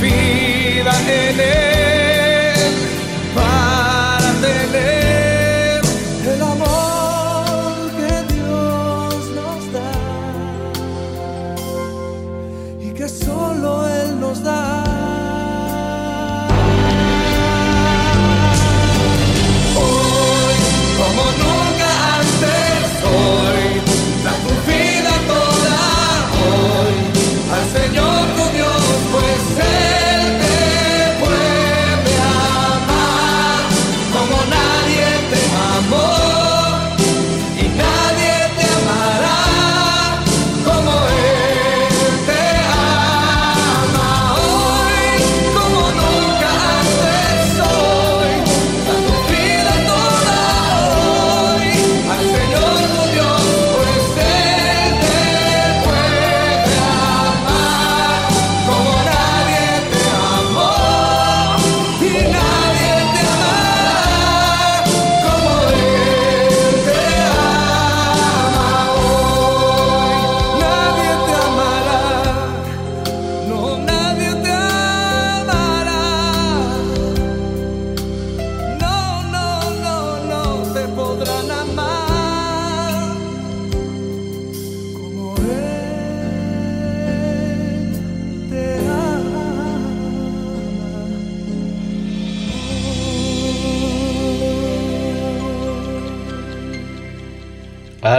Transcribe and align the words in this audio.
vida 0.00 0.92
en 1.08 1.40
él. 1.40 1.69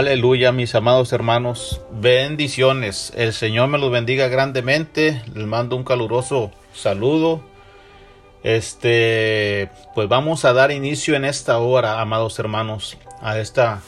Aleluya, 0.02 0.50
mis 0.50 0.74
amados 0.74 1.12
hermanos. 1.12 1.80
Bendiciones. 1.92 3.12
El 3.14 3.32
Señor 3.32 3.68
me 3.68 3.78
los 3.78 3.92
bendiga 3.92 4.26
grandemente. 4.26 5.22
Les 5.32 5.46
mando 5.46 5.76
un 5.76 5.84
caluroso 5.84 6.50
saludo. 6.74 7.40
Este, 8.42 9.70
pues 9.94 10.08
vamos 10.08 10.44
a 10.44 10.52
dar 10.54 10.72
inicio 10.72 11.14
en 11.14 11.24
esta 11.24 11.58
hora, 11.58 12.00
amados 12.00 12.36
hermanos, 12.40 12.98
a 13.20 13.38
esta 13.38 13.80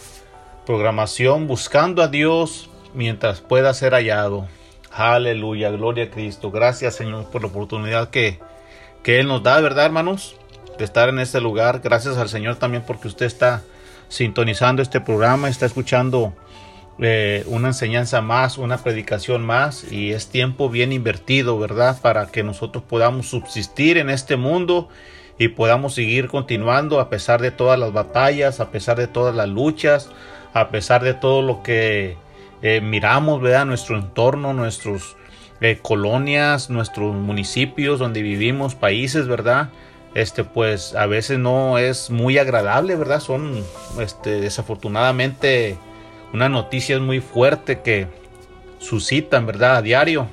programación 0.65 1.49
buscando 1.49 2.01
a 2.01 2.07
Dios 2.07 2.71
mientras 2.95 3.41
pueda 3.41 3.75
ser 3.75 3.93
hallado. 3.93 4.47
Aleluya, 4.93 5.71
gloria 5.71 6.05
a 6.05 6.11
Cristo. 6.11 6.53
Gracias, 6.53 6.95
Señor, 6.95 7.29
por 7.29 7.43
la 7.43 7.49
oportunidad 7.49 8.11
que, 8.11 8.39
que 9.03 9.19
Él 9.19 9.27
nos 9.27 9.43
da, 9.43 9.61
¿verdad, 9.61 9.87
hermanos? 9.87 10.37
De 10.79 10.85
estar 10.85 11.09
en 11.09 11.19
este 11.19 11.41
lugar. 11.41 11.81
Gracias 11.83 12.17
al 12.19 12.29
Señor 12.29 12.55
también 12.55 12.85
porque 12.87 13.09
usted 13.09 13.27
está 13.27 13.65
sintonizando 14.09 14.83
este 14.83 15.01
programa, 15.01 15.49
está 15.49 15.67
escuchando 15.67 16.35
eh, 16.99 17.45
una 17.49 17.69
enseñanza 17.69 18.21
más, 18.21 18.57
una 18.57 18.79
predicación 18.79 19.45
más 19.45 19.91
y 19.91 20.13
es 20.13 20.29
tiempo 20.29 20.69
bien 20.69 20.93
invertido, 20.93 21.59
¿verdad? 21.59 22.01
Para 22.01 22.27
que 22.27 22.45
nosotros 22.45 22.85
podamos 22.89 23.29
subsistir 23.29 23.99
en 23.99 24.11
este 24.11 24.37
mundo 24.37 24.89
y 25.37 25.49
podamos 25.49 25.95
seguir 25.95 26.29
continuando 26.29 27.01
a 27.01 27.11
pesar 27.11 27.43
de 27.43 27.51
todas 27.51 27.79
las 27.79 27.93
batallas, 27.93 28.61
a 28.61 28.71
pesar 28.71 28.97
de 28.97 29.09
todas 29.09 29.35
las 29.35 29.49
luchas, 29.49 30.11
a 30.53 30.69
pesar 30.69 31.03
de 31.03 31.15
todo 31.15 31.43
lo 31.43 31.65
que 31.65 32.17
eh, 32.63 32.81
miramos, 32.81 33.41
¿verdad? 33.41 33.67
Nuestro 33.67 33.99
entorno, 33.99 34.53
nuestras 34.53 35.17
eh, 35.61 35.79
colonias, 35.83 36.71
nuestros 36.71 37.15
municipios 37.15 37.99
donde 37.99 38.23
vivimos, 38.23 38.77
países, 38.77 39.27
¿verdad? 39.27 39.71
Este 40.15 40.45
pues 40.45 40.95
a 40.95 41.07
veces 41.07 41.39
no 41.39 41.79
es 41.79 42.11
muy 42.11 42.39
agradable, 42.39 42.95
¿verdad? 42.97 43.21
Son 43.21 43.65
este 44.01 44.41
desafortunadamente 44.41 45.77
una 46.33 46.49
noticia 46.49 46.99
muy 47.01 47.21
fuerte 47.21 47.81
que 47.81 48.09
suscitan, 48.79 49.47
¿verdad? 49.47 49.77
A 49.77 49.83
diario. 49.83 50.29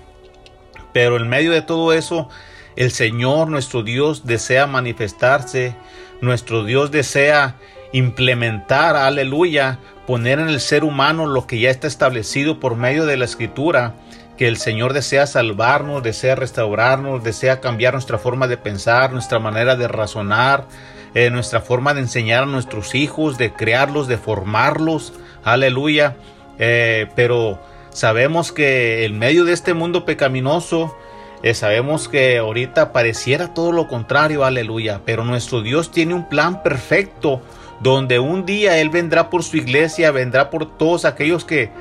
Pero 0.94 1.18
en 1.18 1.30
medio 1.30 1.52
de 1.52 1.62
todo 1.62 1.94
eso, 1.94 2.30
el 2.76 2.92
Señor, 2.92 3.48
nuestro 3.50 3.84
Dios, 3.84 4.26
desea 4.26 4.68
manifestarse, 4.68 5.76
nuestro 6.22 6.64
Dios 6.64 6.92
desea 6.92 7.56
implementar, 7.94 8.96
aleluya, 8.96 9.80
poner 10.08 10.40
en 10.40 10.50
el 10.50 10.60
ser 10.60 10.84
humano 10.84 11.28
lo 11.28 11.48
que 11.48 11.60
ya 11.60 11.70
está 11.70 11.88
establecido 11.88 12.60
por 12.60 12.76
medio 12.76 13.06
de 13.06 13.18
la 13.18 13.26
escritura 13.26 13.96
que 14.42 14.48
el 14.48 14.58
Señor 14.58 14.94
desea 14.94 15.28
salvarnos, 15.28 16.02
desea 16.02 16.34
restaurarnos, 16.34 17.24
desea 17.24 17.60
cambiar 17.60 17.94
nuestra 17.94 18.18
forma 18.18 18.48
de 18.48 18.58
pensar, 18.58 19.14
nuestra 19.14 19.38
manera 19.38 19.76
de 19.76 19.88
razonar, 19.88 20.66
eh, 21.14 21.30
nuestra 21.30 21.62
forma 21.62 21.94
de 21.94 22.00
enseñar 22.00 22.42
a 22.42 22.46
nuestros 22.48 22.96
hijos, 22.96 23.38
de 23.38 23.54
crearlos, 23.54 24.08
de 24.08 24.18
formarlos. 24.18 25.14
Aleluya. 25.44 26.16
Eh, 26.58 27.06
pero 27.16 27.62
sabemos 27.92 28.52
que 28.52 29.06
en 29.06 29.20
medio 29.20 29.46
de 29.46 29.54
este 29.54 29.76
mundo 29.76 30.06
pecaminoso, 30.06 30.98
Eh, 31.44 31.56
sabemos 31.56 32.08
que 32.08 32.38
ahorita 32.38 32.94
pareciera 32.94 33.54
todo 33.56 33.72
lo 33.72 33.88
contrario, 33.88 34.46
aleluya, 34.46 35.02
pero 35.06 35.24
nuestro 35.24 35.64
Dios 35.64 35.90
tiene 35.90 36.14
un 36.14 36.30
plan 36.30 36.62
perfecto 36.62 37.42
donde 37.80 38.20
un 38.20 38.46
día 38.46 38.78
Él 38.78 38.90
vendrá 38.90 39.32
por 39.32 39.42
su 39.44 39.58
iglesia, 39.58 40.12
vendrá 40.12 40.52
por 40.52 40.78
todos 40.78 41.04
aquellos 41.04 41.44
que, 41.44 41.72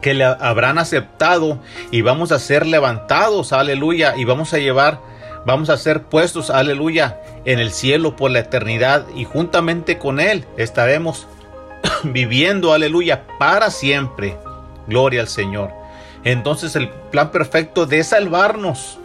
que 0.00 0.14
le 0.14 0.24
habrán 0.24 0.78
aceptado 0.78 1.58
y 1.90 2.02
vamos 2.02 2.32
a 2.32 2.38
ser 2.38 2.66
levantados, 2.66 3.52
aleluya, 3.52 4.14
y 4.16 4.24
vamos 4.24 4.52
a 4.54 4.58
llevar, 4.58 5.00
vamos 5.44 5.70
a 5.70 5.76
ser 5.76 6.04
puestos, 6.04 6.50
aleluya, 6.50 7.20
en 7.44 7.58
el 7.58 7.70
cielo 7.70 8.16
por 8.16 8.30
la 8.30 8.40
eternidad 8.40 9.06
y 9.14 9.24
juntamente 9.24 9.98
con 9.98 10.20
Él 10.20 10.44
estaremos 10.56 11.26
viviendo, 12.04 12.72
aleluya, 12.72 13.24
para 13.38 13.70
siempre. 13.70 14.36
Gloria 14.86 15.20
al 15.20 15.28
Señor. 15.28 15.72
Entonces 16.24 16.76
el 16.76 16.88
plan 16.88 17.30
perfecto 17.30 17.86
de 17.86 18.02
salvarnos, 18.02 18.98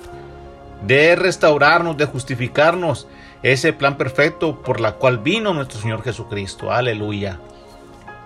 de 0.86 1.16
restaurarnos, 1.16 1.98
de 1.98 2.06
justificarnos, 2.06 3.08
ese 3.44 3.74
plan 3.74 3.98
perfecto 3.98 4.62
por 4.62 4.80
la 4.80 4.94
cual 4.94 5.18
vino 5.18 5.54
nuestro 5.54 5.80
Señor 5.80 6.04
Jesucristo. 6.04 6.72
Aleluya. 6.72 7.40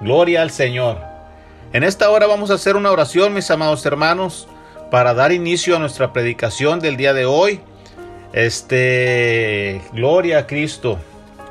Gloria 0.02 0.42
al 0.42 0.52
Señor. 0.52 1.15
En 1.76 1.84
esta 1.84 2.10
hora 2.10 2.26
vamos 2.26 2.52
a 2.52 2.54
hacer 2.54 2.78
una 2.78 2.90
oración, 2.90 3.34
mis 3.34 3.52
amados 3.52 3.86
hermanos, 3.86 4.48
para 4.92 5.14
dar 5.14 5.34
inicio 5.34 5.76
a 5.76 5.80
nuestra 5.80 6.14
predicación 6.14 6.80
del 6.80 6.96
día 6.96 7.14
de 7.14 7.26
hoy. 7.26 7.60
Este, 8.32 9.82
gloria 9.92 10.38
a 10.38 10.48
Cristo. 10.48 10.98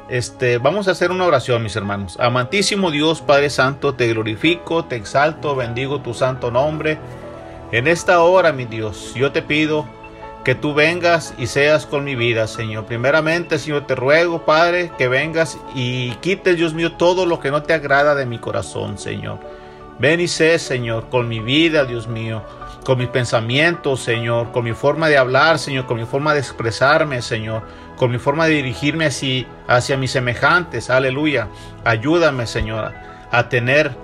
Este, 0.09 0.56
vamos 0.56 0.88
a 0.88 0.93
hacer 0.93 1.11
una 1.11 1.26
oración, 1.26 1.62
mis 1.62 1.76
hermanos. 1.76 2.17
Amantísimo 2.19 2.91
Dios, 2.91 3.21
Padre 3.21 3.50
Santo, 3.50 3.97
te 3.97 4.09
glorifico, 4.09 4.87
te 4.87 4.97
exalto, 4.97 5.55
bendigo 5.56 6.00
tu 6.00 6.15
santo 6.15 6.50
nombre. 6.50 6.97
En 7.71 7.87
esta 7.87 8.23
hora, 8.23 8.50
mi 8.50 8.65
Dios, 8.65 9.12
yo 9.15 9.31
te 9.31 9.43
pido 9.43 9.85
que 10.43 10.55
tú 10.55 10.73
vengas 10.73 11.35
y 11.37 11.49
seas 11.49 11.85
con 11.85 12.03
mi 12.03 12.15
vida, 12.15 12.47
Señor. 12.47 12.87
Primeramente, 12.87 13.59
Señor, 13.59 13.87
te 13.87 13.94
ruego, 13.94 14.47
Padre, 14.47 14.91
que 14.97 15.06
vengas 15.06 15.59
y 15.75 16.12
quites, 16.23 16.56
Dios 16.56 16.73
mío, 16.73 16.93
todo 16.93 17.26
lo 17.26 17.41
que 17.41 17.50
no 17.50 17.62
te 17.62 17.75
agrada 17.75 18.15
de 18.15 18.25
mi 18.25 18.38
corazón, 18.38 18.97
Señor. 18.97 19.38
Ven 19.99 20.20
y 20.20 20.29
sé, 20.29 20.58
Señor, 20.58 21.08
con 21.08 21.29
mi 21.29 21.41
vida, 21.41 21.85
Dios 21.85 22.08
mío, 22.08 22.43
con 22.85 22.99
mis 22.99 23.08
pensamientos, 23.08 24.00
Señor, 24.00 24.52
con 24.52 24.64
mi 24.64 24.73
forma 24.73 25.08
de 25.08 25.19
hablar, 25.19 25.58
Señor, 25.58 25.87
con 25.87 25.99
mi 25.99 26.05
forma 26.05 26.35
de 26.35 26.41
expresarme, 26.41 27.23
Señor, 27.23 27.62
con 27.96 28.11
mi 28.11 28.19
forma 28.19 28.46
de 28.46 28.55
dirigirme 28.55 29.06
hacia, 29.06 29.46
hacia 29.69 29.96
mis 29.96 30.11
semejantes. 30.11 30.91
Aleluya. 30.91 31.49
Ayúdame, 31.85 32.46
Señor, 32.46 32.93
a 33.31 33.49
tener 33.49 33.96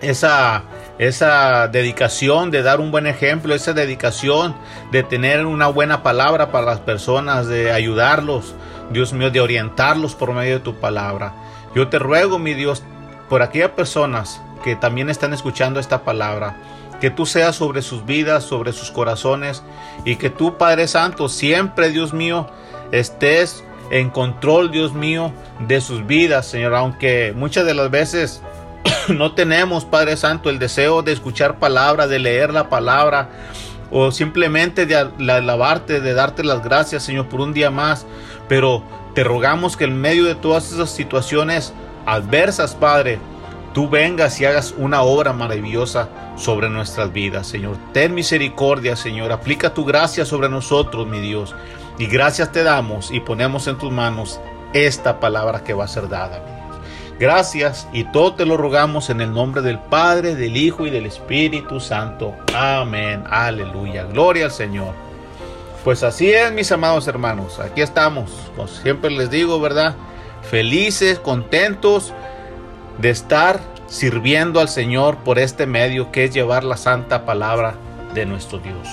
esa 0.00 0.64
esa 1.00 1.66
dedicación 1.68 2.50
de 2.50 2.62
dar 2.62 2.78
un 2.78 2.90
buen 2.90 3.06
ejemplo, 3.06 3.54
esa 3.54 3.72
dedicación 3.72 4.54
de 4.92 5.02
tener 5.02 5.46
una 5.46 5.66
buena 5.66 6.02
palabra 6.02 6.52
para 6.52 6.66
las 6.66 6.80
personas, 6.80 7.46
de 7.46 7.72
ayudarlos, 7.72 8.54
Dios 8.90 9.14
mío, 9.14 9.30
de 9.30 9.40
orientarlos 9.40 10.14
por 10.14 10.34
medio 10.34 10.58
de 10.58 10.60
tu 10.60 10.74
palabra. 10.74 11.32
Yo 11.74 11.88
te 11.88 11.98
ruego, 11.98 12.38
mi 12.38 12.52
Dios, 12.52 12.82
por 13.30 13.40
aquellas 13.40 13.70
personas 13.70 14.42
que 14.62 14.76
también 14.76 15.10
están 15.10 15.32
escuchando 15.32 15.80
esta 15.80 16.02
palabra, 16.04 16.56
que 17.00 17.10
tú 17.10 17.26
seas 17.26 17.56
sobre 17.56 17.82
sus 17.82 18.04
vidas, 18.04 18.44
sobre 18.44 18.72
sus 18.72 18.90
corazones, 18.90 19.62
y 20.04 20.16
que 20.16 20.30
tú, 20.30 20.56
Padre 20.58 20.86
Santo, 20.86 21.28
siempre, 21.28 21.90
Dios 21.90 22.12
mío, 22.12 22.48
estés 22.92 23.64
en 23.90 24.10
control, 24.10 24.70
Dios 24.70 24.92
mío, 24.92 25.32
de 25.60 25.80
sus 25.80 26.06
vidas, 26.06 26.46
Señor, 26.46 26.74
aunque 26.74 27.32
muchas 27.34 27.66
de 27.66 27.74
las 27.74 27.90
veces 27.90 28.42
no 29.08 29.32
tenemos, 29.32 29.84
Padre 29.84 30.16
Santo, 30.16 30.50
el 30.50 30.58
deseo 30.58 31.02
de 31.02 31.12
escuchar 31.12 31.58
palabra, 31.58 32.06
de 32.06 32.18
leer 32.18 32.52
la 32.52 32.68
palabra, 32.68 33.30
o 33.90 34.12
simplemente 34.12 34.86
de 34.86 34.96
alabarte, 34.96 36.00
de 36.00 36.14
darte 36.14 36.44
las 36.44 36.62
gracias, 36.62 37.02
Señor, 37.02 37.28
por 37.28 37.40
un 37.40 37.52
día 37.52 37.70
más. 37.70 38.06
Pero 38.48 38.84
te 39.14 39.24
rogamos 39.24 39.76
que 39.76 39.84
en 39.84 40.00
medio 40.00 40.24
de 40.24 40.34
todas 40.34 40.72
esas 40.72 40.90
situaciones 40.90 41.72
adversas, 42.06 42.74
Padre, 42.74 43.18
tú 43.72 43.88
vengas 43.88 44.40
y 44.40 44.44
hagas 44.44 44.74
una 44.76 45.02
obra 45.02 45.32
maravillosa 45.32 46.08
sobre 46.36 46.68
nuestras 46.68 47.12
vidas, 47.12 47.46
Señor. 47.46 47.76
Ten 47.92 48.14
misericordia, 48.14 48.96
Señor. 48.96 49.32
Aplica 49.32 49.74
tu 49.74 49.84
gracia 49.84 50.24
sobre 50.24 50.48
nosotros, 50.48 51.06
mi 51.06 51.20
Dios. 51.20 51.54
Y 51.98 52.06
gracias 52.06 52.52
te 52.52 52.62
damos 52.62 53.10
y 53.10 53.20
ponemos 53.20 53.66
en 53.66 53.78
tus 53.78 53.92
manos 53.92 54.40
esta 54.72 55.20
palabra 55.20 55.64
que 55.64 55.74
va 55.74 55.84
a 55.84 55.88
ser 55.88 56.08
dada. 56.08 56.42
Gracias 57.18 57.86
y 57.92 58.04
todo 58.04 58.32
te 58.32 58.46
lo 58.46 58.56
rogamos 58.56 59.10
en 59.10 59.20
el 59.20 59.34
nombre 59.34 59.60
del 59.60 59.78
Padre, 59.78 60.34
del 60.34 60.56
Hijo 60.56 60.86
y 60.86 60.90
del 60.90 61.04
Espíritu 61.04 61.78
Santo. 61.78 62.34
Amén. 62.54 63.24
Aleluya. 63.28 64.04
Gloria 64.04 64.46
al 64.46 64.50
Señor. 64.50 64.94
Pues 65.84 66.02
así 66.02 66.30
es, 66.30 66.50
mis 66.52 66.72
amados 66.72 67.06
hermanos. 67.08 67.58
Aquí 67.58 67.82
estamos. 67.82 68.30
Como 68.56 68.68
siempre 68.68 69.10
les 69.10 69.30
digo, 69.30 69.60
¿verdad? 69.60 69.94
Felices, 70.50 71.18
contentos 71.18 72.14
de 73.00 73.10
estar 73.10 73.60
sirviendo 73.86 74.60
al 74.60 74.68
Señor 74.68 75.18
por 75.18 75.38
este 75.38 75.66
medio 75.66 76.12
que 76.12 76.24
es 76.24 76.34
llevar 76.34 76.64
la 76.64 76.76
santa 76.76 77.24
palabra 77.24 77.74
de 78.14 78.26
nuestro 78.26 78.58
Dios. 78.58 78.88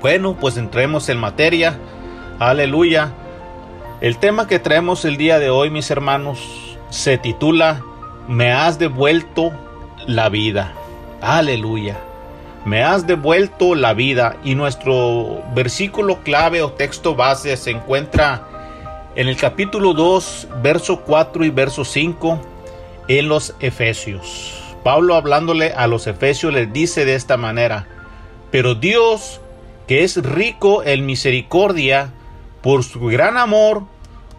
Bueno, 0.00 0.36
pues 0.40 0.56
entremos 0.56 1.08
en 1.08 1.18
materia. 1.18 1.78
Aleluya. 2.38 3.12
El 4.00 4.18
tema 4.18 4.46
que 4.46 4.58
traemos 4.58 5.04
el 5.04 5.16
día 5.16 5.38
de 5.38 5.50
hoy, 5.50 5.70
mis 5.70 5.90
hermanos, 5.90 6.78
se 6.90 7.18
titula 7.18 7.82
Me 8.28 8.52
has 8.52 8.78
devuelto 8.78 9.52
la 10.06 10.28
vida. 10.28 10.72
Aleluya. 11.20 11.98
Me 12.64 12.82
has 12.82 13.06
devuelto 13.06 13.74
la 13.74 13.92
vida 13.94 14.36
y 14.42 14.54
nuestro 14.54 15.42
versículo 15.54 16.20
clave 16.22 16.62
o 16.62 16.72
texto 16.72 17.14
base 17.14 17.56
se 17.56 17.70
encuentra 17.70 18.48
en 19.14 19.28
el 19.28 19.36
capítulo 19.36 19.94
2, 19.94 20.48
verso 20.62 21.00
4 21.02 21.44
y 21.44 21.50
verso 21.50 21.84
5 21.84 22.55
en 23.08 23.28
los 23.28 23.54
Efesios. 23.60 24.62
Pablo 24.82 25.14
hablándole 25.16 25.72
a 25.72 25.86
los 25.86 26.06
Efesios 26.06 26.52
les 26.52 26.72
dice 26.72 27.04
de 27.04 27.14
esta 27.14 27.36
manera, 27.36 27.88
pero 28.50 28.74
Dios, 28.74 29.40
que 29.86 30.04
es 30.04 30.16
rico 30.22 30.84
en 30.84 31.06
misericordia, 31.06 32.12
por 32.62 32.84
su 32.84 33.00
gran 33.00 33.36
amor 33.36 33.84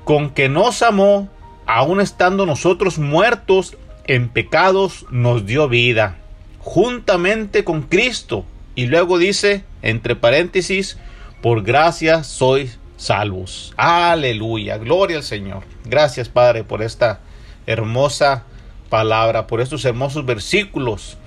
con 0.03 0.29
que 0.29 0.49
nos 0.49 0.81
amó, 0.81 1.29
aun 1.65 1.99
estando 1.99 2.45
nosotros 2.45 2.97
muertos 2.97 3.75
en 4.05 4.29
pecados, 4.29 5.05
nos 5.11 5.45
dio 5.45 5.67
vida, 5.67 6.17
juntamente 6.59 7.63
con 7.63 7.83
Cristo. 7.83 8.45
Y 8.75 8.87
luego 8.87 9.17
dice, 9.17 9.63
entre 9.81 10.15
paréntesis, 10.15 10.97
por 11.41 11.63
gracia 11.63 12.23
sois 12.23 12.79
salvos. 12.95 13.73
Aleluya, 13.77 14.77
gloria 14.77 15.17
al 15.17 15.23
Señor. 15.23 15.63
Gracias 15.85 16.29
Padre 16.29 16.63
por 16.63 16.81
esta 16.81 17.19
hermosa 17.65 18.45
palabra, 18.89 19.47
por 19.47 19.61
estos 19.61 19.85
hermosos 19.85 20.25
versículos 20.25 21.17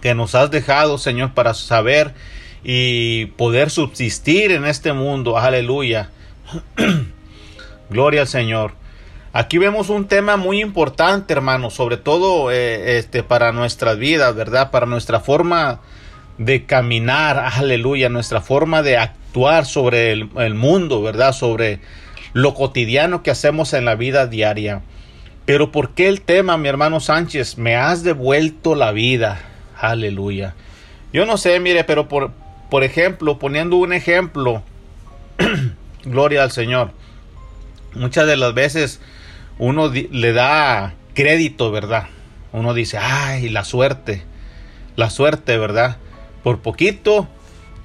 que 0.00 0.14
nos 0.14 0.34
has 0.34 0.50
dejado, 0.50 0.98
Señor, 0.98 1.34
para 1.34 1.54
saber 1.54 2.14
y 2.64 3.26
poder 3.36 3.70
subsistir 3.70 4.52
en 4.52 4.64
este 4.64 4.92
mundo. 4.92 5.38
Aleluya. 5.38 6.10
Gloria 7.90 8.22
al 8.22 8.28
Señor. 8.28 8.72
Aquí 9.32 9.58
vemos 9.58 9.90
un 9.90 10.08
tema 10.08 10.36
muy 10.36 10.60
importante, 10.60 11.32
hermano, 11.32 11.70
sobre 11.70 11.96
todo 11.96 12.50
eh, 12.50 12.98
este, 12.98 13.22
para 13.22 13.52
nuestras 13.52 13.98
vidas, 13.98 14.34
¿verdad? 14.34 14.70
Para 14.70 14.86
nuestra 14.86 15.20
forma 15.20 15.80
de 16.38 16.64
caminar, 16.64 17.38
aleluya, 17.38 18.08
nuestra 18.08 18.40
forma 18.40 18.82
de 18.82 18.96
actuar 18.96 19.66
sobre 19.66 20.12
el, 20.12 20.30
el 20.38 20.54
mundo, 20.54 21.02
¿verdad? 21.02 21.32
Sobre 21.32 21.80
lo 22.32 22.54
cotidiano 22.54 23.22
que 23.22 23.30
hacemos 23.30 23.74
en 23.74 23.84
la 23.84 23.96
vida 23.96 24.26
diaria. 24.26 24.82
Pero 25.48 25.72
¿por 25.72 25.94
qué 25.94 26.08
el 26.08 26.20
tema, 26.20 26.58
mi 26.58 26.68
hermano 26.68 27.00
Sánchez? 27.00 27.56
Me 27.56 27.74
has 27.74 28.02
devuelto 28.02 28.74
la 28.74 28.92
vida. 28.92 29.40
Aleluya. 29.80 30.54
Yo 31.10 31.24
no 31.24 31.38
sé, 31.38 31.58
mire, 31.58 31.84
pero 31.84 32.06
por, 32.06 32.32
por 32.68 32.84
ejemplo, 32.84 33.38
poniendo 33.38 33.76
un 33.76 33.94
ejemplo, 33.94 34.62
gloria 36.04 36.42
al 36.42 36.50
Señor. 36.50 36.90
Muchas 37.94 38.26
de 38.26 38.36
las 38.36 38.52
veces 38.52 39.00
uno 39.58 39.88
le 39.88 40.32
da 40.34 40.92
crédito, 41.14 41.70
¿verdad? 41.70 42.08
Uno 42.52 42.74
dice, 42.74 42.98
ay, 42.98 43.48
la 43.48 43.64
suerte, 43.64 44.24
la 44.96 45.08
suerte, 45.08 45.56
¿verdad? 45.56 45.96
Por 46.42 46.58
poquito, 46.58 47.26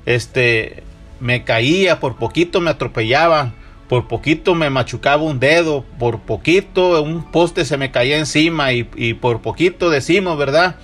este, 0.06 0.84
me 1.22 1.46
caía, 1.46 2.02
por 2.02 2.18
poquito 2.18 2.60
me 2.60 2.72
atropellaba, 2.72 3.54
por 3.88 4.08
poquito 4.08 4.56
me 4.56 4.70
machucaba 4.70 5.24
un 5.24 5.40
dedo, 5.40 5.84
por 6.00 6.22
poquito 6.22 7.02
un 7.02 7.32
poste 7.32 7.66
se 7.66 7.78
me 7.78 7.92
caía 7.92 8.18
encima 8.18 8.72
y, 8.74 9.14
por 9.16 9.42
poquito 9.42 9.90
decimos, 9.90 10.38
¿verdad? 10.38 10.76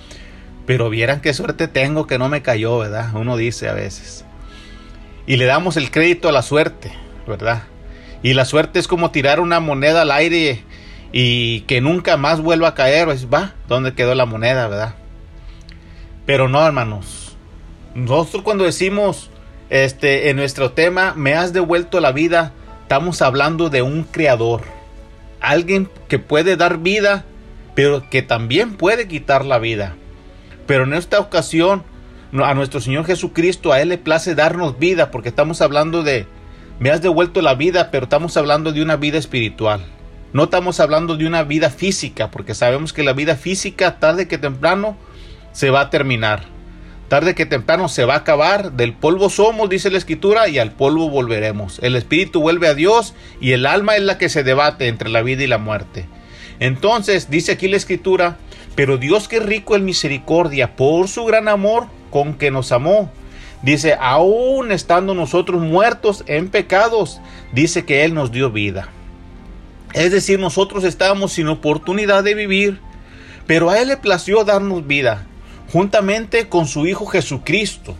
Pero 0.66 0.90
vieran 0.90 1.20
qué 1.20 1.32
suerte 1.34 1.68
tengo 1.68 2.06
que 2.06 2.18
no 2.18 2.28
me 2.28 2.42
cayó, 2.42 2.78
¿verdad? 2.78 3.10
Uno 3.14 3.36
dice 3.36 3.68
a 3.68 3.72
veces. 3.72 4.24
Y 5.26 5.36
le 5.36 5.46
damos 5.46 5.76
el 5.76 5.90
crédito 5.90 6.28
a 6.28 6.32
la 6.32 6.42
suerte, 6.42 6.92
¿verdad? 7.26 7.64
Y 8.22 8.34
la 8.34 8.44
suerte 8.44 8.78
es 8.78 8.86
como 8.86 9.10
tirar 9.10 9.40
una 9.40 9.60
moneda 9.60 10.02
al 10.02 10.10
aire 10.10 10.62
y 11.12 11.62
que 11.62 11.80
nunca 11.80 12.16
más 12.16 12.40
vuelva 12.40 12.68
a 12.68 12.74
caer, 12.74 13.06
pues 13.06 13.28
va, 13.32 13.54
¿dónde 13.66 13.94
quedó 13.94 14.14
la 14.14 14.26
moneda, 14.26 14.68
verdad? 14.68 14.94
Pero 16.26 16.48
no, 16.48 16.64
hermanos. 16.64 17.36
nosotros 17.94 18.42
cuando 18.42 18.64
decimos 18.64 19.30
este, 19.70 20.30
en 20.30 20.36
nuestro 20.36 20.72
tema, 20.72 21.14
me 21.16 21.34
has 21.34 21.52
devuelto 21.52 22.00
la 22.00 22.12
vida, 22.12 22.52
estamos 22.90 23.22
hablando 23.22 23.70
de 23.70 23.82
un 23.82 24.02
creador. 24.02 24.62
Alguien 25.40 25.88
que 26.08 26.18
puede 26.18 26.56
dar 26.56 26.78
vida, 26.78 27.24
pero 27.76 28.10
que 28.10 28.20
también 28.20 28.74
puede 28.74 29.06
quitar 29.06 29.44
la 29.44 29.60
vida. 29.60 29.94
Pero 30.66 30.82
en 30.82 30.94
esta 30.94 31.20
ocasión, 31.20 31.84
a 32.32 32.52
nuestro 32.54 32.80
Señor 32.80 33.06
Jesucristo, 33.06 33.70
a 33.70 33.80
Él 33.80 33.90
le 33.90 33.98
place 33.98 34.34
darnos 34.34 34.80
vida, 34.80 35.12
porque 35.12 35.28
estamos 35.28 35.60
hablando 35.60 36.02
de, 36.02 36.26
me 36.80 36.90
has 36.90 37.00
devuelto 37.00 37.42
la 37.42 37.54
vida, 37.54 37.92
pero 37.92 38.06
estamos 38.06 38.36
hablando 38.36 38.72
de 38.72 38.82
una 38.82 38.96
vida 38.96 39.18
espiritual. 39.18 39.84
No 40.32 40.44
estamos 40.44 40.80
hablando 40.80 41.16
de 41.16 41.28
una 41.28 41.44
vida 41.44 41.70
física, 41.70 42.32
porque 42.32 42.56
sabemos 42.56 42.92
que 42.92 43.04
la 43.04 43.12
vida 43.12 43.36
física, 43.36 44.00
tarde 44.00 44.26
que 44.26 44.36
temprano, 44.36 44.96
se 45.52 45.70
va 45.70 45.82
a 45.82 45.90
terminar. 45.90 46.42
Tarde 47.10 47.34
que 47.34 47.44
temprano 47.44 47.88
se 47.88 48.04
va 48.04 48.14
a 48.14 48.18
acabar. 48.18 48.70
Del 48.70 48.92
polvo 48.92 49.30
somos, 49.30 49.68
dice 49.68 49.90
la 49.90 49.98
escritura, 49.98 50.46
y 50.46 50.60
al 50.60 50.70
polvo 50.70 51.10
volveremos. 51.10 51.80
El 51.82 51.96
espíritu 51.96 52.40
vuelve 52.40 52.68
a 52.68 52.74
Dios 52.74 53.14
y 53.40 53.50
el 53.50 53.66
alma 53.66 53.96
es 53.96 54.02
la 54.04 54.16
que 54.16 54.28
se 54.28 54.44
debate 54.44 54.86
entre 54.86 55.08
la 55.08 55.20
vida 55.20 55.42
y 55.42 55.48
la 55.48 55.58
muerte. 55.58 56.06
Entonces, 56.60 57.28
dice 57.28 57.50
aquí 57.50 57.66
la 57.66 57.78
escritura, 57.78 58.36
pero 58.76 58.96
Dios 58.96 59.26
que 59.26 59.40
rico 59.40 59.74
en 59.74 59.84
misericordia, 59.84 60.76
por 60.76 61.08
su 61.08 61.24
gran 61.24 61.48
amor 61.48 61.88
con 62.12 62.34
que 62.34 62.52
nos 62.52 62.70
amó. 62.70 63.10
Dice, 63.62 63.96
aún 64.00 64.70
estando 64.70 65.12
nosotros 65.12 65.60
muertos 65.60 66.22
en 66.28 66.48
pecados, 66.48 67.20
dice 67.52 67.84
que 67.84 68.04
Él 68.04 68.14
nos 68.14 68.30
dio 68.30 68.52
vida. 68.52 68.88
Es 69.94 70.12
decir, 70.12 70.38
nosotros 70.38 70.84
estábamos 70.84 71.32
sin 71.32 71.48
oportunidad 71.48 72.22
de 72.22 72.34
vivir, 72.34 72.78
pero 73.48 73.68
a 73.68 73.80
Él 73.80 73.88
le 73.88 73.96
plació 73.96 74.44
darnos 74.44 74.86
vida, 74.86 75.26
juntamente 75.72 76.48
con 76.48 76.66
su 76.66 76.86
Hijo 76.86 77.06
Jesucristo, 77.06 77.94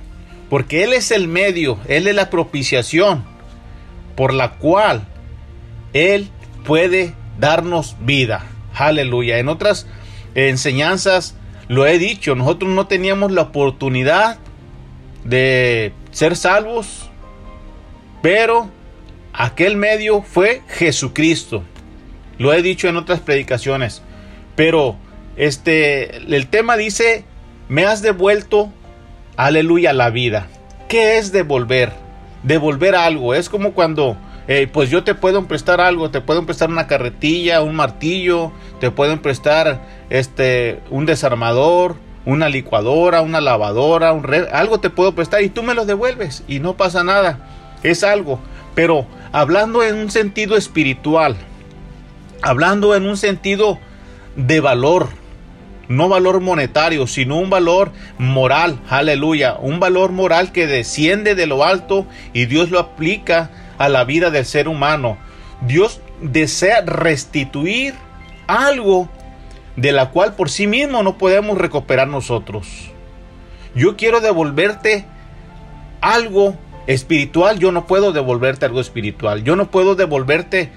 porque 0.49 0.85
Él 0.85 0.93
es 0.93 1.11
el 1.11 1.29
medio, 1.29 1.79
Él 1.89 2.07
es 2.07 2.15
la 2.15 2.31
propiciación, 2.31 3.25
por 4.17 4.35
la 4.35 4.53
cual 4.53 5.07
Él 5.93 6.29
puede 6.65 7.15
darnos 7.39 7.97
vida. 8.01 8.45
Aleluya. 8.75 9.39
En 9.39 9.49
otras 9.49 9.87
enseñanzas 10.35 11.37
lo 11.69 11.87
he 11.87 11.99
dicho, 11.99 12.35
nosotros 12.35 12.71
no 12.71 12.87
teníamos 12.87 13.31
la 13.31 13.43
oportunidad 13.43 14.39
de 15.25 15.93
ser 16.11 16.37
salvos, 16.37 17.11
pero 18.23 18.69
aquel 19.33 19.77
medio 19.77 20.23
fue 20.23 20.63
Jesucristo. 20.69 21.63
Lo 22.39 22.53
he 22.53 22.63
dicho 22.63 22.89
en 22.89 22.97
otras 22.97 23.21
predicaciones. 23.21 24.03
Pero 24.57 24.97
este 25.37 26.17
el 26.17 26.49
tema 26.49 26.77
dice, 26.77 27.25
"Me 27.71 27.87
has 27.87 28.03
devuelto 28.03 28.69
aleluya 29.39 29.95
la 29.95 30.11
vida." 30.11 30.49
¿Qué 30.89 31.17
es 31.17 31.33
devolver? 31.33 31.93
Devolver 32.43 32.95
algo 32.95 33.33
es 33.33 33.49
como 33.49 33.73
cuando 33.73 34.19
eh, 34.49 34.67
pues 34.67 34.91
yo 34.91 35.05
te 35.05 35.15
puedo 35.15 35.47
prestar 35.47 35.81
algo, 35.81 36.11
te 36.11 36.21
puedo 36.21 36.45
prestar 36.45 36.71
una 36.71 36.89
carretilla, 36.89 37.63
un 37.63 37.77
martillo, 37.77 38.51
te 38.81 38.91
pueden 38.91 39.21
prestar 39.21 39.81
este 40.11 40.81
un 40.91 41.07
desarmador, 41.07 41.95
una 42.25 42.49
licuadora, 42.49 43.21
una 43.21 43.41
lavadora, 43.41 44.13
un 44.13 44.27
algo 44.53 44.81
te 44.81 44.91
puedo 44.91 45.15
prestar 45.15 45.43
y 45.43 45.51
tú 45.51 45.63
me 45.63 45.75
lo 45.75 45.87
devuelves 45.87 46.43
y 46.49 46.59
no 46.59 46.77
pasa 46.77 47.05
nada. 47.05 47.47
Es 47.85 48.03
algo, 48.03 48.41
pero 48.75 49.07
hablando 49.31 49.85
en 49.85 49.95
un 49.95 50.11
sentido 50.11 50.57
espiritual, 50.57 51.37
hablando 52.43 52.97
en 52.97 53.07
un 53.07 53.17
sentido 53.17 53.79
de 54.35 54.59
valor, 54.59 55.09
no 55.91 56.09
valor 56.09 56.41
monetario, 56.41 57.09
sino 57.09 57.37
un 57.37 57.51
valor 57.51 57.91
moral, 58.17 58.79
aleluya, 58.89 59.57
un 59.61 59.81
valor 59.81 60.13
moral 60.13 60.53
que 60.53 60.69
desciende 60.69 61.35
de 61.35 61.49
lo 61.49 61.65
alto 61.65 62.07
y 62.33 62.47
Dios 62.47 62.71
lo 62.71 62.79
aplica 62.79 63.51
a 63.77 63.89
la 63.89 64.05
vida 64.05 64.31
del 64.31 64.47
ser 64.47 64.69
humano. 64.69 65.19
Dios 65.63 66.01
desea 66.23 66.83
restituir 66.83 67.95
algo 68.47 69.09
de 69.75 69.91
la 69.91 70.11
cual 70.11 70.37
por 70.37 70.49
sí 70.49 70.69
mismo 70.69 71.03
no 71.03 71.19
podemos 71.19 71.59
recuperar 71.59 72.07
nosotros. 72.07 72.69
Yo 73.75 73.97
quiero 73.97 74.21
devolverte 74.21 75.07
algo 76.01 76.55
espiritual, 76.87 77.59
yo 77.59 77.73
no 77.73 77.89
puedo 77.89 78.13
devolverte 78.13 78.65
algo 78.65 78.81
espiritual, 78.81 79.43
yo 79.43 79.57
no 79.57 79.73
puedo 79.73 79.97
devolverte 79.97 80.71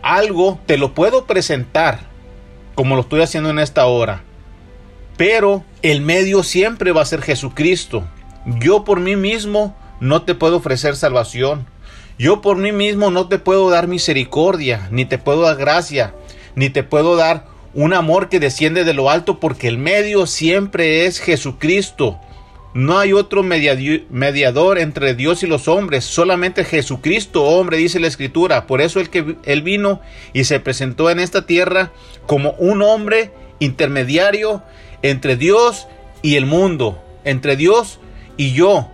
algo, 0.00 0.60
te 0.66 0.78
lo 0.78 0.94
puedo 0.94 1.24
presentar 1.24 1.98
como 2.76 2.94
lo 2.94 3.00
estoy 3.00 3.20
haciendo 3.22 3.50
en 3.50 3.58
esta 3.58 3.86
hora. 3.86 4.22
Pero 5.16 5.64
el 5.82 6.00
medio 6.00 6.42
siempre 6.42 6.92
va 6.92 7.02
a 7.02 7.06
ser 7.06 7.22
Jesucristo. 7.22 8.04
Yo 8.60 8.84
por 8.84 9.00
mí 9.00 9.16
mismo 9.16 9.76
no 10.00 10.22
te 10.22 10.34
puedo 10.34 10.56
ofrecer 10.56 10.96
salvación. 10.96 11.66
Yo 12.18 12.40
por 12.40 12.56
mí 12.56 12.72
mismo 12.72 13.10
no 13.10 13.28
te 13.28 13.38
puedo 13.38 13.70
dar 13.70 13.88
misericordia, 13.88 14.88
ni 14.90 15.04
te 15.04 15.18
puedo 15.18 15.42
dar 15.42 15.56
gracia, 15.56 16.14
ni 16.54 16.70
te 16.70 16.84
puedo 16.84 17.16
dar 17.16 17.46
un 17.74 17.92
amor 17.92 18.28
que 18.28 18.38
desciende 18.38 18.84
de 18.84 18.94
lo 18.94 19.10
alto, 19.10 19.40
porque 19.40 19.66
el 19.66 19.78
medio 19.78 20.26
siempre 20.26 21.06
es 21.06 21.18
Jesucristo. 21.18 22.20
No 22.72 22.98
hay 22.98 23.12
otro 23.12 23.44
mediador 23.44 24.78
entre 24.78 25.14
Dios 25.14 25.42
y 25.42 25.46
los 25.46 25.68
hombres, 25.68 26.04
solamente 26.04 26.64
Jesucristo, 26.64 27.44
hombre, 27.44 27.76
dice 27.76 28.00
la 28.00 28.08
Escritura. 28.08 28.66
Por 28.66 28.80
eso 28.80 29.00
el 29.00 29.10
que 29.10 29.36
él 29.44 29.62
vino 29.62 30.00
y 30.32 30.44
se 30.44 30.58
presentó 30.58 31.08
en 31.10 31.20
esta 31.20 31.46
tierra 31.46 31.92
como 32.26 32.52
un 32.58 32.82
hombre 32.82 33.32
intermediario 33.60 34.62
entre 35.04 35.36
Dios 35.36 35.86
y 36.22 36.36
el 36.36 36.46
mundo, 36.46 36.98
entre 37.24 37.56
Dios 37.56 38.00
y 38.38 38.52
yo. 38.52 38.88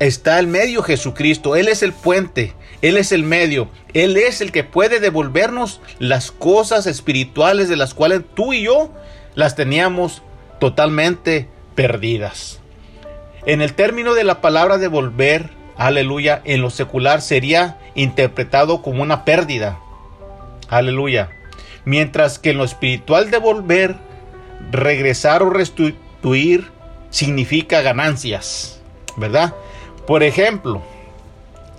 Está 0.00 0.38
el 0.38 0.46
medio 0.46 0.82
Jesucristo, 0.82 1.54
Él 1.54 1.68
es 1.68 1.82
el 1.82 1.92
puente, 1.92 2.54
Él 2.80 2.96
es 2.96 3.12
el 3.12 3.24
medio, 3.24 3.68
Él 3.92 4.16
es 4.16 4.40
el 4.40 4.52
que 4.52 4.64
puede 4.64 5.00
devolvernos 5.00 5.82
las 5.98 6.32
cosas 6.32 6.86
espirituales 6.86 7.68
de 7.68 7.76
las 7.76 7.92
cuales 7.92 8.22
tú 8.34 8.54
y 8.54 8.62
yo 8.62 8.90
las 9.34 9.54
teníamos 9.54 10.22
totalmente 10.60 11.46
perdidas. 11.74 12.60
En 13.44 13.60
el 13.60 13.74
término 13.74 14.14
de 14.14 14.24
la 14.24 14.40
palabra 14.40 14.78
devolver, 14.78 15.50
aleluya, 15.76 16.40
en 16.46 16.62
lo 16.62 16.70
secular 16.70 17.20
sería 17.20 17.78
interpretado 17.94 18.80
como 18.80 19.02
una 19.02 19.26
pérdida. 19.26 19.78
Aleluya. 20.70 21.28
Mientras 21.84 22.38
que 22.38 22.52
en 22.52 22.56
lo 22.56 22.64
espiritual 22.64 23.30
devolver, 23.30 23.96
regresar 24.70 25.42
o 25.42 25.50
restituir 25.50 26.70
significa 27.10 27.82
ganancias, 27.82 28.80
¿verdad? 29.16 29.54
Por 30.06 30.22
ejemplo, 30.22 30.82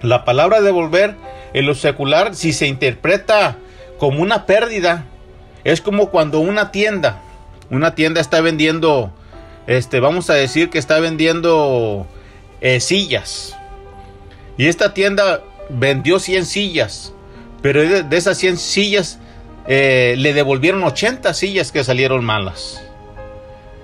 la 0.02 0.26
palabra 0.26 0.62
devolver 0.62 1.16
en 1.54 1.66
lo 1.66 1.76
secular, 1.76 2.36
si 2.36 2.54
se 2.54 2.68
interpreta 2.68 3.58
como 3.98 4.22
una 4.22 4.46
pérdida, 4.46 5.06
es 5.64 5.82
como 5.82 6.10
cuando 6.10 6.40
una 6.40 6.72
tienda, 6.72 7.22
una 7.70 7.96
tienda 7.96 8.22
está 8.22 8.42
vendiendo 8.42 9.12
este, 9.68 10.00
vamos 10.00 10.30
a 10.30 10.36
decir 10.36 10.70
que 10.70 10.78
está 10.78 11.00
vendiendo 11.00 12.06
eh, 12.62 12.80
sillas. 12.80 13.56
Y 14.58 14.68
esta 14.68 14.94
tienda 14.94 15.42
vendió 15.70 16.20
100 16.20 16.46
sillas, 16.46 17.14
pero 17.62 17.82
de, 17.82 18.18
esas 18.18 18.38
100 18.38 18.58
sillas 18.58 19.20
eh, 19.68 20.16
le 20.18 20.34
devolvieron 20.34 20.84
80 20.84 21.34
sillas 21.34 21.72
que 21.72 21.84
salieron 21.84 22.24
malas. 22.24 22.84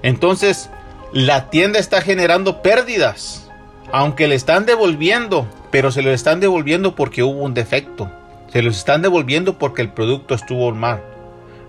Entonces, 0.04 0.70
la 1.14 1.50
tienda 1.50 1.80
está 1.80 2.02
generando 2.02 2.62
pérdidas, 2.62 3.50
aunque 3.92 4.28
le 4.28 4.36
están 4.36 4.66
devolviendo, 4.66 5.48
pero 5.72 5.92
se 5.92 6.02
lo 6.02 6.12
están 6.12 6.40
devolviendo 6.40 6.96
porque 6.96 7.24
hubo 7.24 7.42
un 7.42 7.54
defecto. 7.54 8.12
Se 8.52 8.62
los 8.62 8.78
están 8.78 9.02
devolviendo 9.02 9.58
porque 9.58 9.82
el 9.82 9.90
producto 9.90 10.36
estuvo 10.36 10.72
mal. 10.72 11.02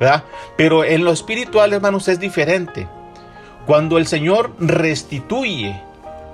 ¿verdad? 0.03 0.25
Pero 0.57 0.85
en 0.85 1.05
lo 1.05 1.13
espiritual, 1.13 1.73
hermanos, 1.73 2.09
es 2.09 2.19
diferente. 2.19 2.89
Cuando 3.67 3.99
el 3.99 4.09
Señor 4.09 4.53
restituye, 4.59 5.81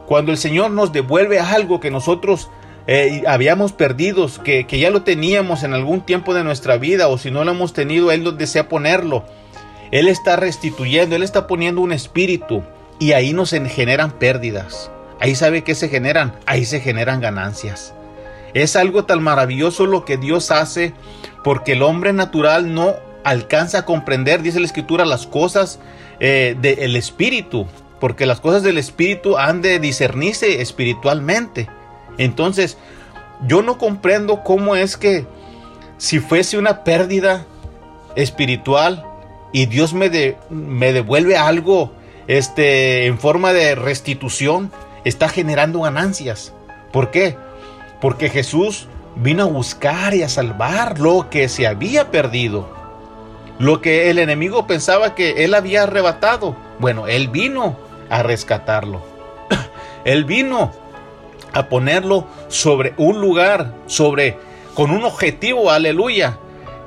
cuando 0.06 0.32
el 0.32 0.38
Señor 0.38 0.70
nos 0.70 0.90
devuelve 0.90 1.38
algo 1.38 1.78
que 1.78 1.90
nosotros 1.90 2.48
eh, 2.90 3.22
habíamos 3.26 3.72
perdido, 3.72 4.26
que, 4.42 4.66
que, 4.66 4.78
ya 4.78 4.88
lo 4.88 5.02
teníamos 5.02 5.62
en 5.62 5.74
algún 5.74 6.00
tiempo 6.00 6.32
de 6.32 6.42
nuestra 6.42 6.78
vida 6.78 7.08
o 7.08 7.18
si 7.18 7.30
no 7.30 7.44
lo 7.44 7.50
hemos 7.50 7.74
tenido, 7.74 8.10
Él 8.10 8.36
desea 8.38 8.66
ponerlo. 8.66 9.26
Él 9.90 10.08
está 10.08 10.36
restituyendo, 10.36 11.14
Él 11.14 11.22
está 11.22 11.46
poniendo 11.46 11.82
un 11.82 11.92
espíritu 11.92 12.62
y 12.98 13.12
ahí 13.12 13.34
nos 13.34 13.50
generan 13.50 14.12
pérdidas. 14.12 14.90
Ahí 15.20 15.34
sabe 15.34 15.64
que 15.64 15.74
se 15.74 15.90
generan, 15.90 16.32
ahí 16.46 16.64
se 16.64 16.80
generan 16.80 17.20
ganancias. 17.20 17.92
Es 18.54 18.74
algo 18.74 19.04
tan 19.04 19.22
maravilloso 19.22 19.84
lo 19.84 20.06
que 20.06 20.16
Dios 20.16 20.50
hace 20.50 20.94
porque 21.44 21.72
el 21.72 21.82
hombre 21.82 22.14
natural 22.14 22.72
no 22.72 22.94
alcanza 23.22 23.80
a 23.80 23.84
comprender, 23.84 24.40
dice 24.40 24.60
la 24.60 24.66
escritura, 24.66 25.04
las 25.04 25.26
cosas 25.26 25.78
eh, 26.20 26.56
del 26.58 26.96
espíritu, 26.96 27.66
porque 28.00 28.24
las 28.24 28.40
cosas 28.40 28.62
del 28.62 28.78
espíritu 28.78 29.36
han 29.36 29.60
de 29.60 29.78
discernirse 29.78 30.62
espiritualmente. 30.62 31.68
Entonces, 32.18 32.76
yo 33.46 33.62
no 33.62 33.78
comprendo 33.78 34.42
cómo 34.42 34.76
es 34.76 34.96
que 34.96 35.26
si 35.96 36.18
fuese 36.18 36.58
una 36.58 36.84
pérdida 36.84 37.46
espiritual 38.16 39.04
y 39.52 39.66
Dios 39.66 39.94
me, 39.94 40.36
me 40.50 40.92
devuelve 40.92 41.36
algo 41.36 41.92
este, 42.26 43.06
en 43.06 43.18
forma 43.18 43.52
de 43.52 43.74
restitución, 43.74 44.70
está 45.04 45.28
generando 45.28 45.80
ganancias. 45.80 46.52
¿Por 46.92 47.10
qué? 47.10 47.36
Porque 48.00 48.28
Jesús 48.28 48.88
vino 49.16 49.44
a 49.44 49.46
buscar 49.46 50.14
y 50.14 50.22
a 50.22 50.28
salvar 50.28 50.98
lo 51.00 51.30
que 51.30 51.48
se 51.48 51.66
había 51.66 52.10
perdido. 52.10 52.68
Lo 53.58 53.80
que 53.80 54.10
el 54.10 54.18
enemigo 54.18 54.66
pensaba 54.66 55.14
que 55.14 55.44
él 55.44 55.54
había 55.54 55.84
arrebatado. 55.84 56.54
Bueno, 56.78 57.08
él 57.08 57.28
vino 57.28 57.76
a 58.08 58.22
rescatarlo. 58.22 59.02
él 60.04 60.24
vino 60.24 60.72
a 61.52 61.68
ponerlo 61.68 62.26
sobre 62.48 62.94
un 62.96 63.20
lugar, 63.20 63.74
sobre 63.86 64.36
con 64.74 64.90
un 64.90 65.04
objetivo, 65.04 65.70
aleluya, 65.70 66.38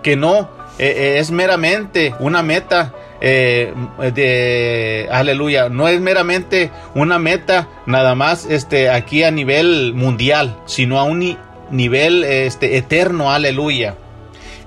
que 0.02 0.16
no 0.16 0.50
eh, 0.80 0.86
eh, 0.88 1.20
es 1.20 1.32
meramente 1.32 2.16
una 2.20 2.42
meta 2.42 2.94
eh, 3.20 3.74
de 4.16 5.08
aleluya, 5.12 5.70
no 5.70 5.88
es 5.88 6.02
meramente 6.02 6.72
una 6.96 7.20
meta 7.20 7.68
nada 7.86 8.16
más 8.16 8.46
este 8.46 8.90
aquí 8.90 9.24
a 9.24 9.32
nivel 9.32 9.94
mundial, 9.94 10.58
sino 10.66 11.00
a 11.00 11.04
un 11.04 11.38
nivel 11.70 12.24
este 12.24 12.78
eterno, 12.78 13.32
aleluya. 13.32 13.96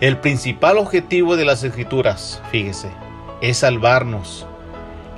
El 0.00 0.18
principal 0.18 0.78
objetivo 0.78 1.36
de 1.36 1.44
las 1.44 1.64
escrituras, 1.64 2.42
fíjese, 2.50 2.90
es 3.40 3.58
salvarnos, 3.58 4.46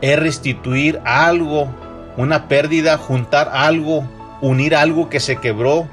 es 0.00 0.18
restituir 0.18 1.00
algo, 1.04 1.68
una 2.16 2.48
pérdida, 2.48 2.96
juntar 2.96 3.50
algo, 3.52 4.04
unir 4.40 4.76
algo 4.76 5.08
que 5.08 5.20
se 5.20 5.36
quebró, 5.36 5.88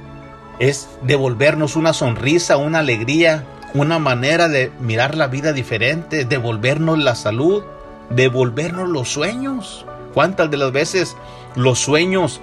es 0.59 0.89
devolvernos 1.01 1.75
una 1.75 1.93
sonrisa, 1.93 2.57
una 2.57 2.79
alegría, 2.79 3.43
una 3.73 4.00
manera 4.00 4.47
de 4.47 4.71
mirar 4.79 5.15
la 5.15 5.27
vida 5.27 5.51
diferente, 5.51 6.25
devolvernos 6.25 7.00
la 7.00 7.15
salud, 7.15 7.63
devolvernos 8.09 8.89
los 8.89 9.09
sueños. 9.09 9.85
¿Cuántas 10.13 10.51
de 10.51 10.57
las 10.57 10.71
veces 10.71 11.17
los 11.55 11.79
sueños 11.79 12.39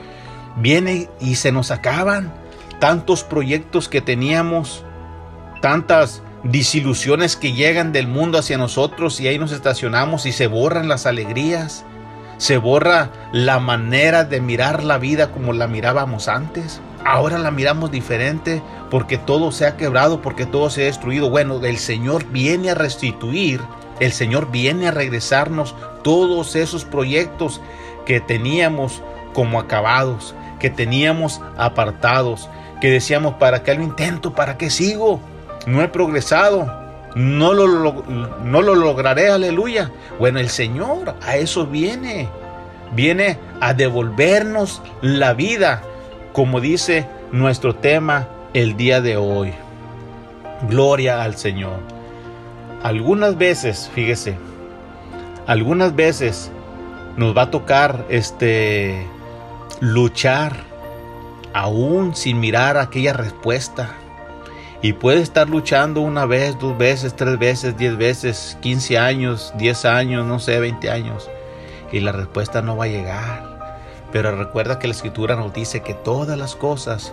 vienen 0.56 1.08
y 1.20 1.36
se 1.36 1.52
nos 1.52 1.70
acaban? 1.70 2.32
Tantos 2.80 3.22
proyectos 3.22 3.88
que 3.88 4.00
teníamos, 4.00 4.84
tantas 5.60 6.22
disilusiones 6.42 7.36
que 7.36 7.52
llegan 7.52 7.92
del 7.92 8.08
mundo 8.08 8.38
hacia 8.38 8.58
nosotros 8.58 9.20
y 9.20 9.28
ahí 9.28 9.38
nos 9.38 9.52
estacionamos 9.52 10.26
y 10.26 10.32
se 10.32 10.46
borran 10.46 10.88
las 10.88 11.06
alegrías, 11.06 11.84
se 12.40 12.56
borra 12.56 13.10
la 13.32 13.58
manera 13.58 14.24
de 14.24 14.40
mirar 14.40 14.82
la 14.82 14.96
vida 14.96 15.30
como 15.30 15.52
la 15.52 15.66
mirábamos 15.66 16.26
antes. 16.26 16.80
Ahora 17.04 17.36
la 17.36 17.50
miramos 17.50 17.90
diferente 17.90 18.62
porque 18.90 19.18
todo 19.18 19.52
se 19.52 19.66
ha 19.66 19.76
quebrado, 19.76 20.22
porque 20.22 20.46
todo 20.46 20.70
se 20.70 20.82
ha 20.82 20.86
destruido. 20.86 21.28
Bueno, 21.28 21.62
el 21.62 21.76
Señor 21.76 22.24
viene 22.24 22.70
a 22.70 22.74
restituir, 22.74 23.60
el 24.00 24.12
Señor 24.12 24.50
viene 24.50 24.88
a 24.88 24.90
regresarnos 24.90 25.74
todos 26.02 26.56
esos 26.56 26.86
proyectos 26.86 27.60
que 28.06 28.20
teníamos 28.20 29.02
como 29.34 29.60
acabados, 29.60 30.34
que 30.58 30.70
teníamos 30.70 31.42
apartados, 31.58 32.48
que 32.80 32.90
decíamos, 32.90 33.34
¿para 33.34 33.62
qué 33.62 33.74
lo 33.74 33.82
intento? 33.82 34.32
¿Para 34.32 34.56
qué 34.56 34.70
sigo? 34.70 35.20
No 35.66 35.82
he 35.82 35.88
progresado, 35.88 36.89
no 37.14 37.52
lo, 37.54 38.04
no 38.44 38.62
lo 38.62 38.74
lograré, 38.74 39.30
aleluya. 39.30 39.90
Bueno, 40.18 40.38
el 40.38 40.48
Señor 40.48 41.14
a 41.22 41.36
eso 41.36 41.66
viene, 41.66 42.28
viene 42.92 43.38
a 43.60 43.74
devolvernos 43.74 44.82
la 45.02 45.34
vida 45.34 45.82
como 46.32 46.60
dice 46.60 47.06
nuestro 47.32 47.74
tema 47.74 48.28
el 48.54 48.76
día 48.76 49.00
de 49.00 49.16
hoy. 49.16 49.52
Gloria 50.68 51.22
al 51.22 51.36
Señor. 51.36 51.80
Algunas 52.82 53.36
veces, 53.36 53.90
fíjese, 53.94 54.36
algunas 55.46 55.94
veces 55.94 56.50
nos 57.16 57.36
va 57.36 57.42
a 57.42 57.50
tocar 57.50 58.06
este 58.08 59.06
luchar 59.80 60.64
aún 61.52 62.14
sin 62.14 62.40
mirar 62.40 62.76
aquella 62.76 63.12
respuesta. 63.12 63.94
Y 64.82 64.94
puede 64.94 65.20
estar 65.20 65.48
luchando 65.48 66.00
una 66.00 66.24
vez, 66.24 66.58
dos 66.58 66.76
veces, 66.78 67.14
tres 67.14 67.38
veces, 67.38 67.76
diez 67.76 67.96
veces, 67.98 68.56
quince 68.62 68.98
años, 68.98 69.52
diez 69.58 69.84
años, 69.84 70.24
no 70.24 70.38
sé, 70.38 70.58
veinte 70.58 70.90
años. 70.90 71.28
Y 71.92 72.00
la 72.00 72.12
respuesta 72.12 72.62
no 72.62 72.76
va 72.78 72.84
a 72.84 72.88
llegar. 72.88 73.50
Pero 74.10 74.34
recuerda 74.34 74.78
que 74.78 74.88
la 74.88 74.94
escritura 74.94 75.36
nos 75.36 75.52
dice 75.52 75.82
que 75.82 75.92
todas 75.92 76.38
las 76.38 76.56
cosas 76.56 77.12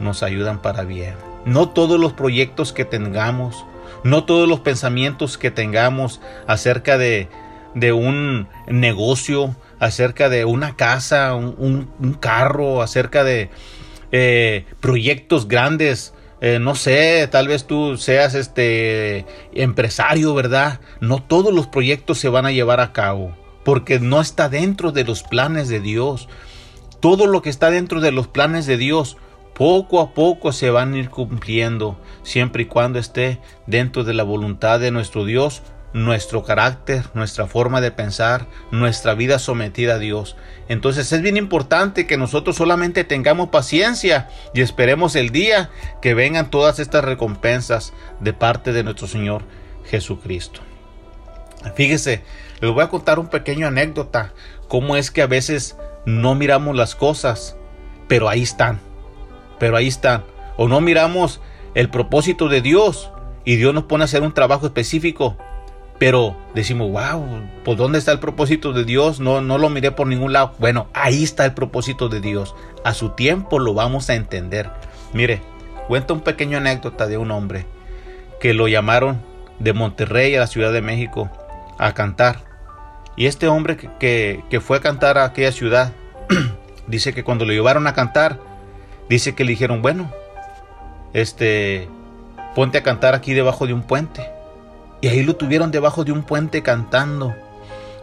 nos 0.00 0.22
ayudan 0.22 0.60
para 0.60 0.84
bien. 0.84 1.14
No 1.46 1.70
todos 1.70 1.98
los 1.98 2.12
proyectos 2.12 2.74
que 2.74 2.84
tengamos, 2.84 3.64
no 4.04 4.24
todos 4.24 4.46
los 4.46 4.60
pensamientos 4.60 5.38
que 5.38 5.50
tengamos 5.50 6.20
acerca 6.46 6.98
de, 6.98 7.28
un 7.92 8.48
negocio, 8.66 9.56
acerca 9.80 10.28
de 10.28 10.44
una 10.44 10.76
casa, 10.76 11.34
un, 11.34 12.18
carro, 12.20 12.82
acerca 12.82 13.24
de 13.24 13.48
eh, 14.12 14.66
proyectos 14.80 15.48
grandes, 15.48 16.12
eh, 16.40 16.58
no 16.58 16.74
sé, 16.74 17.28
tal 17.30 17.48
vez 17.48 17.66
tú 17.66 17.96
seas 17.96 18.34
este 18.34 19.26
empresario, 19.52 20.34
¿verdad? 20.34 20.80
No 21.00 21.22
todos 21.22 21.52
los 21.52 21.66
proyectos 21.66 22.18
se 22.18 22.28
van 22.28 22.46
a 22.46 22.52
llevar 22.52 22.80
a 22.80 22.92
cabo 22.92 23.34
porque 23.68 24.00
no 24.00 24.18
está 24.18 24.48
dentro 24.48 24.92
de 24.92 25.04
los 25.04 25.22
planes 25.22 25.68
de 25.68 25.78
Dios. 25.78 26.26
Todo 27.00 27.26
lo 27.26 27.42
que 27.42 27.50
está 27.50 27.68
dentro 27.68 28.00
de 28.00 28.12
los 28.12 28.26
planes 28.26 28.64
de 28.64 28.78
Dios, 28.78 29.18
poco 29.54 30.00
a 30.00 30.14
poco 30.14 30.52
se 30.52 30.70
van 30.70 30.94
a 30.94 30.96
ir 30.96 31.10
cumpliendo, 31.10 32.00
siempre 32.22 32.62
y 32.62 32.64
cuando 32.64 32.98
esté 32.98 33.40
dentro 33.66 34.04
de 34.04 34.14
la 34.14 34.22
voluntad 34.22 34.80
de 34.80 34.90
nuestro 34.90 35.26
Dios, 35.26 35.60
nuestro 36.04 36.42
carácter, 36.42 37.04
nuestra 37.14 37.46
forma 37.46 37.80
de 37.80 37.90
pensar, 37.90 38.46
nuestra 38.70 39.14
vida 39.14 39.38
sometida 39.38 39.94
a 39.94 39.98
Dios. 39.98 40.36
Entonces 40.68 41.12
es 41.12 41.22
bien 41.22 41.36
importante 41.36 42.06
que 42.06 42.16
nosotros 42.16 42.56
solamente 42.56 43.04
tengamos 43.04 43.48
paciencia 43.48 44.28
y 44.54 44.60
esperemos 44.60 45.16
el 45.16 45.30
día 45.30 45.70
que 46.00 46.14
vengan 46.14 46.50
todas 46.50 46.78
estas 46.78 47.04
recompensas 47.04 47.92
de 48.20 48.32
parte 48.32 48.72
de 48.72 48.84
nuestro 48.84 49.06
Señor 49.06 49.42
Jesucristo. 49.84 50.60
Fíjese, 51.74 52.22
les 52.60 52.70
voy 52.70 52.84
a 52.84 52.88
contar 52.88 53.18
un 53.18 53.28
pequeño 53.28 53.66
anécdota, 53.66 54.32
cómo 54.68 54.96
es 54.96 55.10
que 55.10 55.22
a 55.22 55.26
veces 55.26 55.76
no 56.06 56.34
miramos 56.34 56.76
las 56.76 56.94
cosas, 56.94 57.56
pero 58.06 58.28
ahí 58.28 58.42
están, 58.42 58.80
pero 59.58 59.76
ahí 59.76 59.88
están. 59.88 60.24
O 60.56 60.68
no 60.68 60.80
miramos 60.80 61.40
el 61.74 61.90
propósito 61.90 62.48
de 62.48 62.60
Dios 62.60 63.10
y 63.44 63.56
Dios 63.56 63.74
nos 63.74 63.84
pone 63.84 64.04
a 64.04 64.06
hacer 64.06 64.22
un 64.22 64.34
trabajo 64.34 64.66
específico, 64.66 65.36
pero 65.98 66.36
decimos, 66.54 66.90
wow, 66.92 67.42
¿por 67.64 67.76
dónde 67.76 67.98
está 67.98 68.12
el 68.12 68.20
propósito 68.20 68.72
de 68.72 68.84
Dios? 68.84 69.18
No, 69.18 69.40
no 69.40 69.58
lo 69.58 69.68
miré 69.68 69.90
por 69.90 70.06
ningún 70.06 70.32
lado. 70.32 70.54
Bueno, 70.58 70.88
ahí 70.94 71.24
está 71.24 71.44
el 71.44 71.54
propósito 71.54 72.08
de 72.08 72.20
Dios. 72.20 72.54
A 72.84 72.94
su 72.94 73.10
tiempo 73.10 73.58
lo 73.58 73.74
vamos 73.74 74.08
a 74.08 74.14
entender. 74.14 74.70
Mire, 75.12 75.42
cuenta 75.88 76.12
un 76.12 76.20
pequeño 76.20 76.58
anécdota 76.58 77.08
de 77.08 77.18
un 77.18 77.32
hombre 77.32 77.66
que 78.40 78.54
lo 78.54 78.68
llamaron 78.68 79.20
de 79.58 79.72
Monterrey 79.72 80.34
a 80.36 80.40
la 80.40 80.46
Ciudad 80.46 80.72
de 80.72 80.82
México 80.82 81.30
a 81.78 81.94
cantar. 81.94 82.44
Y 83.16 83.26
este 83.26 83.48
hombre 83.48 83.76
que, 83.76 84.60
fue 84.60 84.76
a 84.76 84.80
cantar 84.80 85.18
a 85.18 85.24
aquella 85.24 85.50
ciudad, 85.50 85.92
dice 86.86 87.12
que 87.12 87.24
cuando 87.24 87.44
lo 87.44 87.52
llevaron 87.52 87.88
a 87.88 87.94
cantar, 87.94 88.38
dice 89.08 89.34
que 89.34 89.42
le 89.42 89.50
dijeron, 89.50 89.82
bueno, 89.82 90.12
este, 91.12 91.88
ponte 92.54 92.78
a 92.78 92.84
cantar 92.84 93.16
aquí 93.16 93.34
debajo 93.34 93.66
de 93.66 93.72
un 93.72 93.82
puente. 93.82 94.37
Y 95.00 95.08
ahí 95.08 95.22
lo 95.22 95.36
tuvieron 95.36 95.70
debajo 95.70 96.04
de 96.04 96.12
un 96.12 96.22
puente 96.22 96.62
cantando. 96.62 97.34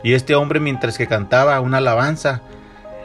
Y 0.03 0.13
este 0.13 0.35
hombre 0.35 0.59
mientras 0.59 0.97
que 0.97 1.07
cantaba 1.07 1.59
una 1.59 1.77
alabanza, 1.77 2.41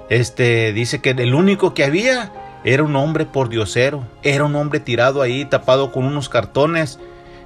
este, 0.09 0.73
dice 0.73 1.01
que 1.01 1.11
el 1.11 1.35
único 1.35 1.75
que 1.75 1.85
había 1.85 2.33
era 2.65 2.83
un 2.83 2.95
hombre 2.97 3.25
por 3.27 3.49
diosero, 3.49 4.05
era 4.23 4.45
un 4.45 4.55
hombre 4.55 4.81
tirado 4.81 5.23
ahí, 5.23 5.45
tapado 5.45 5.93
con 5.93 6.05
unos 6.05 6.29
cartones, 6.29 6.99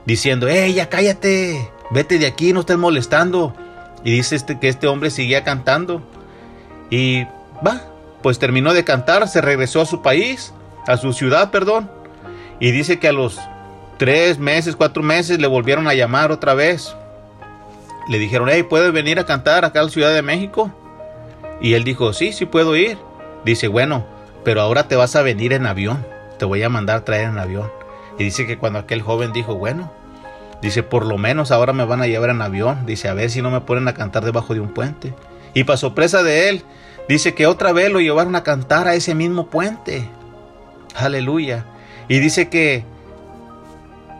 diciendo, 0.07 0.49
¡Ey, 0.49 0.75
ya 0.75 0.89
cállate! 0.89 1.71
vete 1.91 2.19
de 2.19 2.27
aquí, 2.27 2.53
no 2.53 2.61
estés 2.61 2.77
molestando. 2.77 3.55
Y 4.03 4.13
dice 4.13 4.37
este, 4.37 4.59
que 4.59 4.69
este 4.69 4.87
hombre 4.87 5.11
seguía 5.11 5.45
cantando. 5.45 6.03
Y 6.91 7.25
va, 7.67 7.83
pues 8.23 8.39
terminó 8.39 8.75
de 8.75 8.85
cantar, 8.85 9.29
se 9.29 9.41
regresó 9.41 9.81
a 9.81 9.87
su 9.87 10.03
país, 10.03 10.53
a 10.87 10.97
su 10.97 11.13
ciudad, 11.13 11.51
perdón. 11.51 11.91
Y 12.61 12.71
dice 12.71 12.99
que 12.99 13.09
a 13.09 13.13
los 13.13 13.39
tres 13.99 14.39
meses, 14.39 14.77
cuatro 14.77 15.03
meses 15.03 15.39
le 15.39 15.47
volvieron 15.47 15.89
a 15.89 15.95
llamar 15.95 16.33
otra 16.33 16.55
vez. 16.55 16.95
Le 18.09 18.19
dijeron, 18.19 18.49
hey, 18.51 18.63
¿puedes 18.63 18.93
venir 18.93 19.19
a 19.19 19.25
cantar 19.25 19.65
acá 19.65 19.81
a 19.81 19.85
la 19.85 19.91
Ciudad 19.91 20.15
de 20.15 20.23
México? 20.23 20.71
Y 21.61 21.75
él 21.75 21.85
dijo, 21.85 22.13
sí, 22.13 22.33
sí 22.33 22.45
puedo 22.45 22.77
ir. 22.77 22.99
Dice, 23.45 23.69
bueno, 23.69 24.05
pero 24.45 24.61
ahora 24.61 24.89
te 24.89 24.97
vas 24.97 25.17
a 25.17 25.23
venir 25.23 25.53
en 25.53 25.67
avión. 25.67 26.05
Te 26.39 26.45
voy 26.45 26.63
a 26.63 26.69
mandar 26.69 27.03
traer 27.03 27.29
en 27.29 27.39
avión. 27.39 27.71
Y 28.19 28.25
dice 28.25 28.47
que 28.47 28.59
cuando 28.59 28.79
aquel 28.79 29.03
joven 29.03 29.33
dijo, 29.33 29.55
bueno, 29.55 29.91
Dice, 30.65 30.83
por 30.83 31.05
lo 31.05 31.19
menos 31.19 31.51
ahora 31.51 31.75
me 31.75 31.85
van 31.85 32.01
a 32.01 32.07
llevar 32.07 32.31
en 32.31 32.41
avión. 32.41 32.87
Dice, 32.87 33.09
a 33.09 33.13
ver 33.13 33.29
si 33.29 33.43
no 33.43 33.51
me 33.51 33.61
ponen 33.61 33.87
a 33.87 33.93
cantar 33.93 34.25
debajo 34.25 34.55
de 34.55 34.61
un 34.61 34.73
puente. 34.73 35.13
Y 35.53 35.65
para 35.65 35.77
sorpresa 35.77 36.23
de 36.23 36.49
él, 36.49 36.63
dice 37.07 37.35
que 37.35 37.47
otra 37.47 37.75
vez 37.75 37.93
lo 37.93 38.01
llevaron 38.01 38.35
a 38.35 38.45
cantar 38.45 38.89
a 38.89 38.95
ese 38.95 39.15
mismo 39.15 39.49
puente. 39.51 40.09
Aleluya. 40.95 41.67
Y 42.09 42.19
dice 42.19 42.49
que 42.49 42.83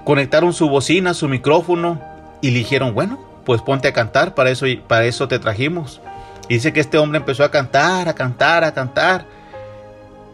conectaron 0.05 0.53
su 0.53 0.69
bocina, 0.69 1.15
su 1.15 1.29
micrófono 1.29 2.01
y 2.41 2.51
le 2.51 2.59
dijeron, 2.59 2.95
bueno, 2.95 3.19
pues 3.45 3.63
ponte 3.63 3.89
a 3.89 3.93
cantar, 3.93 4.35
para 4.35 4.51
eso, 4.51 4.67
para 4.87 5.05
eso 5.05 5.29
te 5.29 5.39
trajimos. 5.39 6.01
Y 6.49 6.55
dice 6.55 6.73
que 6.73 6.81
este 6.81 6.99
hombre 6.99 7.19
empezó 7.19 7.45
a 7.45 7.51
cantar, 7.51 8.09
a 8.09 8.15
cantar, 8.15 8.65
a 8.65 8.73
cantar. 8.75 9.27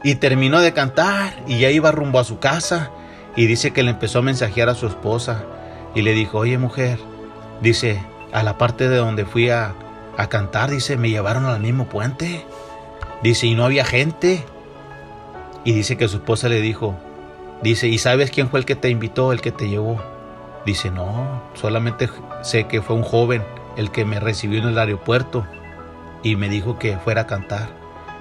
y 0.03 0.15
terminó 0.15 0.61
de 0.61 0.73
cantar 0.73 1.35
y 1.47 1.59
ya 1.59 1.71
iba 1.71 1.93
rumbo 1.93 2.19
a 2.19 2.25
su 2.25 2.39
casa 2.39 2.91
y 3.37 3.47
dice 3.47 3.73
que 3.73 3.83
le 3.83 3.91
empezó 3.91 4.21
a 4.21 4.23
mensajear 4.23 4.69
a 4.71 4.75
su 4.75 4.87
esposa 4.87 5.45
y 5.95 6.03
le 6.03 6.15
dijo, 6.15 6.39
oye 6.39 6.57
mujer, 6.57 6.99
dice, 7.61 8.03
a 8.33 8.43
la 8.43 8.59
parte 8.59 8.89
de 8.89 8.97
donde 8.97 9.25
fui 9.25 9.51
a, 9.51 9.75
a 10.17 10.29
cantar, 10.29 10.71
dice, 10.71 10.97
me 10.97 11.11
llevaron 11.11 11.47
al 11.47 11.61
mismo 11.61 11.87
puente. 11.87 12.45
Dice, 13.23 13.47
y 13.47 13.55
no 13.55 13.65
había 13.65 13.85
gente. 13.85 14.45
Y 15.65 15.73
dice 15.73 15.97
que 15.97 16.09
su 16.09 16.17
esposa 16.17 16.49
le 16.49 16.61
dijo, 16.61 16.97
dice, 17.63 17.89
¿y 17.89 17.99
sabes 17.99 18.31
quién 18.31 18.49
fue 18.49 18.61
el 18.61 18.67
que 18.67 18.77
te 18.77 18.91
invitó, 18.91 19.33
el 19.33 19.41
que 19.41 19.53
te 19.53 19.69
llevó? 19.69 20.01
Dice, 20.67 20.91
no, 20.91 21.43
solamente 21.55 22.09
sé 22.43 22.65
que 22.65 22.83
fue 22.83 22.97
un 22.97 23.03
joven 23.03 23.43
el 23.77 23.91
que 23.91 24.05
me 24.05 24.21
recibió 24.21 24.61
en 24.61 24.69
el 24.69 24.79
aeropuerto 24.79 25.47
y 26.23 26.37
me 26.37 26.49
dijo 26.49 26.79
que 26.79 26.99
fuera 26.99 27.23
a 27.23 27.27
cantar. 27.27 27.69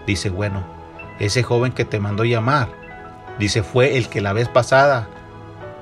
Dice, 0.07 0.29
bueno, 0.29 0.63
ese 1.19 1.43
joven 1.43 1.73
que 1.73 1.85
te 1.85 1.99
mandó 1.99 2.23
llamar, 2.23 2.69
dice, 3.37 3.61
fue 3.61 3.97
el 3.97 4.07
que 4.07 4.21
la 4.21 4.33
vez 4.33 4.47
pasada 4.47 5.09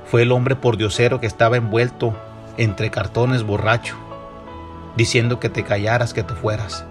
fue 0.06 0.24
el 0.24 0.32
hombre 0.32 0.56
por 0.56 0.78
diosero 0.78 1.20
que 1.20 1.28
estaba 1.28 1.58
envuelto 1.58 2.15
entre 2.58 2.89
cartones 2.89 3.43
borracho, 3.43 3.96
diciendo 4.96 5.39
que 5.39 5.50
te 5.50 5.63
callaras, 5.63 6.13
que 6.13 6.24
te 6.24 6.34
fueras. 6.34 6.86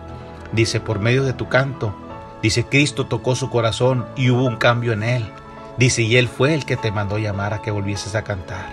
Dice, 0.52 0.80
por 0.80 1.00
medio 1.00 1.24
de 1.24 1.32
tu 1.32 1.48
canto, 1.48 1.94
dice, 2.42 2.64
Cristo 2.64 3.06
tocó 3.06 3.34
su 3.34 3.50
corazón 3.50 4.06
y 4.16 4.30
hubo 4.30 4.44
un 4.44 4.56
cambio 4.56 4.92
en 4.92 5.02
él. 5.02 5.32
Dice, 5.78 6.02
y 6.02 6.16
él 6.16 6.28
fue 6.28 6.54
el 6.54 6.64
que 6.64 6.76
te 6.76 6.90
mandó 6.90 7.18
llamar 7.18 7.52
a 7.52 7.62
que 7.62 7.70
volvieses 7.70 8.14
a 8.14 8.24
cantar. 8.24 8.66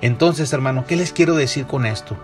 Entonces, 0.00 0.52
hermano, 0.52 0.84
¿qué 0.86 0.96
les 0.96 1.12
quiero 1.12 1.36
decir 1.36 1.66
con 1.66 1.86
esto? 1.86 2.16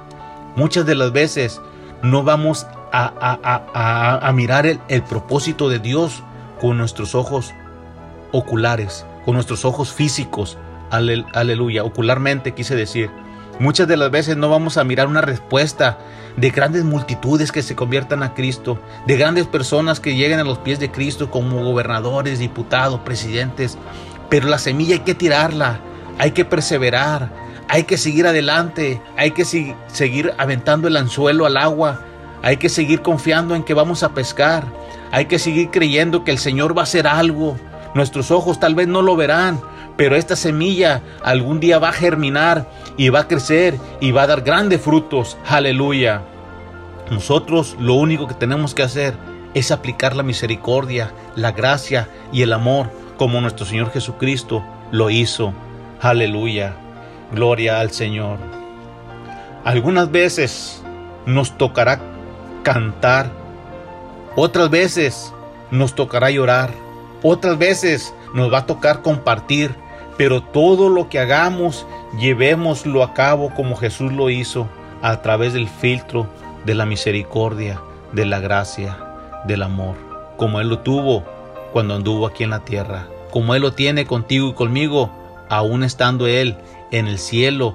Muchas 0.57 0.85
de 0.87 0.95
las 0.95 1.13
veces 1.13 1.61
no 2.03 2.23
vamos 2.23 2.67
a, 2.93 4.31
mirar 4.35 4.67
el, 4.67 4.81
el 4.89 5.03
propósito 5.03 5.69
de 5.69 5.79
Dios 5.79 6.23
con 6.61 6.77
nuestros 6.79 7.15
ojos 7.15 7.55
oculares, 8.33 9.07
con 9.25 9.35
nuestros 9.35 9.65
ojos 9.65 9.93
físicos. 9.93 10.59
Aleluya, 10.91 11.85
ocularmente 11.85 12.53
quise 12.53 12.75
decir. 12.77 13.11
Muchas 13.59 13.87
de 13.87 13.97
las 13.97 14.11
veces 14.11 14.37
no 14.37 14.49
vamos 14.49 14.77
a 14.77 14.85
mirar 14.85 15.07
una 15.07 15.21
respuesta 15.21 15.99
de 16.37 16.51
grandes 16.51 16.85
multitudes 16.85 17.53
que 17.53 17.63
se 17.63 17.77
conviertan 17.77 18.23
a 18.23 18.35
Cristo, 18.35 18.79
de 19.07 19.17
grandes 19.17 19.47
personas 19.47 20.01
que 20.01 20.15
lleguen 20.15 20.41
a 20.41 20.45
los 20.45 20.59
pies 20.59 20.81
de 20.81 20.91
Cristo 20.91 21.31
como 21.31 21.63
gobernadores, 21.63 22.39
diputados, 22.39 23.01
presidentes. 23.01 23.77
Pero 24.29 24.49
la 24.49 24.59
semilla 24.59 24.95
hay 24.95 25.01
que 25.01 25.15
tirarla, 25.15 25.81
hay 26.19 26.31
que 26.31 26.45
perseverar, 26.45 27.31
hay 27.69 27.85
que 27.85 27.99
seguir 27.99 28.27
adelante, 28.27 29.01
hay 29.17 29.33
que 29.33 29.45
seguir 29.45 30.33
aventando 30.39 30.89
el 30.89 30.97
anzuelo 30.97 31.47
al 31.47 31.59
agua, 31.59 32.01
hay 32.43 32.57
que 32.57 32.69
seguir 32.69 33.03
confiando 33.03 33.55
en 33.55 33.63
que 33.63 33.75
vamos 33.75 34.03
a 34.03 34.15
pescar, 34.15 34.65
hay 35.13 35.27
que 35.27 35.39
seguir 35.39 35.71
creyendo 35.71 36.25
que 36.25 36.31
el 36.31 36.39
Señor 36.39 36.77
va 36.77 36.83
a 36.83 36.85
hacer 36.85 37.07
algo. 37.07 37.57
Nuestros 37.95 38.31
ojos 38.31 38.59
tal 38.59 38.75
vez 38.75 38.89
no 38.89 39.03
lo 39.03 39.15
verán, 39.15 39.61
pero 39.97 40.17
esta 40.17 40.37
semilla 40.37 41.03
algún 41.23 41.61
día 41.61 41.79
va 41.79 41.91
a 41.91 41.93
germinar 41.93 42.69
y 42.97 43.09
va 43.09 43.21
a 43.21 43.29
crecer 43.29 43.79
y 44.01 44.13
va 44.13 44.23
a 44.23 44.27
dar 44.27 44.43
grandes 44.43 44.81
frutos. 44.81 45.37
Aleluya. 45.47 46.23
Nosotros 47.11 47.77
lo 47.79 47.95
único 47.95 48.27
que 48.27 48.35
tenemos 48.35 48.75
que 48.75 48.83
hacer 48.83 49.15
es 49.55 49.71
aplicar 49.71 50.17
la 50.17 50.23
misericordia, 50.23 51.13
la 51.37 51.53
gracia 51.53 52.09
y 52.33 52.43
el 52.43 52.53
amor 52.53 52.91
como 53.19 53.41
nuestro 53.41 53.67
Señor 53.67 53.91
Jesucristo 53.91 54.65
lo 54.91 55.11
hizo. 55.11 55.53
Aleluya. 56.01 56.75
Gloria 57.33 57.81
al 57.81 57.91
Señor. 57.91 58.39
Algunas 59.65 60.11
veces 60.11 60.83
nos 61.27 61.57
tocará 61.57 62.01
cantar, 62.63 63.31
otras 64.37 64.71
veces 64.71 65.33
nos 65.71 65.95
tocará 65.95 66.31
llorar, 66.31 66.71
otras 67.23 67.59
veces 67.59 68.15
nos 68.35 68.53
va 68.53 68.59
a 68.59 68.67
tocar 68.67 69.03
compartir, 69.03 69.75
pero 70.17 70.43
todo 70.43 70.89
lo 70.89 71.09
que 71.09 71.19
hagamos, 71.19 71.87
llevémoslo 72.19 73.03
a 73.03 73.15
cabo 73.15 73.53
como 73.55 73.77
Jesús 73.77 74.13
lo 74.13 74.31
hizo, 74.31 74.69
a 75.03 75.21
través 75.21 75.53
del 75.53 75.69
filtro 75.69 76.29
de 76.65 76.75
la 76.75 76.87
misericordia, 76.87 77.81
de 78.13 78.25
la 78.25 78.41
gracia, 78.41 78.97
del 79.47 79.63
amor, 79.63 79.97
como 80.37 80.61
Él 80.61 80.69
lo 80.69 80.79
tuvo 80.79 81.25
cuando 81.73 81.95
anduvo 81.95 82.27
aquí 82.27 82.45
en 82.45 82.51
la 82.51 82.65
tierra, 82.65 83.09
como 83.31 83.55
Él 83.55 83.63
lo 83.63 83.73
tiene 83.73 84.07
contigo 84.07 84.49
y 84.49 84.55
conmigo, 84.55 85.11
aún 85.49 85.83
estando 85.83 86.27
Él 86.27 86.57
en 86.91 87.07
el 87.07 87.19
cielo 87.19 87.75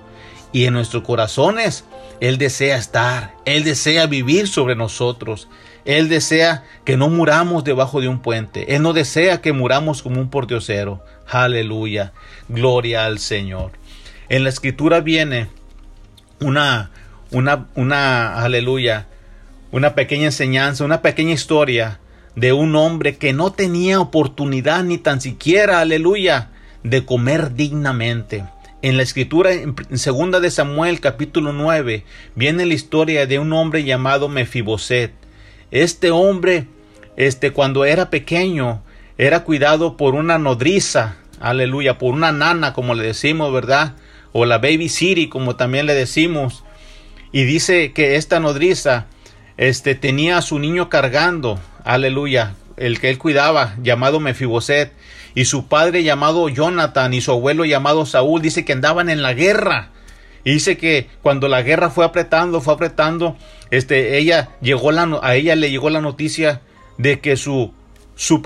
y 0.51 0.65
en 0.65 0.73
nuestros 0.73 1.03
corazones. 1.03 1.83
Él 2.19 2.37
desea 2.37 2.77
estar, 2.77 3.35
Él 3.45 3.63
desea 3.63 4.07
vivir 4.07 4.47
sobre 4.47 4.75
nosotros. 4.75 5.47
Él 5.87 6.09
desea 6.09 6.65
que 6.83 6.97
no 6.97 7.07
muramos 7.07 7.63
debajo 7.63 8.01
de 8.01 8.09
un 8.09 8.19
puente. 8.21 8.75
Él 8.75 8.81
no 8.81 8.91
desea 8.91 9.39
que 9.41 9.53
muramos 9.53 10.03
como 10.03 10.19
un 10.19 10.29
pordiosero. 10.29 11.01
Aleluya. 11.25 12.11
Gloria 12.49 13.05
al 13.05 13.19
Señor. 13.19 13.71
En 14.27 14.43
la 14.43 14.49
escritura 14.49 14.99
viene 14.99 15.47
una, 16.41 16.91
una, 17.31 17.67
una, 17.75 18.35
aleluya, 18.43 19.07
una 19.71 19.95
pequeña 19.95 20.25
enseñanza, 20.25 20.83
una 20.83 21.01
pequeña 21.01 21.31
historia 21.31 22.01
de 22.35 22.51
un 22.51 22.75
hombre 22.75 23.15
que 23.15 23.31
no 23.31 23.53
tenía 23.53 24.01
oportunidad 24.01 24.83
ni 24.83 24.97
tan 24.97 25.21
siquiera, 25.21 25.79
aleluya, 25.79 26.49
de 26.83 27.05
comer 27.05 27.55
dignamente. 27.55 28.43
En 28.81 28.97
la 28.97 29.03
escritura, 29.03 29.53
en 29.53 29.97
segunda 29.97 30.41
de 30.41 30.51
Samuel, 30.51 30.99
capítulo 30.99 31.53
9, 31.53 32.03
viene 32.35 32.65
la 32.65 32.73
historia 32.73 33.25
de 33.25 33.39
un 33.39 33.53
hombre 33.53 33.85
llamado 33.85 34.27
Mefiboset. 34.27 35.26
Este 35.71 36.11
hombre, 36.11 36.67
este, 37.17 37.51
cuando 37.51 37.85
era 37.85 38.09
pequeño, 38.09 38.81
era 39.17 39.43
cuidado 39.43 39.97
por 39.97 40.15
una 40.15 40.37
nodriza, 40.37 41.17
aleluya, 41.39 41.97
por 41.97 42.13
una 42.13 42.31
nana, 42.31 42.73
como 42.73 42.93
le 42.93 43.03
decimos, 43.03 43.51
¿verdad? 43.51 43.95
O 44.31 44.45
la 44.45 44.59
baby 44.59 44.89
city, 44.89 45.27
como 45.27 45.55
también 45.55 45.85
le 45.85 45.93
decimos. 45.93 46.63
Y 47.31 47.43
dice 47.43 47.91
que 47.91 48.15
esta 48.15 48.39
nodriza, 48.39 49.07
este, 49.57 49.95
tenía 49.95 50.37
a 50.37 50.41
su 50.41 50.59
niño 50.59 50.89
cargando, 50.89 51.59
aleluya, 51.83 52.55
el 52.77 52.99
que 52.99 53.09
él 53.09 53.17
cuidaba, 53.17 53.75
llamado 53.81 54.19
Mefiboset 54.19 54.93
y 55.35 55.45
su 55.45 55.67
padre 55.67 56.03
llamado 56.03 56.47
Jonathan 56.47 57.13
y 57.13 57.21
su 57.21 57.31
abuelo 57.31 57.65
llamado 57.65 58.05
Saúl, 58.05 58.41
dice 58.41 58.63
que 58.63 58.73
andaban 58.73 59.09
en 59.09 59.21
la 59.21 59.33
guerra. 59.33 59.89
Y 60.43 60.53
dice 60.53 60.77
que 60.77 61.09
cuando 61.21 61.47
la 61.47 61.61
guerra 61.61 61.89
fue 61.89 62.05
apretando, 62.05 62.61
fue 62.61 62.73
apretando, 62.73 63.35
este, 63.71 64.17
ella 64.17 64.49
llegó 64.61 64.91
la, 64.91 65.19
a 65.21 65.35
ella 65.35 65.55
le 65.55 65.69
llegó 65.69 65.89
la 65.89 66.01
noticia 66.01 66.61
de 66.97 67.19
que 67.19 67.37
su, 67.37 67.73
su, 68.15 68.41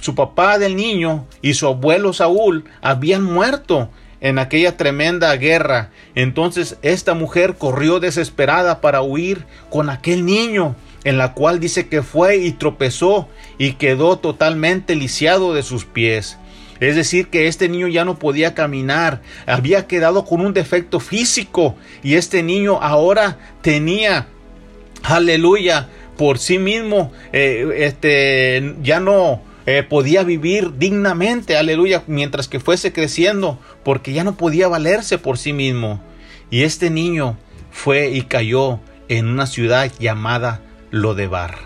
su 0.00 0.14
papá 0.14 0.58
del 0.58 0.76
niño 0.76 1.26
y 1.42 1.54
su 1.54 1.66
abuelo 1.66 2.12
Saúl 2.12 2.64
habían 2.82 3.24
muerto 3.24 3.90
en 4.20 4.38
aquella 4.38 4.76
tremenda 4.76 5.34
guerra. 5.36 5.90
Entonces 6.14 6.78
esta 6.82 7.14
mujer 7.14 7.56
corrió 7.56 8.00
desesperada 8.00 8.80
para 8.80 9.02
huir 9.02 9.44
con 9.70 9.90
aquel 9.90 10.24
niño 10.24 10.74
en 11.04 11.18
la 11.18 11.34
cual 11.34 11.60
dice 11.60 11.88
que 11.88 12.02
fue 12.02 12.38
y 12.38 12.52
tropezó 12.52 13.28
y 13.58 13.74
quedó 13.74 14.18
totalmente 14.18 14.96
lisiado 14.96 15.54
de 15.54 15.62
sus 15.62 15.84
pies. 15.84 16.36
Es 16.80 16.96
decir, 16.96 17.28
que 17.28 17.46
este 17.46 17.68
niño 17.68 17.88
ya 17.88 18.04
no 18.04 18.18
podía 18.18 18.54
caminar, 18.54 19.22
había 19.46 19.86
quedado 19.86 20.24
con 20.24 20.40
un 20.40 20.52
defecto 20.52 21.00
físico 21.00 21.76
y 22.02 22.14
este 22.14 22.42
niño 22.42 22.82
ahora 22.82 23.38
tenía, 23.62 24.28
aleluya, 25.08 25.88
por 26.16 26.38
sí 26.38 26.58
mismo, 26.58 27.12
eh, 27.32 27.68
este, 27.78 28.74
ya 28.82 29.00
no 29.00 29.42
eh, 29.66 29.82
podía 29.82 30.22
vivir 30.22 30.78
dignamente, 30.78 31.56
aleluya, 31.56 32.02
mientras 32.06 32.48
que 32.48 32.60
fuese 32.60 32.92
creciendo, 32.92 33.58
porque 33.84 34.12
ya 34.12 34.24
no 34.24 34.36
podía 34.36 34.68
valerse 34.68 35.18
por 35.18 35.38
sí 35.38 35.52
mismo. 35.52 36.00
Y 36.50 36.62
este 36.62 36.90
niño 36.90 37.36
fue 37.70 38.10
y 38.10 38.22
cayó 38.22 38.80
en 39.08 39.28
una 39.28 39.46
ciudad 39.46 39.90
llamada 39.98 40.62
Lodebar. 40.90 41.58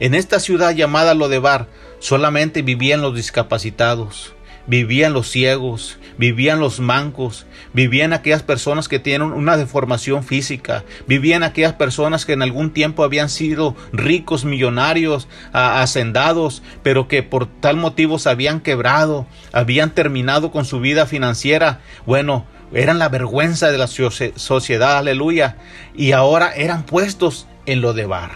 En 0.00 0.14
esta 0.14 0.40
ciudad 0.40 0.74
llamada 0.74 1.14
Lodebar 1.14 1.66
solamente 1.98 2.62
vivían 2.62 3.02
los 3.02 3.14
discapacitados, 3.14 4.34
vivían 4.66 5.12
los 5.12 5.28
ciegos, 5.28 5.98
vivían 6.18 6.60
los 6.60 6.80
mancos, 6.80 7.46
vivían 7.72 8.12
aquellas 8.12 8.42
personas 8.42 8.88
que 8.88 8.98
tienen 8.98 9.32
una 9.32 9.56
deformación 9.56 10.22
física, 10.24 10.84
vivían 11.06 11.42
aquellas 11.42 11.72
personas 11.74 12.24
que 12.26 12.32
en 12.32 12.42
algún 12.42 12.72
tiempo 12.72 13.04
habían 13.04 13.28
sido 13.28 13.76
ricos, 13.92 14.44
millonarios, 14.44 15.28
hacendados, 15.52 16.62
pero 16.82 17.08
que 17.08 17.22
por 17.22 17.46
tal 17.46 17.76
motivo 17.76 18.18
se 18.18 18.30
habían 18.30 18.60
quebrado, 18.60 19.26
habían 19.52 19.90
terminado 19.90 20.50
con 20.50 20.64
su 20.64 20.80
vida 20.80 21.06
financiera. 21.06 21.80
Bueno, 22.06 22.46
eran 22.72 22.98
la 22.98 23.08
vergüenza 23.08 23.70
de 23.70 23.78
la 23.78 23.86
sociedad, 23.86 24.96
aleluya, 24.96 25.56
y 25.94 26.12
ahora 26.12 26.52
eran 26.54 26.84
puestos 26.84 27.46
en 27.66 27.80
Lodebar. 27.80 28.30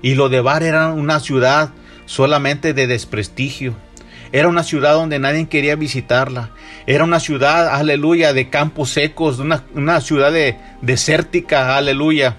Y 0.00 0.14
Lodebar 0.14 0.62
era 0.62 0.88
una 0.88 1.20
ciudad 1.20 1.70
solamente 2.06 2.74
de 2.74 2.86
desprestigio. 2.86 3.76
Era 4.32 4.48
una 4.48 4.62
ciudad 4.62 4.94
donde 4.94 5.18
nadie 5.18 5.46
quería 5.46 5.76
visitarla. 5.76 6.50
Era 6.86 7.04
una 7.04 7.20
ciudad, 7.20 7.68
aleluya, 7.68 8.32
de 8.32 8.48
campos 8.48 8.90
secos, 8.90 9.38
una, 9.38 9.64
una 9.74 10.00
ciudad 10.00 10.32
de, 10.32 10.56
desértica, 10.80 11.76
aleluya. 11.76 12.36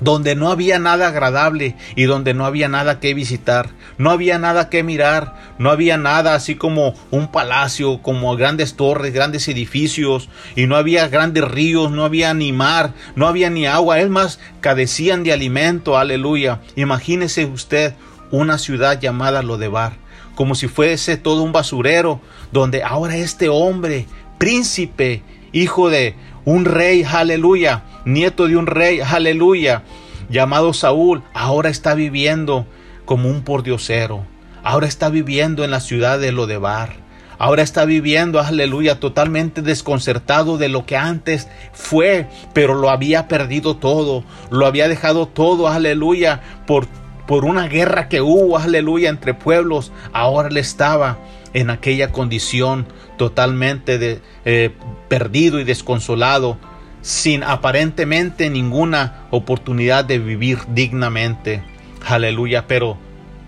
donde 0.00 0.34
no 0.34 0.50
había 0.50 0.78
nada 0.80 1.08
agradable 1.08 1.76
y 1.94 2.04
donde 2.04 2.34
no 2.34 2.44
había 2.44 2.68
nada 2.68 2.98
que 2.98 3.14
visitar, 3.14 3.70
no 3.98 4.10
había 4.10 4.38
nada 4.38 4.68
que 4.68 4.82
mirar, 4.82 5.34
no 5.58 5.70
había 5.70 5.96
nada 5.96 6.34
así 6.34 6.56
como 6.56 6.94
un 7.10 7.30
palacio, 7.30 8.02
como 8.02 8.34
grandes 8.36 8.74
torres, 8.74 9.12
grandes 9.12 9.46
edificios, 9.46 10.28
y 10.56 10.66
no 10.66 10.76
había 10.76 11.06
grandes 11.08 11.44
ríos, 11.44 11.90
no 11.92 12.04
había 12.04 12.34
ni 12.34 12.52
mar, 12.52 12.94
no 13.14 13.28
había 13.28 13.48
ni 13.48 13.66
agua, 13.66 14.00
es 14.00 14.08
más, 14.08 14.40
cadecían 14.60 15.22
de 15.22 15.32
alimento, 15.32 15.96
aleluya. 15.96 16.60
Imagínese 16.74 17.44
usted 17.44 17.94
una 18.32 18.58
ciudad 18.58 18.98
llamada 18.98 19.42
Lodebar, 19.42 19.92
como 20.34 20.54
si 20.54 20.68
fuese 20.68 21.16
todo 21.16 21.42
un 21.42 21.52
basurero, 21.52 22.20
donde 22.52 22.82
ahora 22.82 23.16
este 23.16 23.48
hombre, 23.48 24.06
príncipe, 24.38 25.22
hijo 25.52 25.90
de 25.90 26.14
un 26.44 26.64
rey, 26.64 27.04
aleluya, 27.04 27.84
nieto 28.04 28.48
de 28.48 28.56
un 28.56 28.66
rey, 28.66 29.00
aleluya, 29.00 29.82
llamado 30.28 30.72
Saúl, 30.72 31.22
ahora 31.34 31.68
está 31.68 31.94
viviendo 31.94 32.66
como 33.04 33.28
un 33.28 33.42
pordiosero. 33.42 34.24
Ahora 34.64 34.86
está 34.86 35.08
viviendo 35.08 35.64
en 35.64 35.70
la 35.70 35.80
ciudad 35.80 36.18
de 36.18 36.32
Lodebar. 36.32 37.02
Ahora 37.38 37.62
está 37.62 37.84
viviendo, 37.84 38.38
aleluya, 38.38 39.00
totalmente 39.00 39.62
desconcertado 39.62 40.58
de 40.58 40.68
lo 40.68 40.86
que 40.86 40.96
antes 40.96 41.48
fue, 41.72 42.28
pero 42.52 42.74
lo 42.74 42.88
había 42.88 43.26
perdido 43.26 43.76
todo, 43.76 44.22
lo 44.50 44.64
había 44.64 44.86
dejado 44.86 45.26
todo, 45.26 45.66
aleluya, 45.66 46.40
por, 46.68 46.86
por 47.32 47.46
una 47.46 47.66
guerra 47.66 48.10
que 48.10 48.20
hubo, 48.20 48.58
aleluya, 48.58 49.08
entre 49.08 49.32
pueblos. 49.32 49.90
Ahora 50.12 50.50
le 50.50 50.60
estaba 50.60 51.16
en 51.54 51.70
aquella 51.70 52.12
condición 52.12 52.86
totalmente 53.16 54.20
eh, 54.44 54.70
perdido 55.08 55.58
y 55.58 55.64
desconsolado, 55.64 56.58
sin 57.00 57.42
aparentemente 57.42 58.50
ninguna 58.50 59.28
oportunidad 59.30 60.04
de 60.04 60.18
vivir 60.18 60.58
dignamente. 60.74 61.62
Aleluya, 62.06 62.66
pero 62.66 62.98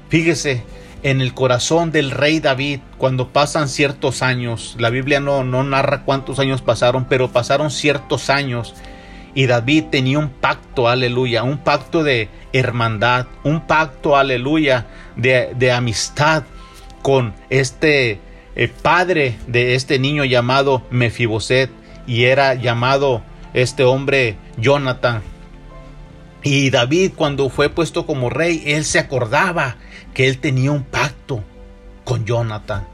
fíjese, 0.08 0.64
en 1.02 1.20
el 1.20 1.34
corazón 1.34 1.92
del 1.92 2.10
rey 2.10 2.40
David, 2.40 2.80
cuando 2.96 3.34
pasan 3.34 3.68
ciertos 3.68 4.22
años, 4.22 4.76
la 4.78 4.88
Biblia 4.88 5.20
no 5.20 5.44
narra 5.44 6.04
cuántos 6.04 6.38
años 6.38 6.62
pasaron, 6.62 7.04
pero 7.04 7.32
pasaron 7.32 7.70
ciertos 7.70 8.30
años, 8.30 8.74
y 9.34 9.46
David 9.46 9.84
tenía 9.90 10.18
un 10.18 10.28
pacto, 10.28 10.88
aleluya, 10.88 11.42
un 11.42 11.58
pacto 11.58 12.04
de 12.04 12.28
hermandad, 12.52 13.26
un 13.42 13.66
pacto, 13.66 14.16
aleluya, 14.16 14.86
de, 15.16 15.72
amistad 15.72 16.44
con 17.02 17.34
este 17.50 18.20
el 18.54 18.70
padre 18.70 19.36
de 19.48 19.74
este 19.74 19.98
niño 19.98 20.24
llamado 20.24 20.82
Mefiboset 20.90 21.70
y 22.06 22.24
era 22.24 22.54
llamado 22.54 23.22
este 23.52 23.82
hombre 23.82 24.36
Jonathan. 24.56 25.22
Y 26.44 26.70
David 26.70 27.12
cuando 27.16 27.48
fue 27.48 27.68
puesto 27.68 28.06
como 28.06 28.30
rey, 28.30 28.62
él 28.66 28.84
se 28.84 29.00
acordaba 29.00 29.76
que 30.12 30.28
él 30.28 30.38
tenía 30.38 30.70
un 30.70 30.84
pacto 30.84 31.42
con 32.04 32.24
Jonathan. 32.24 32.86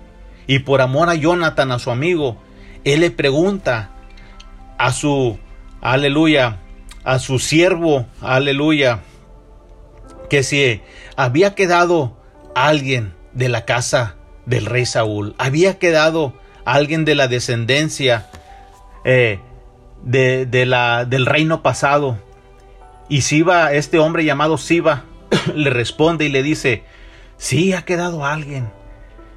Y 0.46 0.60
por 0.60 0.80
amor 0.80 1.10
a 1.10 1.14
Jonathan, 1.14 1.72
a 1.72 1.78
su 1.78 1.90
amigo, 1.90 2.38
él 2.84 3.00
le 3.00 3.10
pregunta 3.10 3.90
a 4.78 4.92
su, 4.92 5.38
aleluya, 5.80 6.58
a 7.04 7.18
su 7.18 7.38
siervo, 7.38 8.06
aleluya, 8.20 9.00
que 10.28 10.42
si 10.42 10.80
había 11.16 11.54
quedado 11.54 12.16
alguien 12.54 13.14
de 13.32 13.48
la 13.48 13.64
casa 13.64 14.16
del 14.46 14.66
rey 14.66 14.86
Saúl. 14.86 15.34
Había 15.38 15.78
quedado 15.78 16.34
alguien 16.64 17.04
de 17.04 17.14
la 17.14 17.28
descendencia 17.28 18.26
eh, 19.04 19.40
de, 20.02 20.66
la, 20.66 21.04
del 21.04 21.26
reino 21.26 21.62
pasado. 21.62 22.18
Y 23.08 23.22
Siba, 23.22 23.72
este 23.72 23.98
hombre 23.98 24.24
llamado 24.24 24.58
Siba, 24.58 25.04
le 25.54 25.70
responde 25.70 26.24
y 26.24 26.28
le 26.28 26.42
dice, 26.42 26.84
sí, 27.36 27.72
ha 27.72 27.84
quedado 27.84 28.24
alguien. 28.24 28.70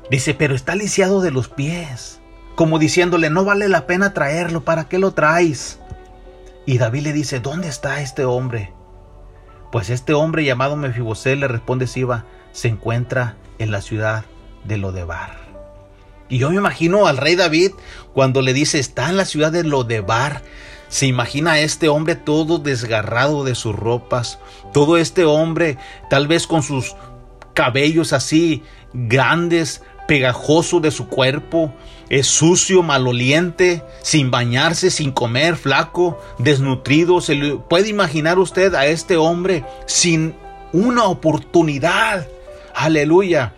Dice, 0.10 0.34
pero 0.34 0.56
está 0.56 0.76
lisiado 0.76 1.22
de 1.22 1.32
los 1.32 1.48
pies. 1.48 2.20
Como 2.56 2.78
diciéndole, 2.78 3.30
no 3.30 3.46
vale 3.46 3.68
la 3.68 3.88
pena 3.88 4.14
traerlo, 4.14 4.64
¿para 4.64 4.88
qué 4.88 5.00
lo 5.00 5.12
traes? 5.12 5.80
Y 6.66 6.78
David 6.78 7.04
le 7.04 7.14
dice, 7.14 7.40
¿dónde 7.40 7.68
está 7.68 8.02
este 8.02 8.26
hombre? 8.26 8.74
Pues 9.72 9.90
este 9.90 10.14
hombre 10.14 10.46
llamado 10.46 10.76
Mefibosé 10.76 11.36
le 11.36 11.48
responde 11.48 11.88
Siba, 11.88 12.26
se 12.52 12.68
encuentra 12.68 13.38
en 13.60 13.72
la 13.72 13.82
ciudad 13.82 14.26
de 14.64 14.78
Lodebar. 14.78 15.44
Y 16.30 16.38
yo 16.38 16.50
me 16.50 16.56
imagino 16.56 17.08
al 17.08 17.18
rey 17.18 17.36
David 17.36 17.72
cuando 18.14 18.42
le 18.42 18.54
dice, 18.54 18.80
está 18.80 19.10
en 19.10 19.18
la 19.18 19.26
ciudad 19.26 19.52
de 19.52 19.64
Lodebar. 19.64 20.42
Se 20.88 21.06
imagina 21.06 21.54
a 21.54 21.60
este 21.60 21.90
hombre 21.90 22.16
todo 22.16 22.60
desgarrado 22.60 23.44
de 23.44 23.56
sus 23.56 23.76
ropas, 23.76 24.40
todo 24.74 24.98
este 24.98 25.26
hombre 25.26 25.78
tal 26.10 26.28
vez 26.28 26.48
con 26.48 26.64
sus 26.64 26.96
cabellos 27.54 28.14
así 28.14 28.64
grandes, 28.94 29.82
pegajoso 30.08 30.80
de 30.80 30.92
su 30.92 31.08
cuerpo, 31.08 31.74
es 32.20 32.28
sucio, 32.28 32.84
maloliente, 32.84 33.84
sin 34.02 34.30
bañarse, 34.30 34.92
sin 34.92 35.12
comer, 35.12 35.56
flaco, 35.56 36.20
desnutrido. 36.38 37.22
Se 37.22 37.36
le 37.36 37.56
puede 37.56 37.90
imaginar 37.90 38.38
usted 38.38 38.76
a 38.76 38.86
este 38.86 39.18
hombre 39.18 39.66
sin 39.88 40.36
una 40.72 41.06
oportunidad. 41.06 42.28
Aleluya 42.76 43.54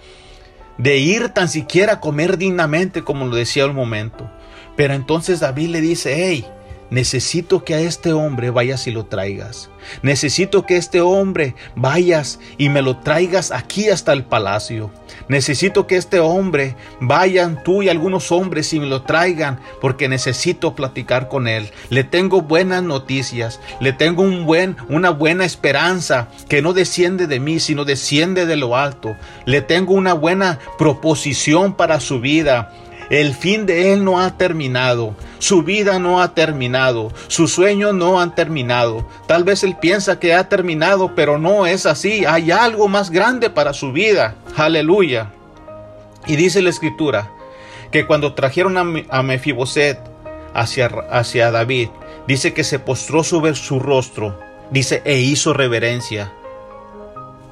de 0.78 0.98
ir 0.98 1.30
tan 1.30 1.48
siquiera 1.50 1.94
a 1.94 2.00
comer 2.00 2.38
dignamente 2.38 3.04
como 3.04 3.26
lo 3.26 3.36
decía 3.36 3.64
al 3.64 3.74
momento. 3.74 4.30
Pero 4.76 4.94
entonces 4.94 5.40
David 5.40 5.70
le 5.70 5.82
dice, 5.82 6.28
hey, 6.28 6.46
necesito 6.90 7.64
que 7.64 7.76
a 7.76 7.80
este 7.80 8.14
hombre 8.14 8.50
vayas 8.50 8.88
y 8.88 8.92
lo 8.92 9.06
traigas. 9.06 9.70
Necesito 10.02 10.66
que 10.66 10.78
este 10.78 11.02
hombre 11.02 11.56
vayas 11.76 12.40
y 12.58 12.70
me 12.70 12.82
lo 12.82 12.98
traigas 12.98 13.52
aquí 13.52 13.90
hasta 13.90 14.14
el 14.14 14.24
palacio. 14.24 14.92
Necesito 15.28 15.88
que 15.88 15.96
este 15.96 16.20
hombre 16.20 16.76
vayan 17.00 17.64
tú 17.64 17.84
y 17.84 17.90
algunos 17.90 18.32
hombres 18.32 18.74
y 18.74 18.80
me 18.80 18.88
lo 18.88 19.04
traigan 19.04 19.60
porque 19.82 20.10
necesito 20.10 20.76
platicar 20.76 21.28
con 21.28 21.48
él. 21.48 21.70
Le 21.90 22.04
tengo 22.04 22.42
buenas 22.42 22.84
noticias, 22.84 23.60
le 23.80 23.94
tengo 23.94 24.24
un 24.24 24.46
buen, 24.46 24.76
una 24.90 25.10
buena 25.10 25.46
esperanza 25.46 26.28
que 26.50 26.62
no 26.62 26.74
desciende 26.74 27.28
de 27.28 27.40
mí, 27.40 27.60
sino 27.60 27.86
desciende 27.86 28.46
de 28.46 28.56
lo 28.56 28.76
alto. 28.76 29.16
Le 29.46 29.62
tengo 29.62 29.94
una 29.94 30.14
buena 30.14 30.60
proposición 30.78 31.76
para 31.76 32.00
su 32.00 32.20
vida. 32.20 32.72
El 33.10 33.36
fin 33.36 33.66
de 33.66 33.94
él 33.94 34.04
no 34.04 34.20
ha 34.20 34.38
terminado, 34.38 35.16
su 35.38 35.62
vida 35.62 36.00
no 36.00 36.22
ha 36.22 36.34
terminado, 36.34 37.12
sus 37.28 37.54
sueños 37.54 37.94
no 37.94 38.20
han 38.20 38.34
terminado. 38.34 39.08
Tal 39.28 39.44
vez 39.44 39.64
él 39.64 39.78
piensa 39.80 40.20
que 40.20 40.34
ha 40.34 40.50
terminado, 40.50 41.14
pero 41.14 41.38
no 41.38 41.68
es 41.68 41.86
así. 41.86 42.26
Hay 42.26 42.52
algo 42.52 42.88
más 42.88 43.12
grande 43.12 43.50
para 43.50 43.74
su 43.74 43.92
vida. 43.92 44.36
Aleluya. 44.56 45.32
Y 46.26 46.36
dice 46.36 46.62
la 46.62 46.72
escritura 46.72 47.32
que 47.92 48.08
cuando 48.08 48.34
trajeron 48.34 48.78
a, 48.78 49.24
Mefiboset 49.24 50.00
hacia, 50.54 50.88
hacia 51.12 51.52
David, 51.52 51.90
dice 52.28 52.54
que 52.54 52.64
se 52.64 52.80
postró 52.80 53.24
sobre 53.24 53.54
su 53.54 53.80
rostro, 53.80 54.40
dice, 54.72 55.02
e 55.06 55.20
hizo 55.20 55.54
reverencia. 55.54 56.32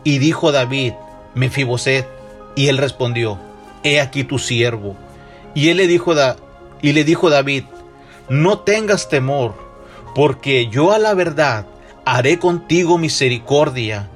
Y 0.03 0.17
dijo 0.17 0.51
David, 0.51 0.93
Mefiboset, 1.35 2.07
y 2.55 2.67
él 2.67 2.77
respondió, 2.77 3.39
he 3.83 4.01
aquí 4.01 4.23
tu 4.23 4.39
siervo. 4.39 4.95
Y 5.53 5.69
él 5.69 5.77
le 5.77 5.87
dijo, 5.87 6.13
y 6.81 6.93
le 6.93 7.03
dijo 7.03 7.29
David, 7.29 7.63
no 8.29 8.59
tengas 8.59 9.09
temor, 9.09 9.53
porque 10.15 10.67
yo 10.67 10.91
a 10.91 10.99
la 10.99 11.13
verdad 11.13 11.65
haré 12.05 12.39
contigo 12.39 12.97
misericordia, 12.97 14.09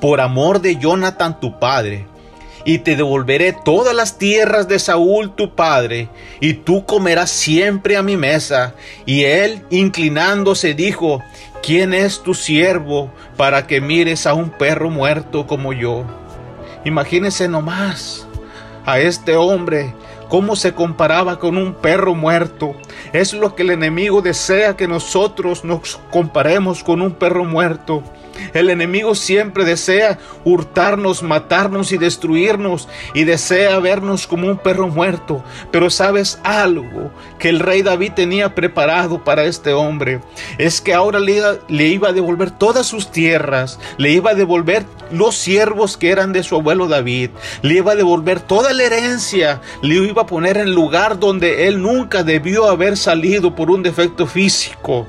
por 0.00 0.20
amor 0.20 0.60
de 0.60 0.76
Jonathan 0.76 1.40
tu 1.40 1.58
padre, 1.58 2.06
y 2.64 2.78
te 2.78 2.96
devolveré 2.96 3.52
todas 3.52 3.94
las 3.94 4.18
tierras 4.18 4.68
de 4.68 4.78
Saúl 4.78 5.34
tu 5.34 5.54
padre, 5.54 6.08
y 6.40 6.54
tú 6.54 6.84
comerás 6.84 7.30
siempre 7.30 7.96
a 7.96 8.02
mi 8.02 8.16
mesa. 8.16 8.74
Y 9.06 9.24
él, 9.24 9.64
inclinándose, 9.70 10.74
dijo, 10.74 11.22
¿quién 11.62 11.94
es 11.94 12.22
tu 12.22 12.34
siervo 12.34 13.10
para 13.36 13.66
que 13.66 13.80
mires 13.80 14.26
a 14.26 14.34
un 14.34 14.50
perro 14.50 14.90
muerto 14.90 15.46
como 15.46 15.72
yo? 15.72 16.04
Imagínese 16.84 17.48
nomás 17.48 18.26
a 18.84 19.00
este 19.00 19.36
hombre 19.36 19.94
cómo 20.28 20.56
se 20.56 20.74
comparaba 20.74 21.38
con 21.38 21.56
un 21.56 21.74
perro 21.74 22.14
muerto. 22.14 22.74
Es 23.12 23.32
lo 23.32 23.54
que 23.54 23.62
el 23.62 23.70
enemigo 23.70 24.22
desea 24.22 24.76
que 24.76 24.88
nosotros 24.88 25.64
nos 25.64 25.98
comparemos 26.10 26.84
con 26.84 27.02
un 27.02 27.12
perro 27.12 27.44
muerto. 27.44 28.02
El 28.54 28.70
enemigo 28.70 29.14
siempre 29.14 29.64
desea 29.64 30.18
hurtarnos, 30.44 31.22
matarnos 31.22 31.92
y 31.92 31.98
destruirnos 31.98 32.88
y 33.14 33.24
desea 33.24 33.78
vernos 33.78 34.26
como 34.26 34.48
un 34.48 34.58
perro 34.58 34.88
muerto. 34.88 35.44
Pero 35.70 35.90
sabes 35.90 36.38
algo 36.42 37.10
que 37.38 37.48
el 37.48 37.60
rey 37.60 37.82
David 37.82 38.12
tenía 38.14 38.54
preparado 38.54 39.24
para 39.24 39.44
este 39.44 39.72
hombre. 39.72 40.20
Es 40.58 40.80
que 40.80 40.94
ahora 40.94 41.20
le, 41.20 41.86
iba 41.86 42.08
a 42.08 42.12
devolver 42.12 42.50
todas 42.50 42.86
sus 42.86 43.10
tierras, 43.10 43.78
le 43.96 44.10
iba 44.10 44.30
a 44.30 44.34
devolver 44.34 44.84
los 45.10 45.36
siervos 45.36 45.96
que 45.96 46.10
eran 46.10 46.32
de 46.32 46.42
su 46.42 46.56
abuelo 46.56 46.86
David, 46.86 47.30
le 47.62 47.74
iba 47.74 47.92
a 47.92 47.96
devolver 47.96 48.40
toda 48.40 48.72
la 48.72 48.84
herencia, 48.84 49.60
le 49.82 49.94
iba 49.94 50.22
a 50.22 50.26
poner 50.26 50.58
en 50.58 50.74
lugar 50.74 51.18
donde 51.18 51.68
él 51.68 51.80
nunca 51.80 52.22
debió 52.22 52.66
haber 52.66 52.96
salido 52.96 53.54
por 53.54 53.70
un 53.70 53.82
defecto 53.82 54.26
físico. 54.26 55.06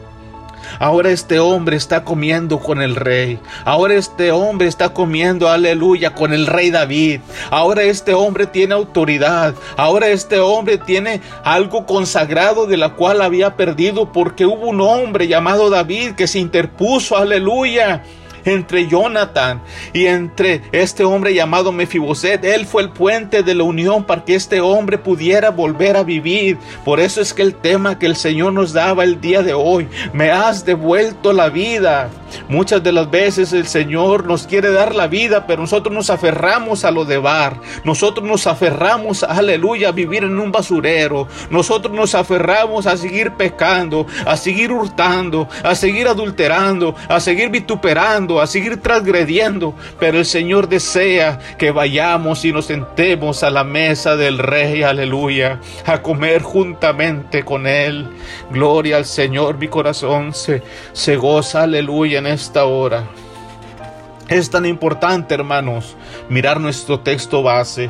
Ahora 0.80 1.12
este 1.12 1.40
hombre 1.40 1.76
está 1.76 2.04
comiendo 2.04 2.60
con 2.60 2.82
el 2.82 2.96
rey. 2.96 3.40
Ahora 3.66 3.96
este 3.96 4.32
hombre 4.32 4.68
está 4.68 4.94
comiendo, 4.94 5.50
aleluya, 5.50 6.16
con 6.16 6.34
el 6.34 6.48
rey 6.48 6.72
David. 6.72 7.20
Ahora 7.52 7.84
este 7.84 8.14
hombre 8.14 8.48
tiene 8.48 8.74
autoridad. 8.74 9.54
Ahora 9.78 10.08
este 10.08 10.40
hombre 10.40 10.78
tiene 10.78 11.22
algo 11.44 11.86
consagrado 11.86 12.66
de 12.66 12.78
la 12.78 12.96
cual 12.96 13.22
había 13.22 13.56
perdido 13.56 14.12
porque 14.12 14.46
hubo 14.46 14.68
un 14.68 14.82
hombre 14.82 15.28
llamado 15.28 15.70
David 15.70 16.14
que 16.14 16.28
se 16.28 16.40
interpuso, 16.40 17.18
aleluya 17.18 18.04
entre 18.46 18.88
Jonathan 18.88 19.62
y 19.94 20.06
entre 20.06 20.62
este 20.72 21.04
hombre 21.04 21.34
llamado 21.34 21.72
Mefiboset. 21.72 22.44
Él 22.44 22.66
fue 22.66 22.84
el 22.84 22.90
puente 22.90 23.44
de 23.44 23.56
la 23.56 23.64
unión 23.64 24.04
para 24.04 24.24
que 24.26 24.36
este 24.36 24.62
hombre 24.62 24.98
pudiera 24.98 25.50
volver 25.50 25.98
a 25.98 26.04
vivir. 26.04 26.58
Por 26.86 27.00
eso 27.00 27.22
es 27.22 27.34
que 27.34 27.42
el 27.42 27.56
tema 27.56 28.00
que 28.00 28.06
el 28.06 28.16
Señor 28.16 28.54
nos 28.54 28.74
daba 28.74 29.04
el 29.04 29.22
día 29.22 29.42
de 29.42 29.54
hoy, 29.54 29.88
me 30.14 30.32
has 30.32 30.66
devuelto 30.66 31.34
la 31.34 31.50
vida. 31.50 32.10
Muchas 32.48 32.84
de 32.84 32.92
las 32.92 33.10
veces 33.10 33.54
el 33.54 33.68
Señor 33.68 34.26
nos 34.26 34.46
quiere 34.46 34.72
dar 34.72 34.94
la 34.94 35.08
vida, 35.08 35.48
pero 35.48 35.62
nosotros 35.62 35.94
nos 35.94 36.10
aferramos 36.10 36.86
a 36.86 36.92
lo 36.92 37.06
de 37.06 37.18
bar. 37.18 37.60
Nosotros 37.84 38.26
nos 38.26 38.46
aferramos, 38.48 39.24
aleluya, 39.24 39.90
a 39.90 39.94
vivir 39.94 40.24
en 40.24 40.40
un 40.40 40.52
basurero. 40.52 41.28
Nosotros 41.50 41.94
nos 41.94 42.16
aferramos 42.16 42.86
a 42.86 42.98
seguir 42.98 43.32
pecando, 43.32 44.06
a 44.26 44.38
seguir 44.38 44.72
hurtando, 44.72 45.48
a 45.64 45.76
seguir 45.76 46.08
adulterando, 46.08 46.96
a 47.08 47.20
seguir 47.20 47.50
vituperando, 47.50 48.29
a 48.38 48.48
seguir 48.48 48.78
transgrediendo. 48.82 49.74
Pero 50.00 50.20
el 50.20 50.26
Señor 50.26 50.70
desea 50.70 51.40
que 51.58 51.72
vayamos 51.72 52.46
y 52.46 52.52
nos 52.52 52.66
sentemos 52.66 53.44
a 53.44 53.50
la 53.50 53.64
mesa 53.64 54.16
del 54.16 54.38
Rey, 54.38 54.84
aleluya, 54.84 55.60
a 55.86 56.02
comer 56.02 56.42
juntamente 56.42 57.44
con 57.44 57.66
Él. 57.66 58.08
Gloria 58.52 58.98
al 58.98 59.06
Señor, 59.06 59.58
mi 59.58 59.68
corazón 59.68 60.34
se, 60.34 60.62
se 60.94 61.16
goza, 61.16 61.64
aleluya 61.64 62.20
en 62.20 62.28
esta 62.28 62.66
hora. 62.66 63.08
Es 64.30 64.52
tan 64.52 64.68
importante, 64.68 65.34
hermanos, 65.34 65.96
mirar 66.30 66.60
nuestro 66.62 67.00
texto 67.00 67.42
base. 67.42 67.90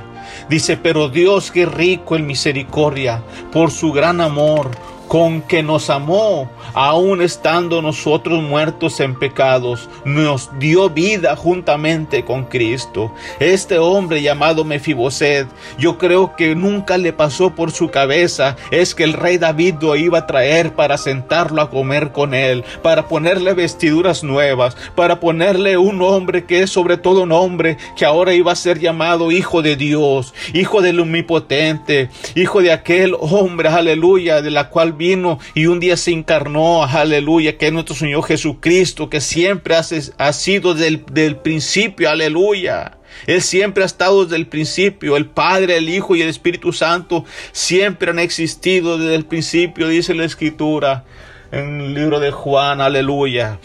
Dice, 0.49 0.78
pero 0.78 1.10
Dios 1.10 1.52
que 1.52 1.65
rico 1.65 2.15
en 2.15 2.25
misericordia, 2.25 3.21
por 3.52 3.71
su 3.71 3.91
gran 3.91 4.21
amor, 4.21 4.71
con 5.10 5.41
que 5.41 5.63
nos 5.63 5.89
amó, 5.89 6.50
aun 6.76 7.24
estando 7.24 7.82
nosotros 7.82 8.43
muertos 8.43 9.00
en 9.00 9.17
pecados, 9.17 9.89
nos 10.06 10.52
dio 10.60 10.88
vida 10.91 11.36
juntamente 11.36 12.24
con 12.24 12.45
Cristo. 12.45 13.12
Este 13.39 13.80
hombre 13.80 14.22
llamado 14.22 14.63
Mefiboset, 14.63 15.48
yo 15.80 15.98
creo 15.98 16.36
que 16.36 16.54
nunca 16.54 17.00
le 17.00 17.12
pasó 17.12 17.50
por 17.56 17.72
su 17.72 17.89
cabeza 17.89 18.56
es 18.69 18.93
que 18.93 19.04
el 19.04 19.13
rey 19.13 19.39
David 19.39 19.76
lo 19.82 19.95
iba 19.95 20.19
a 20.19 20.28
traer 20.28 20.74
para 20.74 20.98
sentarlo 21.00 21.63
a 21.63 21.72
comer 21.72 22.12
con 22.12 22.36
él, 22.36 22.63
para 22.84 23.08
ponerle 23.08 23.56
vestiduras 23.56 24.24
nuevas, 24.24 24.78
para 24.95 25.19
ponerle 25.19 25.78
un 25.78 26.04
hombre 26.04 26.45
que 26.45 26.62
es 26.62 26.69
sobre 26.69 26.98
todo 26.98 27.24
un 27.24 27.32
hombre 27.32 27.78
que 27.98 28.06
ahora 28.06 28.36
iba 28.36 28.52
a 28.52 28.56
ser 28.56 28.78
llamado 28.78 29.32
hijo 29.32 29.63
de 29.63 29.76
Dios, 29.76 30.36
hijo 30.54 30.84
del 30.84 31.00
omnipotente, 31.00 32.12
hijo 32.36 32.62
de 32.62 32.72
aquel 32.72 33.15
hombre, 33.19 33.69
aleluya, 33.69 34.43
de 34.43 34.52
la 34.52 34.69
cual 34.69 34.98
vino 34.99 35.39
y 35.55 35.65
un 35.65 35.79
día 35.79 35.97
se 35.97 36.12
encarnó, 36.12 36.83
aleluya, 36.83 37.57
que 37.57 37.65
es 37.65 37.73
nuestro 37.73 37.95
Señor 37.95 38.23
Jesucristo, 38.25 39.09
que 39.09 39.21
siempre 39.21 39.75
ha, 39.75 40.33
sido 40.33 40.75
del, 40.75 41.03
del 41.12 41.38
principio, 41.38 42.12
aleluya. 42.12 42.97
Él 43.25 43.41
siempre 43.41 43.81
ha 43.81 43.88
estado 43.88 44.23
desde 44.23 44.35
el 44.35 44.45
principio. 44.45 45.17
El 45.17 45.25
Padre, 45.25 45.77
el 45.77 45.89
Hijo 45.89 46.15
y 46.15 46.21
el 46.21 46.29
Espíritu 46.29 46.71
Santo 46.71 47.25
siempre 47.51 48.12
han 48.12 48.19
existido 48.19 48.99
desde 48.99 49.15
el 49.15 49.25
principio, 49.25 49.88
dice 49.88 50.13
la 50.13 50.25
Escritura 50.25 51.05
en 51.51 51.81
el 51.81 51.93
libro 51.95 52.19
de 52.19 52.29
Juan. 52.29 52.81
Aleluya. 52.81 53.59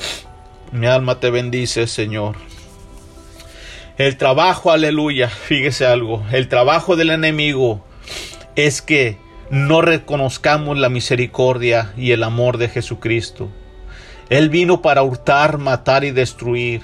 Mi 0.73 0.87
alma 0.87 1.20
te 1.20 1.31
bendice, 1.31 1.87
Señor. 1.87 2.37
El 3.97 4.16
trabajo, 4.16 4.73
aleluya, 4.73 5.29
fíjese 5.29 5.87
algo. 5.87 6.25
El 6.33 6.49
trabajo 6.49 6.97
del 6.97 7.11
enemigo 7.11 7.85
es 8.57 8.83
que 8.83 9.18
no 9.51 9.83
reconozcamos 9.83 10.79
la 10.79 10.89
misericordia 10.89 11.93
y 11.97 12.13
el 12.13 12.23
amor 12.23 12.59
de 12.59 12.69
Jesucristo. 12.69 13.51
Él 14.31 14.49
vino 14.49 14.83
para 14.83 15.03
hurtar, 15.03 15.59
matar 15.59 16.05
y 16.05 16.11
destruir. 16.11 16.83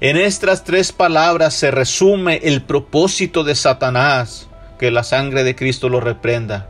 En 0.00 0.16
estas 0.16 0.64
tres 0.64 0.90
palabras 0.90 1.54
se 1.54 1.70
resume 1.70 2.40
el 2.42 2.62
propósito 2.62 3.44
de 3.44 3.54
Satanás, 3.54 4.48
que 4.78 4.90
la 4.90 5.04
sangre 5.04 5.44
de 5.44 5.54
Cristo 5.54 5.88
lo 5.88 6.00
reprenda. 6.00 6.68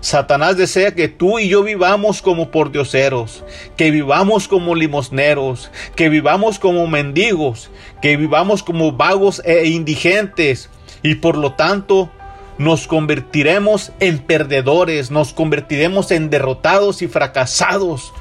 Satanás 0.00 0.58
desea 0.58 0.94
que 0.94 1.08
tú 1.08 1.38
y 1.38 1.48
yo 1.48 1.62
vivamos 1.62 2.20
como 2.20 2.50
pordioseros, 2.50 3.42
que 3.78 3.90
vivamos 3.90 4.48
como 4.48 4.74
limosneros, 4.74 5.70
que 5.96 6.10
vivamos 6.10 6.58
como 6.58 6.86
mendigos, 6.86 7.70
que 8.02 8.18
vivamos 8.18 8.62
como 8.62 8.92
vagos 8.92 9.40
e 9.46 9.66
indigentes 9.66 10.68
y 11.02 11.14
por 11.14 11.38
lo 11.38 11.54
tanto 11.54 12.10
nos 12.58 12.86
convertiremos 12.86 13.92
en 14.00 14.18
perdedores, 14.18 15.10
nos 15.10 15.32
convertiremos 15.32 16.10
en 16.10 16.30
derrotados 16.30 17.02
y 17.02 17.08
fracasados. 17.08 18.12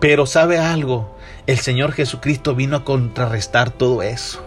Pero 0.00 0.26
sabe 0.26 0.58
algo, 0.58 1.16
el 1.46 1.58
Señor 1.58 1.92
Jesucristo 1.92 2.54
vino 2.54 2.76
a 2.76 2.84
contrarrestar 2.84 3.70
todo 3.70 4.02
eso. 4.02 4.44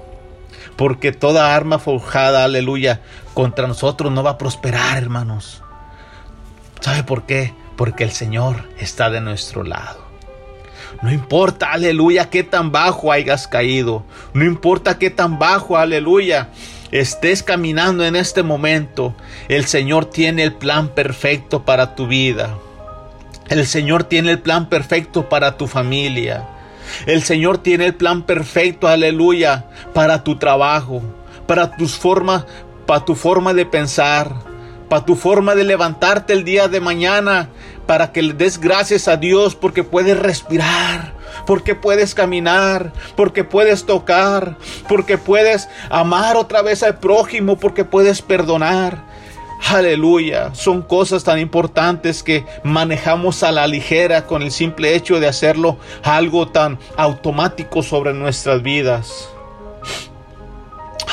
Porque 0.75 1.11
toda 1.11 1.55
arma 1.55 1.79
forjada, 1.79 2.43
aleluya, 2.43 3.01
contra 3.33 3.67
nosotros 3.67 4.11
no 4.11 4.23
va 4.23 4.31
a 4.31 4.37
prosperar, 4.37 4.97
hermanos. 4.97 5.61
¿Sabe 6.79 7.03
por 7.03 7.23
qué? 7.23 7.53
Porque 7.75 8.03
el 8.03 8.11
Señor 8.11 8.69
está 8.79 9.09
de 9.09 9.21
nuestro 9.21 9.63
lado. 9.63 9.99
No 11.01 11.11
importa, 11.11 11.71
aleluya, 11.71 12.29
qué 12.29 12.43
tan 12.43 12.71
bajo 12.71 13.11
hayas 13.11 13.47
caído. 13.47 14.03
No 14.33 14.45
importa 14.45 14.99
qué 14.99 15.09
tan 15.09 15.39
bajo, 15.39 15.77
aleluya, 15.77 16.49
estés 16.91 17.43
caminando 17.43 18.05
en 18.05 18.15
este 18.15 18.43
momento, 18.43 19.15
el 19.47 19.65
Señor 19.65 20.05
tiene 20.05 20.43
el 20.43 20.53
plan 20.53 20.89
perfecto 20.89 21.63
para 21.63 21.95
tu 21.95 22.07
vida. 22.07 22.57
El 23.49 23.65
Señor 23.67 24.03
tiene 24.05 24.31
el 24.31 24.39
plan 24.39 24.69
perfecto 24.69 25.27
para 25.27 25.57
tu 25.57 25.67
familia. 25.67 26.47
El 27.05 27.23
Señor 27.23 27.57
tiene 27.57 27.87
el 27.87 27.95
plan 27.95 28.23
perfecto, 28.23 28.87
aleluya, 28.87 29.65
para 29.93 30.23
tu 30.23 30.37
trabajo, 30.37 31.01
para 31.47 31.75
tus 31.75 31.97
formas, 31.97 32.45
para 32.85 33.05
tu 33.05 33.15
forma 33.15 33.53
de 33.53 33.65
pensar, 33.65 34.33
para 34.89 35.05
tu 35.05 35.15
forma 35.15 35.55
de 35.55 35.63
levantarte 35.63 36.33
el 36.33 36.43
día 36.43 36.67
de 36.67 36.81
mañana, 36.81 37.49
para 37.85 38.11
que 38.11 38.21
le 38.21 38.33
des 38.33 38.59
gracias 38.59 39.07
a 39.07 39.17
Dios 39.17 39.55
porque 39.55 39.83
puedes 39.83 40.17
respirar, 40.19 41.13
porque 41.45 41.75
puedes 41.75 42.13
caminar, 42.15 42.93
porque 43.15 43.43
puedes 43.43 43.85
tocar, 43.85 44.57
porque 44.87 45.17
puedes 45.17 45.69
amar 45.89 46.35
otra 46.35 46.61
vez 46.61 46.83
al 46.83 46.99
prójimo, 46.99 47.57
porque 47.57 47.85
puedes 47.85 48.21
perdonar. 48.21 49.11
Aleluya, 49.69 50.53
son 50.55 50.81
cosas 50.81 51.23
tan 51.23 51.39
importantes 51.39 52.23
que 52.23 52.45
manejamos 52.63 53.43
a 53.43 53.51
la 53.51 53.67
ligera 53.67 54.25
con 54.25 54.41
el 54.41 54.51
simple 54.51 54.95
hecho 54.95 55.19
de 55.19 55.27
hacerlo 55.27 55.77
algo 56.03 56.47
tan 56.47 56.79
automático 56.97 57.83
sobre 57.83 58.13
nuestras 58.13 58.63
vidas. 58.63 59.29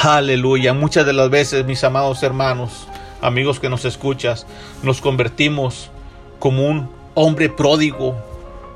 Aleluya, 0.03 0.73
muchas 0.73 1.05
de 1.07 1.13
las 1.13 1.29
veces, 1.29 1.67
mis 1.67 1.85
amados 1.85 2.23
hermanos, 2.23 2.89
amigos 3.21 3.61
que 3.61 3.69
nos 3.69 3.85
escuchas, 3.85 4.47
nos 4.83 5.01
convertimos 5.01 5.91
como 6.39 6.67
un 6.67 6.89
hombre 7.15 7.49
pródigo, 7.49 8.17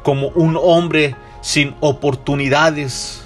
como 0.02 0.28
un 0.28 0.58
hombre 0.60 1.16
sin 1.42 1.74
oportunidades, 1.80 3.22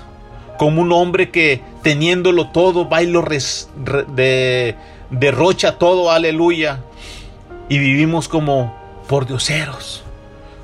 como 0.58 0.82
un 0.82 0.90
hombre 0.90 1.30
que 1.30 1.62
teniéndolo 1.82 2.48
todo 2.48 2.88
va 2.88 3.02
y 3.02 3.06
lo 3.06 3.22
de, 3.22 4.74
derrocha 5.10 5.78
todo, 5.78 6.10
aleluya, 6.10 6.80
y 7.68 7.78
vivimos 7.78 8.26
como 8.26 8.74
por 9.06 9.26
dioseros, 9.26 10.02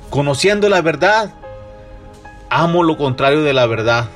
conociendo 0.09 0.67
la 0.67 0.81
verdad, 0.81 1.33
amo 2.49 2.83
lo 2.83 2.97
contrario 2.97 3.43
de 3.43 3.53
la 3.53 3.67
verdad, 3.67 4.09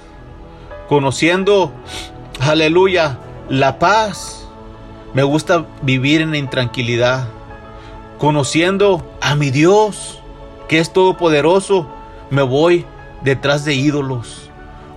conociendo, 0.89 1.71
aleluya, 2.39 3.19
la 3.49 3.77
paz, 3.77 4.47
me 5.13 5.23
gusta 5.23 5.65
vivir 5.83 6.21
en 6.21 6.33
intranquilidad, 6.33 7.27
conociendo 8.17 9.07
a 9.21 9.35
mi 9.35 9.51
Dios, 9.51 10.19
que 10.67 10.79
es 10.79 10.91
todopoderoso, 10.91 11.87
me 12.31 12.41
voy 12.41 12.85
detrás 13.23 13.65
de 13.65 13.73
ídolos. 13.73 14.49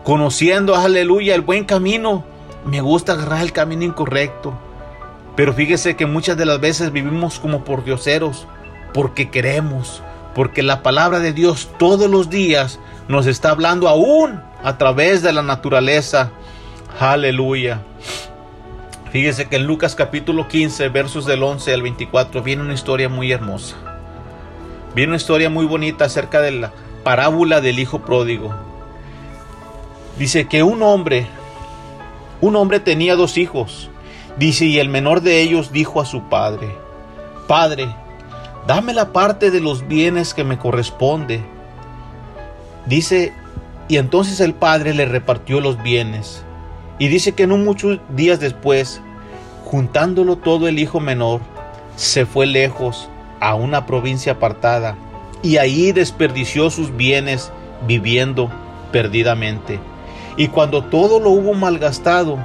Conociendo, 0.05 0.77
aleluya, 0.77 1.35
el 1.35 1.43
buen 1.43 1.65
camino, 1.65 2.25
me 2.65 2.81
gusta 2.81 3.13
agarrar 3.13 3.43
el 3.43 3.53
camino 3.53 3.85
incorrecto. 3.85 4.55
Pero 5.37 5.53
fíjese 5.55 5.97
que 5.97 6.07
muchas 6.07 6.37
de 6.37 6.47
las 6.47 6.61
veces 6.61 6.93
vivimos 6.93 7.39
como 7.39 7.65
por 7.65 7.85
dioseros, 7.85 8.47
porque 8.93 9.31
queremos, 9.31 10.03
porque 10.35 10.63
la 10.63 10.83
palabra 10.83 11.21
de 11.21 11.33
Dios 11.33 11.69
todos 11.79 12.11
los 12.11 12.31
días 12.31 12.79
nos 13.09 13.27
está 13.27 13.51
hablando 13.51 13.89
aún 13.89 14.41
a 14.63 14.79
través 14.79 15.23
de 15.23 15.33
la 15.33 15.43
naturaleza. 15.43 16.31
Aleluya. 16.99 17.83
Fíjese 19.13 19.49
que 19.49 19.57
en 19.57 19.67
Lucas 19.67 19.95
capítulo 19.95 20.47
15, 20.47 20.89
versos 20.89 21.27
del 21.27 21.43
11 21.43 21.75
al 21.75 21.83
24, 21.83 22.43
viene 22.43 22.63
una 22.63 22.75
historia 22.75 23.09
muy 23.09 23.33
hermosa. 23.33 23.77
Viene 24.95 25.11
una 25.11 25.17
historia 25.17 25.51
muy 25.51 25.67
bonita 25.67 26.05
acerca 26.05 26.41
de 26.41 26.53
la, 26.53 26.73
parábola 27.03 27.61
del 27.61 27.79
hijo 27.79 28.01
pródigo. 28.01 28.55
Dice 30.19 30.47
que 30.47 30.63
un 30.63 30.83
hombre, 30.83 31.27
un 32.41 32.57
hombre 32.57 32.81
tenía 32.81 33.17
dos 33.17 33.39
hijos. 33.39 33.91
Dice, 34.37 34.67
y 34.67 34.79
el 34.79 34.89
menor 34.89 35.23
de 35.23 35.41
ellos 35.41 35.73
dijo 35.73 36.01
a 36.01 36.05
su 36.05 36.23
padre, 36.29 36.75
Padre, 37.47 37.95
dame 38.67 38.93
la 38.93 39.13
parte 39.13 39.51
de 39.51 39.61
los 39.61 39.89
bienes 39.89 40.35
que 40.35 40.45
me 40.45 40.59
corresponde. 40.59 41.43
Dice, 42.87 43.33
y 43.89 43.97
entonces 43.97 44.41
el 44.41 44.55
padre 44.55 44.95
le 44.95 45.05
repartió 45.05 45.61
los 45.61 45.83
bienes. 45.83 46.45
Y 46.99 47.09
dice 47.09 47.33
que 47.33 47.47
no 47.47 47.57
muchos 47.57 47.99
días 48.11 48.41
después, 48.41 49.01
juntándolo 49.65 50.37
todo 50.37 50.69
el 50.69 50.79
hijo 50.79 51.01
menor, 51.01 51.41
se 51.97 52.27
fue 52.27 52.47
lejos 52.47 53.09
a 53.41 53.55
una 53.55 53.87
provincia 53.87 54.33
apartada 54.33 54.97
y 55.43 55.57
ahí 55.57 55.93
desperdició 55.93 56.71
sus 56.71 56.95
bienes 56.97 57.53
viviendo 57.87 58.51
perdidamente. 58.93 59.79
Y 60.37 60.49
cuando 60.49 60.85
todo 60.85 61.21
lo 61.21 61.31
hubo 61.31 61.55
malgastado, 61.55 62.39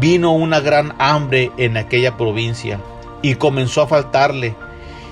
vino 0.00 0.32
una 0.32 0.60
gran 0.60 0.94
hambre 0.98 1.50
en 1.56 1.76
aquella 1.76 2.16
provincia 2.16 2.80
y 3.22 3.34
comenzó 3.34 3.82
a 3.82 3.86
faltarle. 3.86 4.54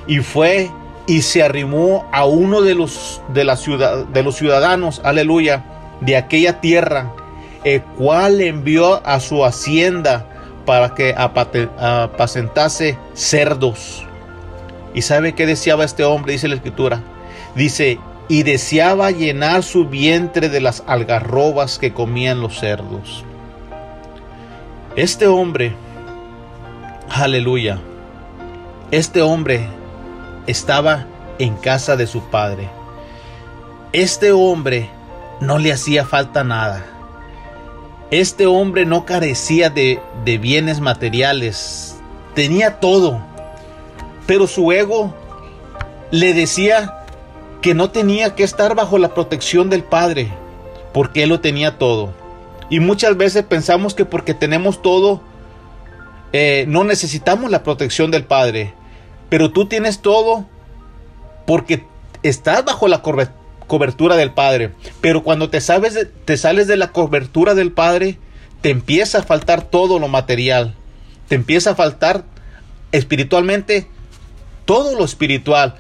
Y 0.06 0.18
fue 0.18 0.70
y 1.06 1.22
se 1.22 1.42
arrimó 1.42 2.08
a 2.12 2.24
uno 2.24 2.62
de 2.62 2.74
los, 2.74 3.20
de 3.32 3.44
la 3.44 3.56
ciudad, 3.56 4.04
de 4.06 4.22
los 4.22 4.36
ciudadanos, 4.36 5.00
aleluya, 5.04 5.64
de 6.00 6.16
aquella 6.16 6.60
tierra, 6.60 7.12
el 7.64 7.82
cual 7.82 8.40
envió 8.40 9.06
a 9.06 9.20
su 9.20 9.44
hacienda 9.44 10.26
para 10.64 10.94
que 10.94 11.14
apacentase 11.16 12.98
cerdos. 13.14 14.05
¿Y 14.96 15.02
sabe 15.02 15.34
qué 15.34 15.44
deseaba 15.44 15.84
este 15.84 16.04
hombre? 16.04 16.32
Dice 16.32 16.48
la 16.48 16.54
escritura. 16.54 17.02
Dice, 17.54 17.98
y 18.28 18.44
deseaba 18.44 19.10
llenar 19.10 19.62
su 19.62 19.86
vientre 19.86 20.48
de 20.48 20.62
las 20.62 20.82
algarrobas 20.86 21.78
que 21.78 21.92
comían 21.92 22.40
los 22.40 22.58
cerdos. 22.58 23.22
Este 24.96 25.26
hombre, 25.26 25.74
aleluya, 27.10 27.78
este 28.90 29.20
hombre 29.20 29.68
estaba 30.46 31.04
en 31.38 31.56
casa 31.56 31.96
de 31.96 32.06
su 32.06 32.22
padre. 32.30 32.70
Este 33.92 34.32
hombre 34.32 34.88
no 35.42 35.58
le 35.58 35.74
hacía 35.74 36.06
falta 36.06 36.42
nada. 36.42 36.86
Este 38.10 38.46
hombre 38.46 38.86
no 38.86 39.04
carecía 39.04 39.68
de, 39.68 40.00
de 40.24 40.38
bienes 40.38 40.80
materiales. 40.80 41.98
Tenía 42.34 42.80
todo. 42.80 43.35
Pero 44.26 44.46
su 44.46 44.72
ego 44.72 45.14
le 46.10 46.34
decía 46.34 47.04
que 47.62 47.74
no 47.74 47.90
tenía 47.90 48.34
que 48.34 48.44
estar 48.44 48.74
bajo 48.74 48.98
la 48.98 49.14
protección 49.14 49.70
del 49.70 49.82
Padre, 49.82 50.28
porque 50.92 51.22
Él 51.22 51.30
lo 51.30 51.40
tenía 51.40 51.78
todo. 51.78 52.12
Y 52.68 52.80
muchas 52.80 53.16
veces 53.16 53.44
pensamos 53.44 53.94
que 53.94 54.04
porque 54.04 54.34
tenemos 54.34 54.82
todo, 54.82 55.20
eh, 56.32 56.64
no 56.68 56.84
necesitamos 56.84 57.50
la 57.50 57.62
protección 57.62 58.10
del 58.10 58.24
Padre. 58.24 58.74
Pero 59.28 59.50
tú 59.50 59.66
tienes 59.66 60.00
todo 60.00 60.46
porque 61.46 61.84
estás 62.22 62.64
bajo 62.64 62.88
la 62.88 63.02
cobertura 63.66 64.16
del 64.16 64.32
Padre. 64.32 64.72
Pero 65.00 65.22
cuando 65.22 65.48
te, 65.50 65.60
sabes 65.60 66.08
te 66.24 66.36
sales 66.36 66.66
de 66.66 66.76
la 66.76 66.92
cobertura 66.92 67.54
del 67.54 67.72
Padre, 67.72 68.18
te 68.60 68.70
empieza 68.70 69.18
a 69.18 69.22
faltar 69.22 69.62
todo 69.62 69.98
lo 69.98 70.08
material. 70.08 70.74
Te 71.28 71.36
empieza 71.36 71.70
a 71.70 71.74
faltar 71.74 72.24
espiritualmente 72.92 73.86
todo 74.66 74.94
lo 74.94 75.04
espiritual. 75.04 75.76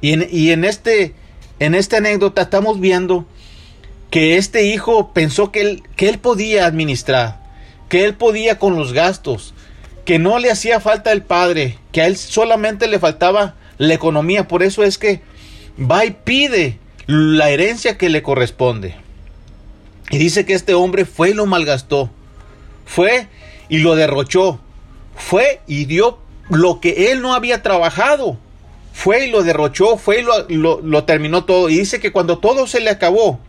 Y 0.00 0.12
en, 0.12 0.28
y 0.30 0.50
en, 0.50 0.64
este, 0.64 1.14
en 1.58 1.74
esta 1.74 1.96
anécdota 1.96 2.42
estamos 2.42 2.78
viendo 2.78 3.26
que 4.10 4.36
este 4.36 4.66
hijo 4.66 5.12
pensó 5.12 5.50
que 5.50 5.60
él, 5.62 5.82
que 5.96 6.08
él 6.08 6.18
podía 6.18 6.66
administrar, 6.66 7.40
que 7.88 8.04
él 8.04 8.14
podía 8.14 8.58
con 8.58 8.76
los 8.76 8.92
gastos, 8.92 9.54
que 10.04 10.18
no 10.18 10.38
le 10.38 10.50
hacía 10.50 10.80
falta 10.80 11.12
el 11.12 11.22
padre, 11.22 11.78
que 11.92 12.02
a 12.02 12.06
él 12.06 12.16
solamente 12.16 12.86
le 12.86 12.98
faltaba 12.98 13.54
la 13.78 13.94
economía. 13.94 14.48
Por 14.48 14.62
eso 14.62 14.82
es 14.84 14.98
que 14.98 15.22
va 15.78 16.04
y 16.04 16.10
pide 16.10 16.78
la 17.06 17.50
herencia 17.50 17.98
que 17.98 18.08
le 18.08 18.22
corresponde. 18.22 18.96
Y 20.10 20.18
dice 20.18 20.44
que 20.44 20.54
este 20.54 20.74
hombre 20.74 21.04
fue 21.04 21.30
y 21.30 21.34
lo 21.34 21.46
malgastó. 21.46 22.10
Fue 22.84 23.28
y 23.68 23.78
lo 23.78 23.94
derrochó. 23.94 24.60
Fue 25.14 25.60
y 25.68 25.84
dio 25.84 26.18
lo 26.50 26.80
que 26.80 27.12
él 27.12 27.22
no 27.22 27.34
había 27.34 27.62
trabajado. 27.62 28.38
Fue 28.92 29.26
y 29.26 29.30
lo 29.30 29.42
derrochó, 29.42 29.96
fue 29.96 30.20
y 30.20 30.22
lo, 30.52 30.80
lo 30.80 31.04
terminó 31.04 31.44
todo. 31.44 31.68
Y 31.68 31.78
dice 31.78 32.00
que 32.00 32.12
cuando 32.12 32.38
todo 32.38 32.66
se 32.66 32.80
le 32.80 32.90
acabó, 32.90 33.40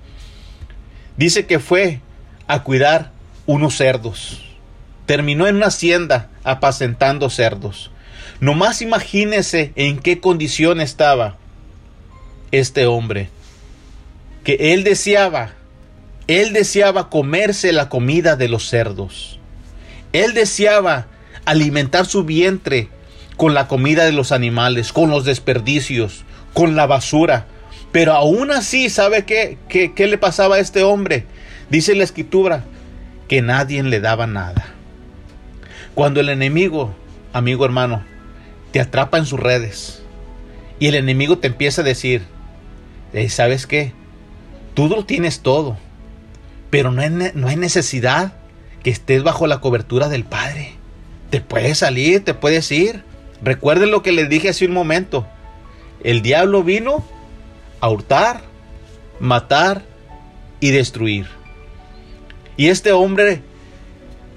dice 1.18 1.45
que 1.45 1.60
fue 1.60 1.99
a 2.47 2.64
cuidar 2.64 3.12
unos 3.45 3.76
cerdos. 3.76 4.43
Terminó 5.06 5.47
en 5.47 5.58
una 5.58 5.68
hacienda 5.68 6.30
apacentando 6.43 7.30
cerdos. 7.30 7.91
Nomás 8.39 8.82
imagínese 8.82 9.72
en 9.76 9.99
qué 9.99 10.20
condición 10.20 10.80
estaba 10.80 11.36
este 12.52 12.86
hombre. 12.86 13.30
Que 14.43 14.74
él 14.74 14.84
deseaba, 14.84 15.54
él 16.28 16.54
deseaba 16.54 17.10
comerse 17.10 17.72
la 17.72 17.89
comida 17.89 18.36
de 18.36 18.47
los 18.47 18.68
cerdos. 18.68 19.39
Él 20.14 20.34
deseaba 20.34 21.08
alimentar 21.45 22.05
su 22.05 22.23
vientre 22.23 22.89
con 23.37 23.53
la 23.53 23.67
comida 23.67 24.05
de 24.05 24.11
los 24.11 24.31
animales, 24.31 24.93
con 24.93 25.09
los 25.09 25.25
desperdicios, 25.25 26.23
con 26.53 26.75
la 26.75 26.85
basura. 26.85 27.47
Pero 27.91 28.13
aún 28.13 28.51
así, 28.51 28.89
¿sabe 28.89 29.25
qué, 29.25 29.57
qué, 29.67 30.07
le 30.07 30.17
pasaba 30.17 30.55
a 30.55 30.59
este 30.59 30.83
hombre? 30.83 31.25
Dice 31.69 31.95
la 31.95 32.03
escritura 32.03 32.63
que 33.27 33.41
nadie 33.41 33.81
le 33.83 33.99
daba 33.99 34.27
nada. 34.27 34.65
Cuando 35.95 36.19
el 36.19 36.29
enemigo, 36.29 36.93
amigo 37.33 37.65
hermano, 37.65 38.03
te 38.71 38.79
atrapa 38.79 39.17
en 39.17 39.25
sus 39.25 39.39
redes 39.39 40.03
y 40.79 40.87
el 40.87 40.95
enemigo 40.95 41.37
te 41.37 41.47
empieza 41.47 41.81
a 41.81 41.85
decir, 41.85 42.23
¿sabes 43.29 43.67
qué? 43.67 43.93
Tú 44.73 44.87
lo 44.87 45.05
tienes 45.05 45.41
todo, 45.41 45.77
pero 46.69 46.91
no 46.91 47.01
no 47.09 47.47
hay 47.47 47.55
necesidad 47.57 48.33
que 48.83 48.89
estés 48.89 49.23
bajo 49.23 49.47
la 49.47 49.59
cobertura 49.59 50.07
del 50.07 50.23
Padre. 50.23 50.80
Te 51.32 51.41
puedes 51.41 51.79
salir, 51.79 52.23
te 52.23 52.36
puedes 52.36 52.71
ir. 52.71 53.03
Recuerden 53.41 53.89
lo 53.89 54.03
que 54.03 54.11
les 54.11 54.29
dije 54.29 54.49
hace 54.49 54.67
un 54.67 54.73
momento. 54.73 55.25
El 56.03 56.21
diablo 56.21 56.63
vino 56.63 57.03
a 57.79 57.89
hurtar, 57.89 58.41
matar 59.19 59.82
y 60.59 60.69
destruir. 60.69 61.25
Y 62.57 62.67
este 62.67 62.91
hombre, 62.91 63.41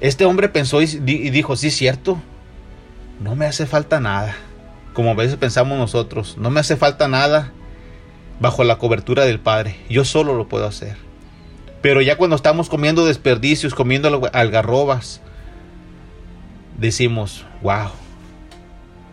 este 0.00 0.24
hombre 0.24 0.48
pensó 0.48 0.80
y 0.80 0.86
dijo, 0.86 1.56
sí, 1.56 1.70
cierto, 1.70 2.18
no 3.20 3.36
me 3.36 3.46
hace 3.46 3.66
falta 3.66 4.00
nada. 4.00 4.36
Como 4.92 5.10
a 5.10 5.14
veces 5.14 5.36
pensamos 5.36 5.76
nosotros, 5.76 6.36
no 6.38 6.50
me 6.50 6.60
hace 6.60 6.76
falta 6.76 7.08
nada 7.08 7.52
bajo 8.40 8.64
la 8.64 8.78
cobertura 8.78 9.24
del 9.24 9.40
Padre. 9.40 9.76
Yo 9.88 10.04
solo 10.04 10.34
lo 10.34 10.48
puedo 10.48 10.66
hacer. 10.66 10.96
Pero 11.82 12.00
ya 12.00 12.16
cuando 12.16 12.36
estamos 12.36 12.68
comiendo 12.68 13.04
desperdicios, 13.04 13.74
comiendo 13.74 14.30
algarrobas, 14.32 15.20
decimos, 16.78 17.44
wow, 17.62 17.90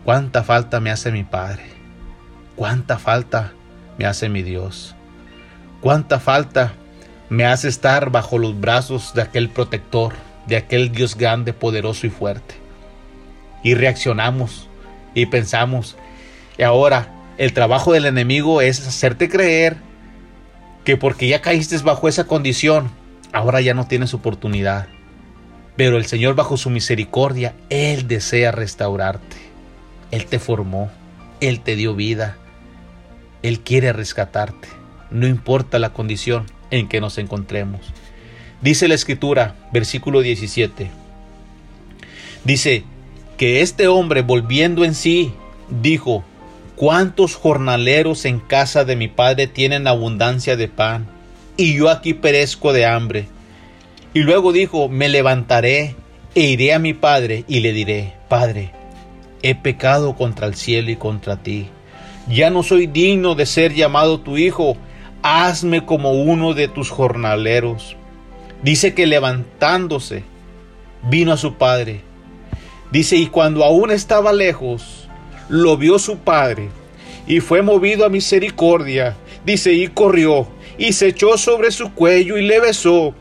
cuánta 0.04 0.42
falta 0.42 0.80
me 0.80 0.90
hace 0.90 1.12
mi 1.12 1.24
Padre, 1.24 1.64
cuánta 2.56 2.98
falta 2.98 3.52
me 3.98 4.06
hace 4.06 4.28
mi 4.28 4.42
Dios, 4.42 4.94
cuánta 5.80 6.20
falta 6.20 6.74
me 7.28 7.46
hace 7.46 7.68
estar 7.68 8.10
bajo 8.10 8.38
los 8.38 8.60
brazos 8.60 9.14
de 9.14 9.22
aquel 9.22 9.48
protector, 9.48 10.14
de 10.46 10.56
aquel 10.56 10.92
Dios 10.92 11.16
grande, 11.16 11.52
poderoso 11.52 12.06
y 12.06 12.10
fuerte. 12.10 12.54
Y 13.62 13.74
reaccionamos 13.74 14.68
y 15.14 15.26
pensamos, 15.26 15.96
y 16.58 16.62
ahora 16.62 17.08
el 17.38 17.52
trabajo 17.52 17.92
del 17.92 18.06
enemigo 18.06 18.60
es 18.60 18.86
hacerte 18.86 19.28
creer 19.28 19.76
que 20.84 20.96
porque 20.96 21.28
ya 21.28 21.40
caíste 21.40 21.78
bajo 21.78 22.08
esa 22.08 22.24
condición, 22.24 22.90
ahora 23.32 23.60
ya 23.60 23.72
no 23.72 23.86
tienes 23.86 24.14
oportunidad. 24.14 24.88
Pero 25.82 25.96
el 25.96 26.06
Señor 26.06 26.36
bajo 26.36 26.56
su 26.56 26.70
misericordia, 26.70 27.56
Él 27.68 28.06
desea 28.06 28.52
restaurarte. 28.52 29.36
Él 30.12 30.26
te 30.26 30.38
formó, 30.38 30.92
Él 31.40 31.58
te 31.58 31.74
dio 31.74 31.96
vida, 31.96 32.36
Él 33.42 33.58
quiere 33.58 33.92
rescatarte, 33.92 34.68
no 35.10 35.26
importa 35.26 35.80
la 35.80 35.92
condición 35.92 36.46
en 36.70 36.86
que 36.88 37.00
nos 37.00 37.18
encontremos. 37.18 37.80
Dice 38.60 38.86
la 38.86 38.94
escritura, 38.94 39.56
versículo 39.72 40.20
17, 40.20 40.88
dice 42.44 42.84
que 43.36 43.60
este 43.60 43.88
hombre 43.88 44.22
volviendo 44.22 44.84
en 44.84 44.94
sí, 44.94 45.34
dijo, 45.68 46.22
¿cuántos 46.76 47.34
jornaleros 47.34 48.24
en 48.24 48.38
casa 48.38 48.84
de 48.84 48.94
mi 48.94 49.08
padre 49.08 49.48
tienen 49.48 49.88
abundancia 49.88 50.56
de 50.56 50.68
pan? 50.68 51.08
Y 51.56 51.74
yo 51.74 51.90
aquí 51.90 52.14
perezco 52.14 52.72
de 52.72 52.86
hambre. 52.86 53.26
Y 54.14 54.20
luego 54.20 54.52
dijo, 54.52 54.88
me 54.88 55.08
levantaré 55.08 55.96
e 56.34 56.40
iré 56.40 56.74
a 56.74 56.78
mi 56.78 56.92
padre 56.94 57.44
y 57.48 57.60
le 57.60 57.72
diré, 57.72 58.14
Padre, 58.28 58.72
he 59.42 59.54
pecado 59.54 60.16
contra 60.16 60.46
el 60.46 60.54
cielo 60.54 60.90
y 60.90 60.96
contra 60.96 61.42
ti. 61.42 61.68
Ya 62.28 62.50
no 62.50 62.62
soy 62.62 62.86
digno 62.86 63.34
de 63.34 63.46
ser 63.46 63.74
llamado 63.74 64.20
tu 64.20 64.38
hijo. 64.38 64.76
hazme 65.24 65.84
como 65.84 66.12
uno 66.12 66.52
de 66.52 66.66
tus 66.66 66.90
jornaleros. 66.90 67.96
Dice 68.62 68.92
que 68.92 69.06
levantándose, 69.06 70.24
vino 71.08 71.32
a 71.32 71.36
su 71.36 71.54
padre. 71.54 72.00
Dice, 72.90 73.16
y 73.16 73.26
cuando 73.26 73.64
aún 73.64 73.90
estaba 73.90 74.32
lejos, 74.32 75.08
lo 75.48 75.76
vio 75.76 75.98
su 75.98 76.18
padre, 76.18 76.68
y 77.26 77.40
fue 77.40 77.62
movido 77.62 78.04
a 78.04 78.08
misericordia. 78.08 79.16
Dice, 79.46 79.72
y 79.72 79.88
corrió, 79.88 80.48
y 80.76 80.92
se 80.92 81.08
echó 81.08 81.38
sobre 81.38 81.70
su 81.70 81.92
cuello 81.92 82.36
y 82.36 82.42
le 82.42 82.60
besó. 82.60 83.14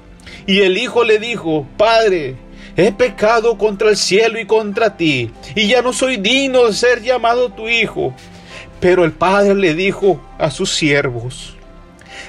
Y 0.47 0.61
el 0.61 0.78
hijo 0.78 1.03
le 1.03 1.19
dijo, 1.19 1.67
Padre, 1.78 2.36
he 2.76 2.91
pecado 2.91 3.57
contra 3.57 3.89
el 3.89 3.97
cielo 3.97 4.39
y 4.39 4.45
contra 4.45 4.97
ti, 4.97 5.32
y 5.55 5.67
ya 5.67 5.82
no 5.82 5.93
soy 5.93 6.17
digno 6.17 6.65
de 6.65 6.74
ser 6.74 7.01
llamado 7.01 7.51
tu 7.51 7.69
hijo. 7.69 8.13
Pero 8.80 9.05
el 9.05 9.11
padre 9.11 9.53
le 9.53 9.76
dijo 9.76 10.19
a 10.39 10.49
sus 10.49 10.74
siervos, 10.74 11.55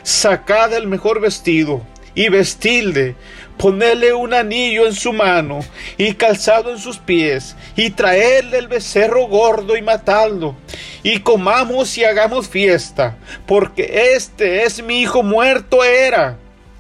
sacad 0.03 0.75
el 0.75 0.87
mejor 0.87 1.21
vestido 1.21 1.81
y 2.15 2.29
vestidle, 2.29 3.17
ponedle 3.57 4.13
un 4.13 4.35
anillo 4.35 4.87
en 4.87 4.95
su 4.95 5.15
mano 5.15 5.61
y 5.97 6.13
calzado 6.13 6.71
en 6.71 6.79
sus 6.79 6.99
pies, 6.99 7.57
y 7.75 7.91
traedle 7.91 8.59
el 8.59 8.69
becerro 8.69 9.27
gordo 9.29 9.77
y 9.77 9.83
matadlo, 9.83 10.55
y 11.03 11.21
comamos 11.21 11.97
y 11.97 12.05
hagamos 12.05 12.49
fiesta, 12.49 13.17
porque 13.47 14.13
este 14.15 14.65
es 14.65 14.83
mi 14.83 15.01
hijo 15.01 15.23
muerto 15.23 15.83
era 15.83 16.37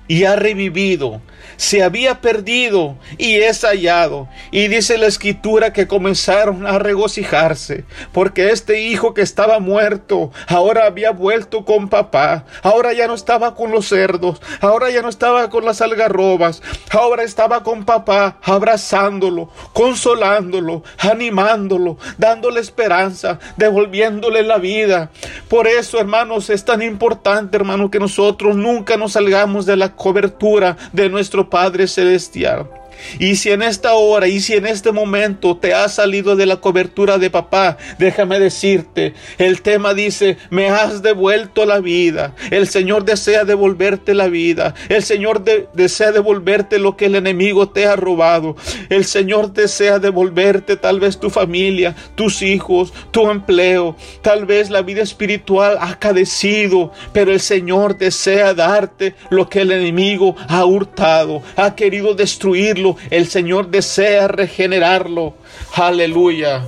y 0.09 0.24
ha 0.24 0.36
revivido 0.36 1.20
se 1.57 1.82
había 1.82 2.20
perdido 2.20 2.96
y 3.18 3.36
es 3.36 3.62
hallado. 3.64 4.28
Y 4.50 4.68
dice 4.68 4.98
la 4.98 5.07
escritura 5.07 5.72
que 5.72 5.86
comenzaron 5.86 6.66
a 6.66 6.78
regocijarse, 6.78 7.84
porque 8.12 8.50
este 8.50 8.80
hijo 8.80 9.14
que 9.14 9.22
estaba 9.22 9.59
muerto, 9.59 10.30
ahora 10.46 10.86
había 10.86 11.11
vuelto 11.11 11.64
con 11.64 11.88
papá, 11.88 12.44
ahora 12.62 12.92
ya 12.92 13.07
no 13.07 13.14
estaba 13.14 13.55
con 13.55 13.70
los 13.70 13.88
cerdos, 13.88 14.40
ahora 14.61 14.90
ya 14.90 15.03
no 15.03 15.09
estaba 15.09 15.50
con 15.50 15.64
las 15.64 15.80
algarrobas, 15.80 16.62
ahora 16.90 17.22
estaba 17.22 17.62
con 17.62 17.84
papá, 17.84 18.38
abrazándolo, 18.42 19.50
consolándolo, 19.72 20.82
animándolo, 20.98 21.98
dándole 22.18 22.61
esperanza, 22.61 23.38
devolviéndole 23.57 24.42
la 24.42 24.59
vida. 24.59 25.11
Por 25.48 25.66
eso, 25.66 25.98
hermanos, 25.98 26.50
es 26.50 26.64
tan 26.64 26.82
importante, 26.82 27.57
hermano, 27.57 27.90
que 27.90 27.98
nosotros 27.98 28.57
nunca 28.57 28.96
nos 28.96 29.12
salgamos 29.12 29.66
de 29.66 29.76
la 29.76 29.94
cobertura 29.94 30.76
de 30.92 31.09
nuestro 31.09 31.41
Padre 31.49 31.86
Celestial. 31.86 32.82
Y 33.18 33.36
si 33.36 33.51
en 33.51 33.62
esta 33.62 33.95
hora 33.95 34.28
y 34.28 34.40
si 34.40 34.55
en 34.55 34.66
este 34.66 34.93
momento 34.93 35.57
te 35.57 35.74
has 35.74 35.95
salido 35.95 36.36
de 36.36 36.47
la 36.47 36.57
cobertura 36.57 37.18
de 37.18 37.30
papá, 37.30 37.76
déjame 37.99 38.38
decirte, 38.38 39.14
el 39.38 39.62
tema 39.62 39.95
dice, 39.95 40.36
me 40.51 40.68
has 40.68 41.03
devuelto 41.03 41.66
la 41.66 41.80
vida. 41.80 42.34
El 42.51 42.68
Señor 42.68 43.05
desea 43.05 43.45
devolverte 43.45 44.14
la 44.14 44.28
vida. 44.28 44.74
El 44.88 45.03
Señor 45.03 45.45
desea 45.45 46.12
devolverte 46.12 46.78
lo 46.78 46.97
que 46.97 47.07
el 47.07 47.16
enemigo 47.16 47.68
te 47.68 47.86
ha 47.86 47.97
robado. 47.97 48.57
El 48.88 49.05
Señor 49.05 49.53
desea 49.53 49.99
devolverte 49.99 50.76
tal 50.76 51.01
vez 51.01 51.18
tu 51.18 51.30
familia, 51.30 51.95
tus 52.14 52.43
hijos, 52.43 52.93
tu 53.11 53.30
empleo. 53.30 53.97
Tal 54.22 54.47
vez 54.47 54.70
la 54.70 54.82
vida 54.82 55.03
espiritual 55.03 55.78
ha 55.80 55.99
cadecido, 55.99 56.93
pero 57.12 57.32
el 57.32 57.40
Señor 57.40 57.99
desea 57.99 58.55
darte 58.55 59.14
lo 59.30 59.49
que 59.49 59.61
el 59.61 59.72
enemigo 59.72 60.36
ha 60.49 60.64
hurtado, 60.64 61.43
ha 61.57 61.74
querido 61.74 62.14
destruirlo 62.14 62.82
el 63.11 63.26
Señor 63.28 63.68
desea 63.68 64.28
regenerarlo. 64.28 65.35
Aleluya. 65.74 66.64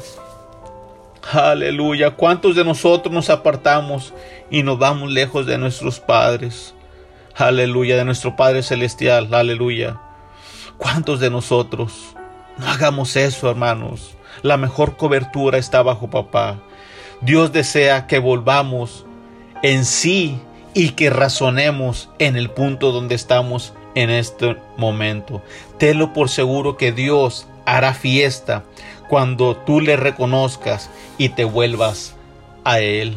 Aleluya. 1.32 2.10
¿Cuántos 2.10 2.54
de 2.54 2.64
nosotros 2.64 3.12
nos 3.12 3.30
apartamos 3.30 4.12
y 4.50 4.62
nos 4.62 4.78
vamos 4.78 5.10
lejos 5.10 5.46
de 5.46 5.58
nuestros 5.58 6.00
padres? 6.00 6.74
Aleluya, 7.36 7.96
de 7.96 8.04
nuestro 8.04 8.36
Padre 8.36 8.62
Celestial. 8.62 9.32
Aleluya. 9.34 9.98
¿Cuántos 10.76 11.20
de 11.20 11.30
nosotros? 11.30 12.14
No 12.58 12.68
hagamos 12.68 13.16
eso, 13.16 13.50
hermanos. 13.50 14.16
La 14.42 14.56
mejor 14.56 14.96
cobertura 14.96 15.58
está 15.58 15.82
bajo 15.82 16.10
papá. 16.10 16.58
Dios 17.20 17.52
desea 17.52 18.06
que 18.06 18.18
volvamos 18.18 19.06
en 19.62 19.84
sí 19.84 20.38
y 20.74 20.90
que 20.90 21.10
razonemos 21.10 22.10
en 22.18 22.36
el 22.36 22.50
punto 22.50 22.92
donde 22.92 23.14
estamos 23.14 23.72
en 23.94 24.10
este 24.10 24.56
momento. 24.76 25.42
Tenlo 25.78 26.12
por 26.12 26.28
seguro 26.28 26.76
que 26.76 26.92
Dios 26.92 27.46
hará 27.64 27.94
fiesta 27.94 28.64
cuando 29.08 29.56
tú 29.56 29.80
le 29.80 29.96
reconozcas 29.96 30.90
y 31.18 31.30
te 31.30 31.44
vuelvas 31.44 32.14
a 32.64 32.80
Él. 32.80 33.16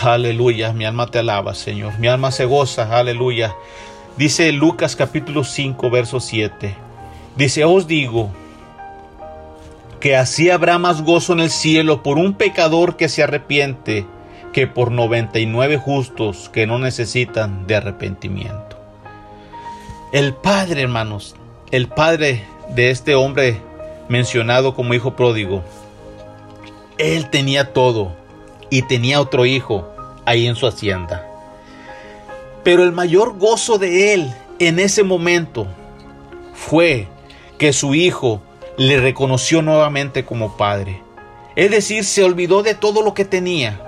Aleluya, 0.00 0.72
mi 0.72 0.84
alma 0.84 1.06
te 1.06 1.20
alaba, 1.20 1.54
Señor. 1.54 1.98
Mi 1.98 2.08
alma 2.08 2.30
se 2.30 2.44
goza, 2.44 2.96
aleluya. 2.96 3.54
Dice 4.16 4.52
Lucas 4.52 4.96
capítulo 4.96 5.44
5, 5.44 5.90
verso 5.90 6.20
7. 6.20 6.74
Dice, 7.36 7.64
os 7.64 7.86
digo 7.86 8.30
que 10.00 10.16
así 10.16 10.50
habrá 10.50 10.78
más 10.78 11.02
gozo 11.02 11.32
en 11.32 11.40
el 11.40 11.50
cielo 11.50 12.02
por 12.02 12.18
un 12.18 12.34
pecador 12.34 12.96
que 12.96 13.08
se 13.08 13.22
arrepiente 13.22 14.06
que 14.52 14.66
por 14.66 14.90
99 14.90 15.76
justos 15.76 16.48
que 16.48 16.66
no 16.66 16.78
necesitan 16.78 17.66
de 17.66 17.76
arrepentimiento. 17.76 18.65
El 20.12 20.34
padre, 20.34 20.82
hermanos, 20.82 21.34
el 21.72 21.88
padre 21.88 22.44
de 22.70 22.90
este 22.90 23.16
hombre 23.16 23.60
mencionado 24.08 24.74
como 24.74 24.94
hijo 24.94 25.16
pródigo, 25.16 25.64
él 26.96 27.28
tenía 27.28 27.72
todo 27.72 28.12
y 28.70 28.82
tenía 28.82 29.20
otro 29.20 29.46
hijo 29.46 29.88
ahí 30.24 30.46
en 30.46 30.54
su 30.54 30.66
hacienda. 30.66 31.26
Pero 32.62 32.84
el 32.84 32.92
mayor 32.92 33.36
gozo 33.36 33.78
de 33.78 34.14
él 34.14 34.34
en 34.60 34.78
ese 34.78 35.02
momento 35.02 35.66
fue 36.54 37.08
que 37.58 37.72
su 37.72 37.94
hijo 37.94 38.40
le 38.76 39.00
reconoció 39.00 39.60
nuevamente 39.60 40.24
como 40.24 40.56
padre. 40.56 41.02
Es 41.56 41.70
decir, 41.70 42.04
se 42.04 42.22
olvidó 42.22 42.62
de 42.62 42.74
todo 42.74 43.02
lo 43.02 43.12
que 43.12 43.24
tenía 43.24 43.85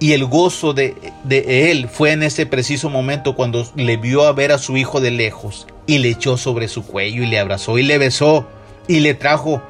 y 0.00 0.12
el 0.12 0.24
gozo 0.26 0.74
de, 0.74 0.94
él 1.28 1.88
fue 1.88 2.12
en 2.12 2.22
ese 2.22 2.46
preciso 2.46 2.88
momento 2.88 3.34
cuando 3.34 3.66
le 3.74 3.96
vio 3.96 4.24
a 4.24 4.32
ver 4.32 4.52
a 4.52 4.58
su 4.58 4.76
hijo 4.76 5.00
de 5.00 5.10
lejos 5.10 5.66
y 5.86 5.98
le 5.98 6.10
echó 6.10 6.36
sobre 6.36 6.68
su 6.68 6.86
cuello 6.86 7.22
y 7.22 7.26
le 7.26 7.38
abrazó 7.38 7.78
y 7.78 7.82
le 7.82 7.98
besó 7.98 8.46
y 8.86 9.00
le 9.00 9.14
trajo 9.14 9.62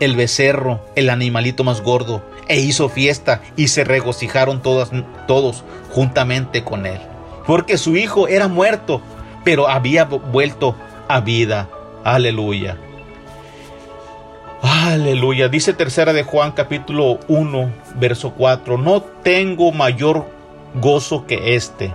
el 0.00 0.16
becerro, 0.16 0.80
el 0.96 1.08
animalito 1.08 1.64
más 1.64 1.80
gordo, 1.80 2.22
e 2.48 2.60
hizo 2.60 2.88
fiesta 2.88 3.42
y 3.56 3.68
se 3.68 3.84
regocijaron 3.84 4.60
todos 4.62 5.64
juntamente 5.90 6.64
con 6.64 6.84
él. 6.86 7.00
Porque 7.46 7.78
su 7.78 7.96
hijo 7.96 8.28
era 8.28 8.48
muerto, 8.48 9.00
pero 9.44 9.68
había 9.68 10.04
vuelto 10.04 10.76
a 11.08 11.20
vida. 11.20 11.68
Aleluya. 12.04 12.76
Aleluya. 14.68 15.48
Dice 15.48 15.74
tercera 15.74 16.12
de 16.12 16.24
Juan 16.24 16.50
capítulo 16.50 17.20
1, 17.28 17.72
verso 18.00 18.32
4. 18.32 18.76
No 18.78 19.00
tengo 19.00 19.70
mayor 19.70 20.26
gozo 20.74 21.24
que 21.24 21.54
este. 21.54 21.94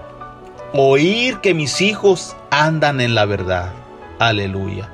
Oír 0.71 1.39
que 1.39 1.53
mis 1.53 1.81
hijos 1.81 2.37
andan 2.49 3.01
en 3.01 3.13
la 3.13 3.25
verdad. 3.25 3.73
Aleluya. 4.19 4.89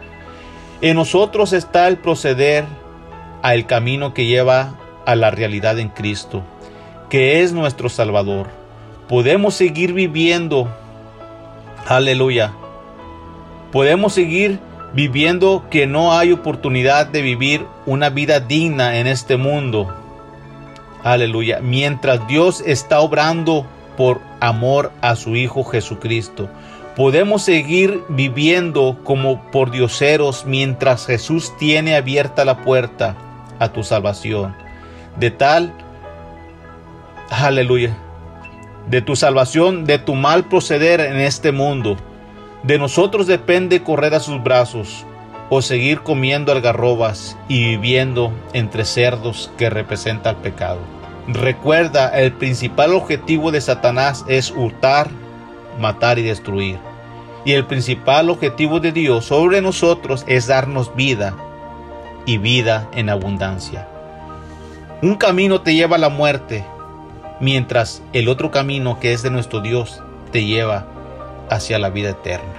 En 0.81 0.95
nosotros 0.95 1.53
está 1.53 1.87
el 1.87 1.97
proceder 1.97 2.65
al 3.43 3.67
camino 3.67 4.11
que 4.15 4.25
lleva 4.25 4.73
a 5.05 5.15
la 5.15 5.29
realidad 5.29 5.77
en 5.77 5.89
Cristo, 5.89 6.41
que 7.11 7.43
es 7.43 7.53
nuestro 7.53 7.89
Salvador. 7.89 8.47
Podemos 9.07 9.53
seguir 9.53 9.93
viviendo. 9.93 10.67
Aleluya. 11.87 12.53
Podemos 13.71 14.13
seguir 14.13 14.66
viviendo 14.97 15.63
que 15.69 15.85
no 15.85 16.17
hay 16.17 16.31
oportunidad 16.31 17.05
de 17.05 17.21
vivir 17.21 17.67
una 17.85 18.09
vida 18.09 18.39
digna 18.39 18.97
en 18.97 19.05
este 19.05 19.37
mundo. 19.37 19.93
Aleluya. 21.03 21.59
Mientras 21.61 22.27
Dios 22.27 22.63
está 22.65 23.01
obrando 23.01 23.67
por 23.95 24.21
amor 24.39 24.91
a 25.01 25.15
su 25.15 25.35
Hijo 25.35 25.63
Jesucristo. 25.63 26.49
Podemos 26.95 27.43
seguir 27.43 28.01
viviendo 28.09 28.97
como 29.03 29.51
por 29.51 29.69
dioseros 29.69 30.47
mientras 30.47 31.05
Jesús 31.05 31.55
tiene 31.59 31.95
abierta 31.95 32.43
la 32.43 32.63
puerta 32.63 33.15
a 33.59 33.69
tu 33.69 33.83
salvación. 33.83 34.55
De 35.15 35.29
tal, 35.29 35.73
aleluya, 37.29 37.95
de 38.89 39.03
tu 39.03 39.15
salvación, 39.15 39.85
de 39.85 39.99
tu 39.99 40.15
mal 40.15 40.45
proceder 40.45 41.01
en 41.01 41.17
este 41.17 41.51
mundo. 41.51 41.97
De 42.67 42.77
nosotros 42.77 43.27
depende 43.27 43.81
correr 43.81 44.13
a 44.13 44.19
sus 44.19 44.43
brazos 44.43 45.05
o 45.49 45.61
seguir 45.61 46.01
comiendo 46.01 46.51
algarrobas 46.51 47.37
y 47.47 47.63
viviendo 47.63 48.33
entre 48.51 48.83
cerdos 48.83 49.49
que 49.57 49.69
representa 49.69 50.31
el 50.31 50.35
pecado. 50.35 50.79
Recuerda, 51.29 52.09
el 52.19 52.33
principal 52.33 52.93
objetivo 52.93 53.51
de 53.51 53.61
Satanás 53.61 54.25
es 54.27 54.51
hurtar, 54.51 55.07
matar 55.79 56.19
y 56.19 56.23
destruir. 56.23 56.77
Y 57.45 57.53
el 57.53 57.65
principal 57.65 58.29
objetivo 58.29 58.81
de 58.81 58.91
Dios 58.91 59.23
sobre 59.23 59.61
nosotros 59.61 60.25
es 60.27 60.47
darnos 60.47 60.93
vida 60.93 61.35
y 62.25 62.37
vida 62.37 62.89
en 62.93 63.09
abundancia. 63.09 63.87
Un 65.01 65.15
camino 65.15 65.61
te 65.61 65.73
lleva 65.73 65.95
a 65.95 65.99
la 65.99 66.09
muerte, 66.09 66.65
mientras 67.39 68.03
el 68.11 68.27
otro 68.27 68.51
camino 68.51 68.99
que 68.99 69.13
es 69.13 69.23
de 69.23 69.29
nuestro 69.29 69.61
Dios 69.61 70.03
te 70.33 70.43
lleva 70.43 70.85
hacia 71.49 71.79
la 71.79 71.89
vida 71.89 72.09
eterna. 72.09 72.56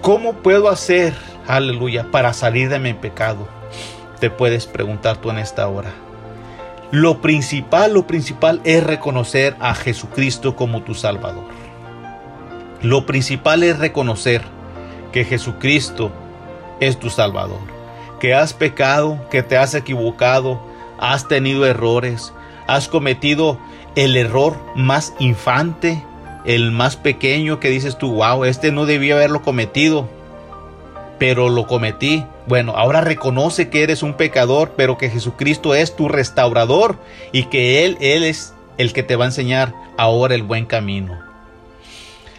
¿Cómo 0.00 0.34
puedo 0.34 0.68
hacer, 0.68 1.14
aleluya, 1.46 2.10
para 2.10 2.32
salir 2.32 2.68
de 2.68 2.78
mi 2.78 2.94
pecado? 2.94 3.48
Te 4.20 4.30
puedes 4.30 4.66
preguntar 4.66 5.16
tú 5.16 5.30
en 5.30 5.38
esta 5.38 5.66
hora. 5.68 5.92
Lo 6.92 7.20
principal, 7.20 7.94
lo 7.94 8.06
principal 8.06 8.60
es 8.64 8.84
reconocer 8.84 9.56
a 9.58 9.74
Jesucristo 9.74 10.54
como 10.54 10.82
tu 10.82 10.94
Salvador. 10.94 11.44
Lo 12.82 13.06
principal 13.06 13.64
es 13.64 13.78
reconocer 13.78 14.42
que 15.12 15.24
Jesucristo 15.24 16.12
es 16.78 16.98
tu 16.98 17.10
Salvador. 17.10 17.60
Que 18.20 18.34
has 18.34 18.52
pecado, 18.52 19.18
que 19.30 19.42
te 19.42 19.56
has 19.56 19.74
equivocado, 19.74 20.60
has 20.98 21.26
tenido 21.26 21.66
errores, 21.66 22.32
has 22.68 22.86
cometido 22.86 23.58
el 23.96 24.16
error 24.16 24.56
más 24.76 25.14
infante, 25.18 26.02
el 26.46 26.70
más 26.70 26.96
pequeño 26.96 27.60
que 27.60 27.68
dices 27.68 27.98
tú, 27.98 28.12
wow, 28.14 28.44
este 28.44 28.72
no 28.72 28.86
debía 28.86 29.14
haberlo 29.14 29.42
cometido, 29.42 30.08
pero 31.18 31.48
lo 31.48 31.66
cometí. 31.66 32.24
Bueno, 32.46 32.74
ahora 32.76 33.00
reconoce 33.00 33.68
que 33.68 33.82
eres 33.82 34.02
un 34.02 34.14
pecador, 34.14 34.74
pero 34.76 34.96
que 34.96 35.10
Jesucristo 35.10 35.74
es 35.74 35.96
tu 35.96 36.08
restaurador 36.08 36.96
y 37.32 37.44
que 37.44 37.84
Él, 37.84 37.98
Él 38.00 38.24
es 38.24 38.54
el 38.78 38.92
que 38.92 39.02
te 39.02 39.16
va 39.16 39.24
a 39.24 39.28
enseñar 39.28 39.74
ahora 39.96 40.34
el 40.34 40.44
buen 40.44 40.66
camino. 40.66 41.20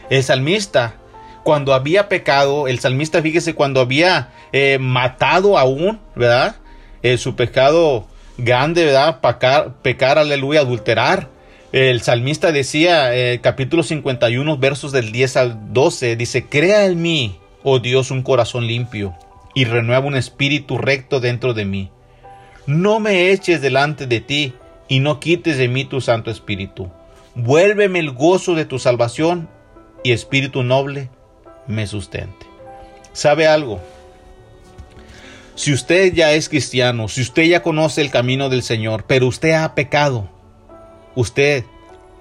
El 0.09 0.23
salmista, 0.23 0.95
cuando 1.43 1.73
había 1.73 2.07
pecado, 2.07 2.67
el 2.67 2.79
salmista, 2.79 3.21
fíjese, 3.21 3.55
cuando 3.55 3.81
había 3.81 4.29
eh, 4.53 4.77
matado 4.79 5.57
aún, 5.57 5.99
¿verdad? 6.15 6.55
Eh, 7.03 7.17
su 7.17 7.35
pecado 7.35 8.07
grande, 8.37 8.85
¿verdad? 8.85 9.19
Pecar, 9.19 9.73
pecar, 9.81 10.17
aleluya, 10.17 10.61
adulterar. 10.61 11.27
El 11.77 12.01
salmista 12.01 12.51
decía, 12.51 13.15
eh, 13.15 13.39
capítulo 13.39 13.83
51, 13.83 14.57
versos 14.57 14.91
del 14.91 15.11
10 15.11 15.37
al 15.37 15.73
12, 15.73 16.15
dice, 16.15 16.45
crea 16.45 16.87
en 16.87 16.99
mí, 16.99 17.37
oh 17.61 17.77
Dios, 17.77 18.09
un 18.09 18.23
corazón 18.23 18.65
limpio, 18.65 19.15
y 19.53 19.65
renueva 19.65 20.07
un 20.07 20.15
espíritu 20.15 20.79
recto 20.79 21.19
dentro 21.19 21.53
de 21.53 21.65
mí. 21.65 21.91
No 22.65 22.99
me 22.99 23.29
eches 23.29 23.61
delante 23.61 24.07
de 24.07 24.21
ti, 24.21 24.55
y 24.87 25.01
no 25.01 25.19
quites 25.19 25.59
de 25.59 25.67
mí 25.67 25.85
tu 25.85 26.01
Santo 26.01 26.31
Espíritu. 26.31 26.89
Vuélveme 27.35 27.99
el 27.99 28.09
gozo 28.09 28.55
de 28.55 28.65
tu 28.65 28.79
salvación, 28.79 29.47
y 30.03 30.13
espíritu 30.13 30.63
noble 30.63 31.11
me 31.67 31.85
sustente. 31.85 32.47
¿Sabe 33.13 33.45
algo? 33.45 33.79
Si 35.53 35.71
usted 35.71 36.11
ya 36.11 36.33
es 36.33 36.49
cristiano, 36.49 37.07
si 37.07 37.21
usted 37.21 37.43
ya 37.43 37.61
conoce 37.61 38.01
el 38.01 38.09
camino 38.09 38.49
del 38.49 38.63
Señor, 38.63 39.05
pero 39.05 39.27
usted 39.27 39.51
ha 39.51 39.75
pecado, 39.75 40.27
usted 41.17 41.65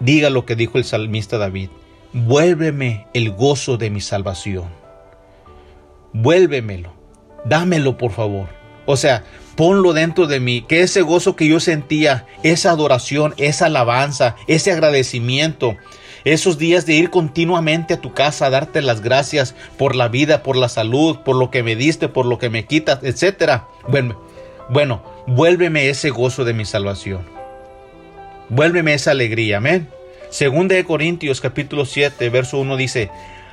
diga 0.00 0.30
lo 0.30 0.46
que 0.46 0.56
dijo 0.56 0.78
el 0.78 0.84
salmista 0.84 1.36
David, 1.36 1.68
vuélveme 2.14 3.06
el 3.12 3.30
gozo 3.30 3.76
de 3.76 3.90
mi 3.90 4.00
salvación. 4.00 4.64
Vuélvemelo, 6.14 6.94
dámelo 7.44 7.98
por 7.98 8.12
favor. 8.12 8.48
O 8.86 8.96
sea, 8.96 9.24
ponlo 9.54 9.92
dentro 9.92 10.26
de 10.26 10.40
mí, 10.40 10.62
que 10.62 10.80
ese 10.80 11.02
gozo 11.02 11.36
que 11.36 11.46
yo 11.46 11.60
sentía, 11.60 12.26
esa 12.42 12.70
adoración, 12.70 13.34
esa 13.36 13.66
alabanza, 13.66 14.36
ese 14.46 14.72
agradecimiento, 14.72 15.76
esos 16.24 16.56
días 16.56 16.86
de 16.86 16.94
ir 16.94 17.10
continuamente 17.10 17.94
a 17.94 18.00
tu 18.00 18.14
casa 18.14 18.46
a 18.46 18.50
darte 18.50 18.80
las 18.80 19.02
gracias 19.02 19.54
por 19.76 19.94
la 19.94 20.08
vida, 20.08 20.42
por 20.42 20.56
la 20.56 20.70
salud, 20.70 21.18
por 21.18 21.36
lo 21.36 21.50
que 21.50 21.62
me 21.62 21.76
diste, 21.76 22.08
por 22.08 22.24
lo 22.24 22.38
que 22.38 22.48
me 22.48 22.64
quitas, 22.64 23.00
etc. 23.02 23.62
Bueno, 23.88 24.22
bueno, 24.70 25.02
vuélveme 25.26 25.90
ese 25.90 26.08
gozo 26.08 26.44
de 26.44 26.54
mi 26.54 26.64
salvación. 26.64 27.35
Vuélveme 28.48 28.94
esa 28.94 29.10
alegría, 29.10 29.58
amén. 29.58 29.88
Según 30.30 30.68
de 30.68 30.84
Corintios 30.84 31.40
capítulo 31.40 31.84
7, 31.84 32.28
verso 32.30 32.58
1 32.58 32.76
dice, 32.76 33.10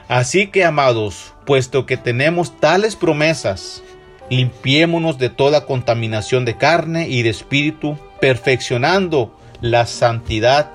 Así 0.07 0.47
que 0.47 0.65
amados, 0.65 1.33
puesto 1.45 1.85
que 1.85 1.97
tenemos 1.97 2.59
tales 2.59 2.95
promesas, 2.95 3.83
limpiémonos 4.29 5.17
de 5.17 5.29
toda 5.29 5.65
contaminación 5.65 6.45
de 6.45 6.57
carne 6.57 7.07
y 7.07 7.23
de 7.23 7.29
espíritu, 7.29 7.97
perfeccionando 8.19 9.35
la 9.61 9.85
santidad 9.85 10.69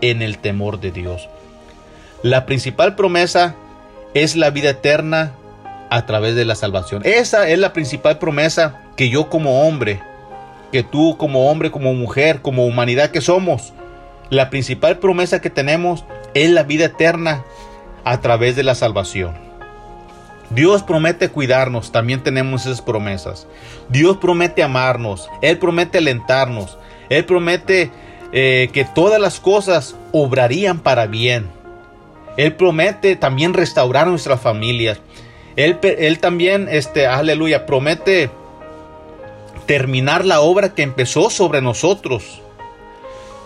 en 0.00 0.22
el 0.22 0.38
temor 0.38 0.80
de 0.80 0.92
Dios. 0.92 1.28
La 2.22 2.46
principal 2.46 2.94
promesa 2.94 3.56
es 4.14 4.36
la 4.36 4.50
vida 4.50 4.70
eterna 4.70 5.32
a 5.90 6.06
través 6.06 6.34
de 6.34 6.44
la 6.44 6.54
salvación. 6.54 7.02
Esa 7.04 7.48
es 7.48 7.58
la 7.58 7.72
principal 7.72 8.18
promesa 8.18 8.82
que 8.96 9.08
yo 9.08 9.28
como 9.28 9.66
hombre, 9.66 10.00
que 10.74 10.82
tú 10.82 11.16
como 11.16 11.52
hombre, 11.52 11.70
como 11.70 11.94
mujer, 11.94 12.42
como 12.42 12.66
humanidad 12.66 13.12
que 13.12 13.20
somos, 13.20 13.72
la 14.28 14.50
principal 14.50 14.98
promesa 14.98 15.40
que 15.40 15.48
tenemos 15.48 16.04
es 16.34 16.50
la 16.50 16.64
vida 16.64 16.86
eterna 16.86 17.44
a 18.02 18.20
través 18.20 18.56
de 18.56 18.64
la 18.64 18.74
salvación. 18.74 19.34
Dios 20.50 20.82
promete 20.82 21.28
cuidarnos, 21.28 21.92
también 21.92 22.24
tenemos 22.24 22.66
esas 22.66 22.82
promesas. 22.82 23.46
Dios 23.88 24.16
promete 24.16 24.64
amarnos, 24.64 25.30
Él 25.42 25.58
promete 25.58 25.98
alentarnos, 25.98 26.76
Él 27.08 27.24
promete 27.24 27.92
eh, 28.32 28.68
que 28.72 28.84
todas 28.84 29.20
las 29.20 29.38
cosas 29.38 29.94
obrarían 30.10 30.80
para 30.80 31.06
bien. 31.06 31.46
Él 32.36 32.56
promete 32.56 33.14
también 33.14 33.54
restaurar 33.54 34.08
nuestras 34.08 34.40
familias. 34.40 34.98
Él, 35.54 35.78
él 35.82 36.18
también, 36.18 36.66
este, 36.68 37.06
aleluya, 37.06 37.64
promete 37.64 38.28
terminar 39.66 40.24
la 40.24 40.40
obra 40.40 40.74
que 40.74 40.82
empezó 40.82 41.30
sobre 41.30 41.60
nosotros. 41.60 42.40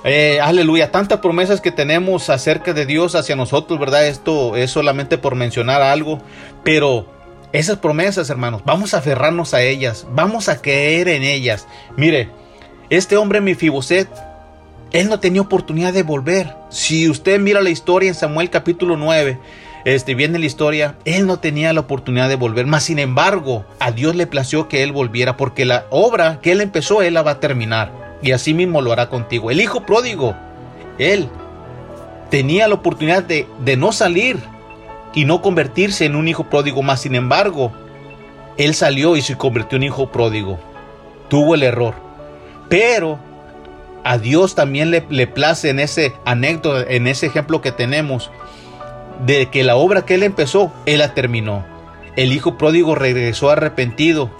Eh, 0.04 0.40
aleluya, 0.40 0.92
tantas 0.92 1.20
promesas 1.20 1.60
que 1.60 1.72
tenemos 1.72 2.30
acerca 2.30 2.72
de 2.72 2.86
Dios 2.86 3.14
hacia 3.14 3.36
nosotros, 3.36 3.78
¿verdad? 3.80 4.06
Esto 4.06 4.56
es 4.56 4.70
solamente 4.70 5.18
por 5.18 5.34
mencionar 5.34 5.82
algo, 5.82 6.20
pero 6.62 7.06
esas 7.52 7.78
promesas, 7.78 8.30
hermanos, 8.30 8.62
vamos 8.64 8.94
a 8.94 8.98
aferrarnos 8.98 9.54
a 9.54 9.62
ellas, 9.62 10.06
vamos 10.10 10.48
a 10.48 10.62
creer 10.62 11.08
en 11.08 11.22
ellas. 11.22 11.66
Mire, 11.96 12.30
este 12.90 13.16
hombre 13.16 13.40
Mifiboset 13.40 14.08
él 14.92 15.08
no 15.08 15.20
tenía 15.20 15.42
oportunidad 15.42 15.92
de 15.92 16.02
volver. 16.02 16.54
Si 16.70 17.08
usted 17.08 17.38
mira 17.40 17.60
la 17.60 17.70
historia 17.70 18.08
en 18.08 18.14
Samuel 18.14 18.50
capítulo 18.50 18.96
9, 18.96 19.38
este, 19.94 20.14
viene 20.14 20.38
la 20.38 20.46
historia, 20.46 20.96
él 21.04 21.26
no 21.26 21.38
tenía 21.38 21.72
la 21.72 21.80
oportunidad 21.80 22.28
de 22.28 22.36
volver, 22.36 22.66
más 22.66 22.84
sin 22.84 22.98
embargo, 22.98 23.64
a 23.78 23.92
Dios 23.92 24.16
le 24.16 24.26
plació 24.26 24.68
que 24.68 24.82
él 24.82 24.92
volviera, 24.92 25.36
porque 25.36 25.64
la 25.64 25.86
obra 25.90 26.40
que 26.40 26.52
él 26.52 26.60
empezó, 26.60 27.02
él 27.02 27.14
la 27.14 27.22
va 27.22 27.32
a 27.32 27.40
terminar, 27.40 28.16
y 28.22 28.32
así 28.32 28.54
mismo 28.54 28.82
lo 28.82 28.92
hará 28.92 29.08
contigo. 29.08 29.50
El 29.50 29.60
hijo 29.60 29.86
pródigo, 29.86 30.34
él 30.98 31.28
tenía 32.30 32.68
la 32.68 32.74
oportunidad 32.74 33.22
de, 33.22 33.46
de 33.60 33.76
no 33.76 33.92
salir 33.92 34.38
y 35.14 35.24
no 35.24 35.40
convertirse 35.40 36.04
en 36.04 36.16
un 36.16 36.28
hijo 36.28 36.44
pródigo, 36.44 36.82
más 36.82 37.02
sin 37.02 37.14
embargo, 37.14 37.72
él 38.56 38.74
salió 38.74 39.16
y 39.16 39.22
se 39.22 39.36
convirtió 39.36 39.76
en 39.76 39.84
hijo 39.84 40.10
pródigo. 40.10 40.58
Tuvo 41.28 41.54
el 41.54 41.62
error, 41.62 41.94
pero 42.68 43.18
a 44.04 44.18
Dios 44.18 44.54
también 44.54 44.90
le, 44.90 45.04
le 45.10 45.26
place 45.26 45.70
en 45.70 45.78
ese 45.78 46.14
anécdota, 46.24 46.84
en 46.88 47.06
ese 47.06 47.26
ejemplo 47.26 47.60
que 47.60 47.72
tenemos, 47.72 48.30
de 49.20 49.46
que 49.50 49.64
la 49.64 49.76
obra 49.76 50.04
que 50.04 50.14
él 50.14 50.22
empezó, 50.22 50.72
él 50.86 50.98
la 50.98 51.14
terminó. 51.14 51.64
El 52.16 52.32
hijo 52.32 52.58
pródigo 52.58 52.94
regresó 52.94 53.50
arrepentido 53.50 54.30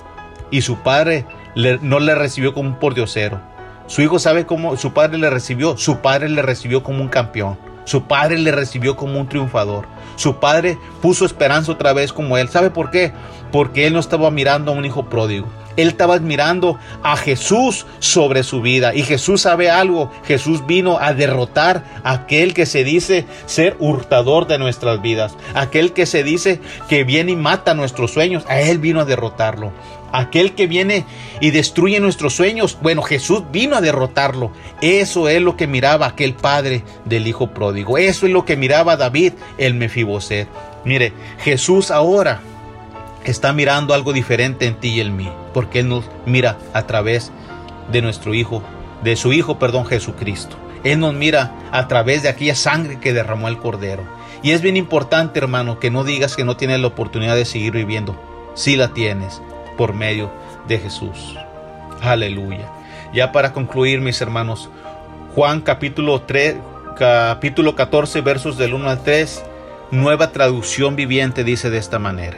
y 0.50 0.62
su 0.62 0.78
padre 0.78 1.26
no 1.54 2.00
le 2.00 2.14
recibió 2.14 2.54
como 2.54 2.70
un 2.70 2.78
pordiosero. 2.78 3.40
Su 3.86 4.02
hijo 4.02 4.18
sabe 4.18 4.46
cómo 4.46 4.76
su 4.76 4.92
padre 4.92 5.18
le 5.18 5.30
recibió. 5.30 5.76
Su 5.76 5.98
padre 5.98 6.28
le 6.28 6.42
recibió 6.42 6.82
como 6.82 7.02
un 7.02 7.08
campeón. 7.08 7.58
Su 7.88 8.02
padre 8.02 8.36
le 8.36 8.52
recibió 8.52 8.96
como 8.96 9.18
un 9.18 9.30
triunfador. 9.30 9.86
Su 10.16 10.36
padre 10.36 10.76
puso 11.00 11.24
esperanza 11.24 11.72
otra 11.72 11.94
vez 11.94 12.12
como 12.12 12.36
él. 12.36 12.50
¿Sabe 12.50 12.68
por 12.68 12.90
qué? 12.90 13.14
Porque 13.50 13.86
él 13.86 13.94
no 13.94 13.98
estaba 13.98 14.30
mirando 14.30 14.72
a 14.72 14.74
un 14.74 14.84
hijo 14.84 15.06
pródigo. 15.06 15.48
Él 15.78 15.88
estaba 15.88 16.12
admirando 16.12 16.78
a 17.02 17.16
Jesús 17.16 17.86
sobre 17.98 18.42
su 18.42 18.60
vida. 18.60 18.94
Y 18.94 19.04
Jesús 19.04 19.40
sabe 19.40 19.70
algo. 19.70 20.12
Jesús 20.26 20.66
vino 20.66 20.98
a 21.00 21.14
derrotar 21.14 21.82
a 22.04 22.12
aquel 22.12 22.52
que 22.52 22.66
se 22.66 22.84
dice 22.84 23.24
ser 23.46 23.74
hurtador 23.78 24.46
de 24.46 24.58
nuestras 24.58 25.00
vidas. 25.00 25.34
Aquel 25.54 25.94
que 25.94 26.04
se 26.04 26.22
dice 26.22 26.60
que 26.90 27.04
viene 27.04 27.32
y 27.32 27.36
mata 27.36 27.72
nuestros 27.72 28.10
sueños. 28.10 28.44
A 28.48 28.60
Él 28.60 28.80
vino 28.80 29.00
a 29.00 29.06
derrotarlo. 29.06 29.72
Aquel 30.12 30.54
que 30.54 30.66
viene 30.66 31.04
y 31.40 31.50
destruye 31.50 32.00
nuestros 32.00 32.34
sueños. 32.34 32.78
Bueno, 32.80 33.02
Jesús 33.02 33.42
vino 33.52 33.76
a 33.76 33.80
derrotarlo. 33.80 34.52
Eso 34.80 35.28
es 35.28 35.40
lo 35.42 35.56
que 35.56 35.66
miraba 35.66 36.06
aquel 36.06 36.34
padre 36.34 36.82
del 37.04 37.26
hijo 37.26 37.48
pródigo. 37.48 37.98
Eso 37.98 38.26
es 38.26 38.32
lo 38.32 38.44
que 38.44 38.56
miraba 38.56 38.96
David, 38.96 39.34
el 39.58 39.74
Mefiboset. 39.74 40.48
Mire, 40.84 41.12
Jesús 41.40 41.90
ahora 41.90 42.40
está 43.24 43.52
mirando 43.52 43.94
algo 43.94 44.12
diferente 44.12 44.66
en 44.66 44.76
ti 44.76 44.88
y 44.88 45.00
en 45.00 45.16
mí, 45.16 45.28
porque 45.52 45.80
Él 45.80 45.88
nos 45.88 46.04
mira 46.24 46.58
a 46.72 46.86
través 46.86 47.30
de 47.92 48.00
nuestro 48.02 48.34
Hijo, 48.34 48.62
de 49.02 49.16
su 49.16 49.32
Hijo, 49.32 49.58
perdón, 49.58 49.86
Jesucristo. 49.86 50.56
Él 50.84 51.00
nos 51.00 51.14
mira 51.14 51.52
a 51.72 51.88
través 51.88 52.22
de 52.22 52.28
aquella 52.28 52.54
sangre 52.54 53.00
que 53.00 53.12
derramó 53.12 53.48
el 53.48 53.58
Cordero. 53.58 54.04
Y 54.42 54.52
es 54.52 54.62
bien 54.62 54.76
importante, 54.76 55.40
hermano, 55.40 55.80
que 55.80 55.90
no 55.90 56.04
digas 56.04 56.36
que 56.36 56.44
no 56.44 56.56
tienes 56.56 56.80
la 56.80 56.86
oportunidad 56.86 57.34
de 57.34 57.44
seguir 57.44 57.72
viviendo. 57.72 58.16
Sí 58.54 58.76
la 58.76 58.94
tienes 58.94 59.42
por 59.78 59.94
medio 59.94 60.30
de 60.66 60.78
Jesús. 60.78 61.34
Aleluya. 62.02 62.68
Ya 63.14 63.32
para 63.32 63.54
concluir, 63.54 64.02
mis 64.02 64.20
hermanos, 64.20 64.68
Juan 65.34 65.62
capítulo 65.62 66.20
3, 66.20 66.56
capítulo 66.98 67.74
14, 67.74 68.20
versos 68.20 68.58
del 68.58 68.74
1 68.74 68.90
al 68.90 69.02
3, 69.02 69.42
nueva 69.90 70.32
traducción 70.32 70.96
viviente 70.96 71.44
dice 71.44 71.70
de 71.70 71.78
esta 71.78 71.98
manera. 71.98 72.36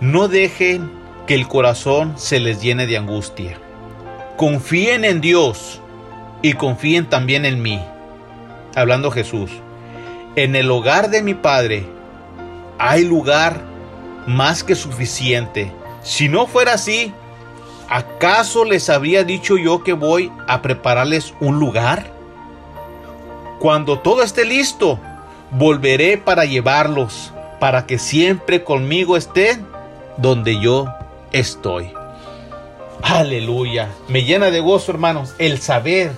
No 0.00 0.28
dejen 0.28 0.90
que 1.26 1.34
el 1.34 1.48
corazón 1.48 2.14
se 2.16 2.40
les 2.40 2.62
llene 2.62 2.86
de 2.86 2.96
angustia. 2.96 3.58
Confíen 4.36 5.04
en 5.04 5.20
Dios 5.20 5.80
y 6.40 6.54
confíen 6.54 7.06
también 7.06 7.44
en 7.44 7.62
mí. 7.62 7.80
Hablando 8.74 9.10
Jesús, 9.10 9.50
en 10.36 10.56
el 10.56 10.70
hogar 10.70 11.10
de 11.10 11.22
mi 11.22 11.34
Padre 11.34 11.86
hay 12.78 13.04
lugar 13.04 13.60
más 14.26 14.64
que 14.64 14.74
suficiente. 14.74 15.72
Si 16.04 16.28
no 16.28 16.46
fuera 16.46 16.74
así, 16.74 17.12
¿acaso 17.88 18.64
les 18.64 18.90
habría 18.90 19.24
dicho 19.24 19.56
yo 19.56 19.82
que 19.82 19.94
voy 19.94 20.30
a 20.46 20.60
prepararles 20.62 21.34
un 21.40 21.58
lugar? 21.58 22.12
Cuando 23.58 23.98
todo 23.98 24.22
esté 24.22 24.44
listo, 24.44 25.00
volveré 25.50 26.18
para 26.18 26.44
llevarlos, 26.44 27.32
para 27.58 27.86
que 27.86 27.98
siempre 27.98 28.62
conmigo 28.62 29.16
estén 29.16 29.66
donde 30.18 30.60
yo 30.60 30.86
estoy. 31.32 31.90
Aleluya. 33.02 33.88
Me 34.08 34.24
llena 34.24 34.50
de 34.50 34.60
gozo, 34.60 34.92
hermanos, 34.92 35.34
el 35.38 35.58
saber 35.60 36.12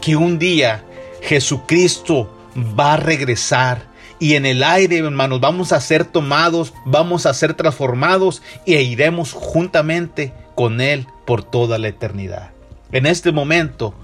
que 0.00 0.16
un 0.16 0.38
día 0.38 0.84
Jesucristo 1.20 2.34
va 2.56 2.94
a 2.94 2.96
regresar 2.96 3.87
y 4.20 4.34
en 4.34 4.46
el 4.46 4.62
aire, 4.62 4.98
hermanos, 4.98 5.40
vamos 5.40 5.72
a 5.72 5.80
ser 5.80 6.04
tomados, 6.04 6.74
vamos 6.84 7.26
a 7.26 7.34
ser 7.34 7.54
transformados 7.54 8.42
e 8.66 8.82
iremos 8.82 9.32
juntamente 9.32 10.32
con 10.54 10.80
Él 10.80 11.06
por 11.24 11.44
toda 11.44 11.78
la 11.78 11.88
eternidad. 11.88 12.50
En 12.90 13.06
este 13.06 13.32
momento, 13.32 13.94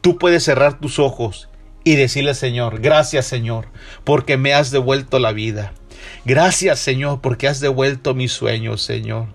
tú 0.00 0.18
puedes 0.18 0.44
cerrar 0.44 0.78
tus 0.78 0.98
ojos 0.98 1.48
y 1.84 1.96
decirle, 1.96 2.34
Señor, 2.34 2.80
gracias 2.80 3.26
Señor, 3.26 3.68
porque 4.04 4.36
me 4.36 4.52
has 4.54 4.70
devuelto 4.70 5.18
la 5.18 5.32
vida. 5.32 5.72
Gracias 6.24 6.78
Señor, 6.80 7.20
porque 7.20 7.48
has 7.48 7.60
devuelto 7.60 8.14
mis 8.14 8.32
sueños, 8.32 8.82
Señor. 8.82 9.28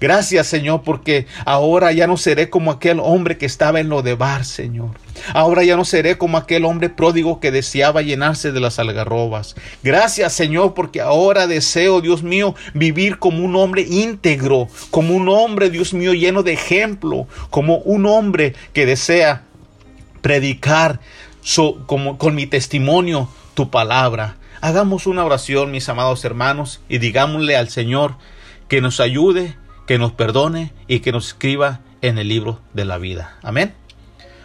Gracias, 0.00 0.46
Señor, 0.46 0.82
porque 0.82 1.26
ahora 1.44 1.92
ya 1.92 2.06
no 2.06 2.16
seré 2.16 2.50
como 2.50 2.70
aquel 2.70 3.00
hombre 3.00 3.38
que 3.38 3.46
estaba 3.46 3.80
en 3.80 3.88
lo 3.88 4.02
de 4.02 4.14
bar, 4.14 4.44
Señor. 4.44 4.90
Ahora 5.34 5.64
ya 5.64 5.76
no 5.76 5.84
seré 5.84 6.18
como 6.18 6.38
aquel 6.38 6.64
hombre 6.64 6.88
pródigo 6.88 7.40
que 7.40 7.50
deseaba 7.50 8.02
llenarse 8.02 8.52
de 8.52 8.60
las 8.60 8.78
algarrobas. 8.78 9.56
Gracias, 9.82 10.32
Señor, 10.32 10.74
porque 10.74 11.00
ahora 11.00 11.46
deseo, 11.46 12.00
Dios 12.00 12.22
mío, 12.22 12.54
vivir 12.74 13.18
como 13.18 13.44
un 13.44 13.56
hombre 13.56 13.82
íntegro, 13.82 14.68
como 14.90 15.14
un 15.14 15.28
hombre, 15.28 15.70
Dios 15.70 15.94
mío, 15.94 16.14
lleno 16.14 16.42
de 16.42 16.52
ejemplo, 16.52 17.26
como 17.50 17.78
un 17.78 18.06
hombre 18.06 18.54
que 18.72 18.86
desea 18.86 19.42
predicar 20.20 21.00
como, 21.86 22.18
con 22.18 22.34
mi 22.34 22.46
testimonio 22.46 23.28
tu 23.54 23.70
palabra. 23.70 24.36
Hagamos 24.60 25.06
una 25.06 25.24
oración, 25.24 25.70
mis 25.70 25.88
amados 25.88 26.24
hermanos, 26.24 26.80
y 26.88 26.98
digámosle 26.98 27.56
al 27.56 27.68
Señor 27.68 28.16
que 28.68 28.80
nos 28.80 29.00
ayude 29.00 29.56
que 29.88 29.98
nos 29.98 30.12
perdone 30.12 30.70
y 30.86 31.00
que 31.00 31.12
nos 31.12 31.28
escriba 31.28 31.80
en 32.02 32.18
el 32.18 32.28
libro 32.28 32.60
de 32.74 32.84
la 32.84 32.98
vida. 32.98 33.38
Amén. 33.42 33.72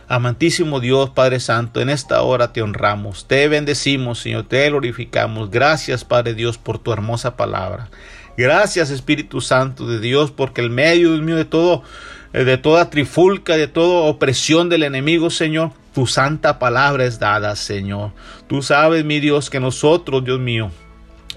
Amantísimo 0.07 0.79
Dios 0.79 1.09
Padre 1.09 1.41
Santo, 1.41 1.81
en 1.81 1.89
esta 1.89 2.21
hora 2.21 2.53
te 2.53 2.61
honramos, 2.61 3.27
te 3.27 3.49
bendecimos, 3.49 4.19
Señor, 4.19 4.45
te 4.45 4.69
glorificamos. 4.69 5.51
Gracias, 5.51 6.05
Padre 6.05 6.33
Dios, 6.33 6.57
por 6.57 6.79
tu 6.79 6.93
hermosa 6.93 7.35
palabra. 7.35 7.89
Gracias, 8.37 8.89
Espíritu 8.89 9.41
Santo 9.41 9.85
de 9.85 9.99
Dios, 9.99 10.31
porque 10.31 10.61
el 10.61 10.69
medio, 10.69 11.09
mío, 11.09 11.35
de 11.35 11.45
todo, 11.45 11.83
eh, 12.31 12.45
de 12.45 12.57
toda 12.57 12.89
trifulca, 12.89 13.57
de 13.57 13.67
toda 13.67 14.09
opresión 14.09 14.69
del 14.69 14.83
enemigo, 14.83 15.29
Señor, 15.29 15.71
tu 15.93 16.07
santa 16.07 16.57
palabra 16.57 17.03
es 17.03 17.19
dada, 17.19 17.57
Señor. 17.57 18.11
Tú 18.47 18.61
sabes, 18.61 19.03
mi 19.03 19.19
Dios, 19.19 19.49
que 19.49 19.59
nosotros, 19.59 20.23
Dios 20.23 20.39
mío, 20.39 20.71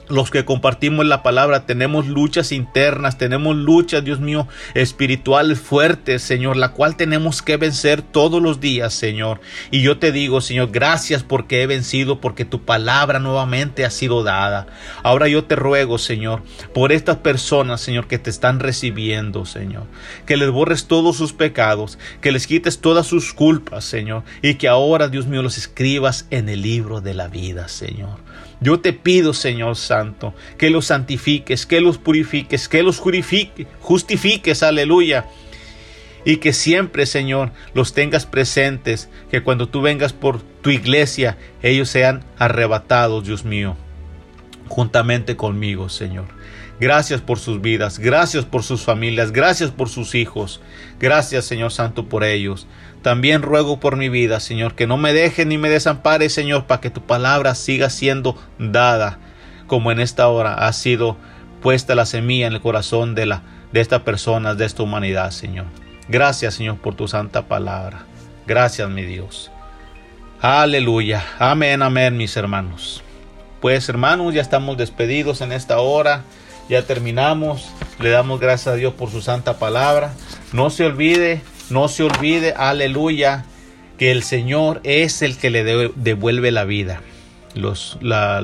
los 0.09 0.31
que 0.31 0.45
compartimos 0.45 1.07
la 1.07 1.23
palabra 1.23 1.67
tenemos 1.67 2.07
luchas 2.07 2.53
internas, 2.53 3.19
tenemos 3.19 3.57
luchas, 3.57 4.05
Dios 4.05 4.21
mío, 4.21 4.47
espirituales 4.75 5.61
fuertes, 5.61 6.23
Señor, 6.23 6.57
la 6.57 6.73
cual 6.73 6.97
tenemos 6.97 7.43
que 7.43 7.57
vencer 7.57 8.03
todos 8.03 8.43
los 8.43 8.61
días, 8.61 8.95
Señor. 8.95 9.41
Y 9.71 9.83
yo 9.83 9.99
te 9.99 10.13
digo, 10.13 10.41
Señor, 10.41 10.71
gracias 10.71 11.23
porque 11.23 11.63
he 11.63 11.67
vencido, 11.67 12.21
porque 12.21 12.45
tu 12.45 12.65
palabra 12.65 13.19
nuevamente 13.19 13.85
ha 13.85 13.91
sido 13.91 14.23
dada. 14.23 14.67
Ahora 15.03 15.29
yo 15.29 15.45
te 15.45 15.57
ruego, 15.57 15.99
Señor, 15.99 16.43
por 16.73 16.93
estas 16.93 17.17
personas, 17.17 17.81
Señor, 17.81 18.07
que 18.07 18.19
te 18.19 18.31
están 18.31 18.61
recibiendo, 18.61 19.45
Señor, 19.45 19.85
que 20.27 20.37
les 20.37 20.51
borres 20.51 20.87
todos 20.87 21.17
sus 21.17 21.33
pecados, 21.33 21.99
que 22.21 22.33
les 22.33 22.47
quites 22.47 22.81
todas 22.81 23.07
sus 23.07 23.33
culpas, 23.33 23.85
Señor, 23.85 24.23
y 24.43 24.55
que 24.55 24.69
ahora, 24.69 25.09
Dios 25.09 25.27
mío, 25.27 25.43
los 25.43 25.59
escribas 25.59 26.27
en 26.31 26.49
el 26.49 26.63
libro 26.63 27.01
de 27.01 27.15
la 27.15 27.29
vida, 27.29 27.69
Señor. 27.69 28.26
Yo 28.61 28.81
te 28.81 28.93
pido, 28.93 29.35
Señor 29.35 29.77
Santo, 29.77 30.35
que 30.57 30.71
los 30.71 30.87
santifiques, 30.87 31.67
que 31.67 31.81
los 31.81 31.99
purifiques, 31.99 32.69
que 32.69 32.83
los 32.83 32.99
justifiques, 32.99 34.63
aleluya. 34.63 35.27
Y 36.25 36.39
que 36.39 36.53
siempre, 36.53 37.07
Señor, 37.07 37.53
los 37.75 37.93
tengas 37.93 38.27
presentes, 38.27 39.09
que 39.31 39.43
cuando 39.43 39.69
tú 39.69 39.81
vengas 39.81 40.13
por 40.13 40.41
tu 40.41 40.71
iglesia, 40.71 41.37
ellos 41.63 41.89
sean 41.89 42.25
arrebatados, 42.39 43.25
Dios 43.25 43.45
mío, 43.45 43.77
juntamente 44.69 45.37
conmigo, 45.37 45.89
Señor. 45.89 46.27
Gracias 46.79 47.23
por 47.23 47.39
sus 47.39 47.63
vidas, 47.63 47.99
gracias 47.99 48.45
por 48.45 48.63
sus 48.63 48.83
familias, 48.83 49.33
gracias 49.33 49.71
por 49.71 49.89
sus 49.89 50.15
hijos. 50.15 50.61
Gracias, 51.01 51.47
Señor 51.47 51.73
Santo, 51.73 52.07
por 52.07 52.23
ellos. 52.23 52.67
También 53.01 53.41
ruego 53.41 53.81
por 53.81 53.97
mi 53.97 54.11
vida, 54.11 54.41
Señor, 54.41 54.75
que 54.75 54.87
no 54.87 54.99
me 54.99 55.15
dejes 55.15 55.47
ni 55.47 55.57
me 55.57 55.71
desampare, 55.71 56.29
Señor, 56.29 56.67
para 56.67 56.83
que 56.83 56.91
tu 56.91 57.01
palabra 57.01 57.55
siga 57.55 57.89
siendo 57.89 58.37
dada, 58.59 59.19
como 59.67 59.91
en 59.91 60.01
esta 60.01 60.29
hora 60.29 60.55
ha 60.55 60.73
sido 60.75 61.17
puesta 61.63 61.95
la 61.95 62.05
semilla 62.05 62.47
en 62.47 62.53
el 62.53 62.61
corazón 62.61 63.15
de, 63.15 63.27
la, 63.27 63.43
de 63.73 63.81
estas 63.81 64.03
personas, 64.03 64.59
de 64.59 64.67
esta 64.67 64.83
humanidad, 64.83 65.31
Señor. 65.31 65.67
Gracias, 66.09 66.55
Señor, 66.55 66.77
por 66.77 66.95
tu 66.95 67.09
santa 67.09 67.49
palabra. 67.49 68.05
Gracias, 68.47 68.89
mi 68.91 69.03
Dios. 69.03 69.51
Aleluya. 70.41 71.25
Amén, 71.39 71.83
amén, 71.83 72.17
mis 72.17 72.37
hermanos. 72.37 73.03
Pues, 73.61 73.89
hermanos, 73.89 74.35
ya 74.35 74.43
estamos 74.43 74.77
despedidos 74.77 75.41
en 75.41 75.53
esta 75.53 75.79
hora. 75.79 76.23
Ya 76.69 76.83
terminamos. 76.83 77.71
Le 78.01 78.11
damos 78.11 78.41
gracias 78.41 78.75
a 78.75 78.77
Dios 78.77 78.95
por 78.95 79.11
su 79.11 79.23
santa 79.23 79.59
palabra. 79.59 80.15
No 80.53 80.71
se 80.71 80.85
olvide 80.85 81.43
no 81.71 81.89
se 81.89 82.05
olvide, 82.05 82.55
aleluya, 82.57 83.45
que 83.99 84.13
el 84.13 84.23
Señor 84.23 84.81
es 84.85 85.23
el 85.23 85.37
que 85.37 85.51
le 85.51 85.65
devuelve 85.65 86.53
la 86.53 86.65
vida. 86.65 87.01
Los, 87.55 87.99
la, 88.01 88.41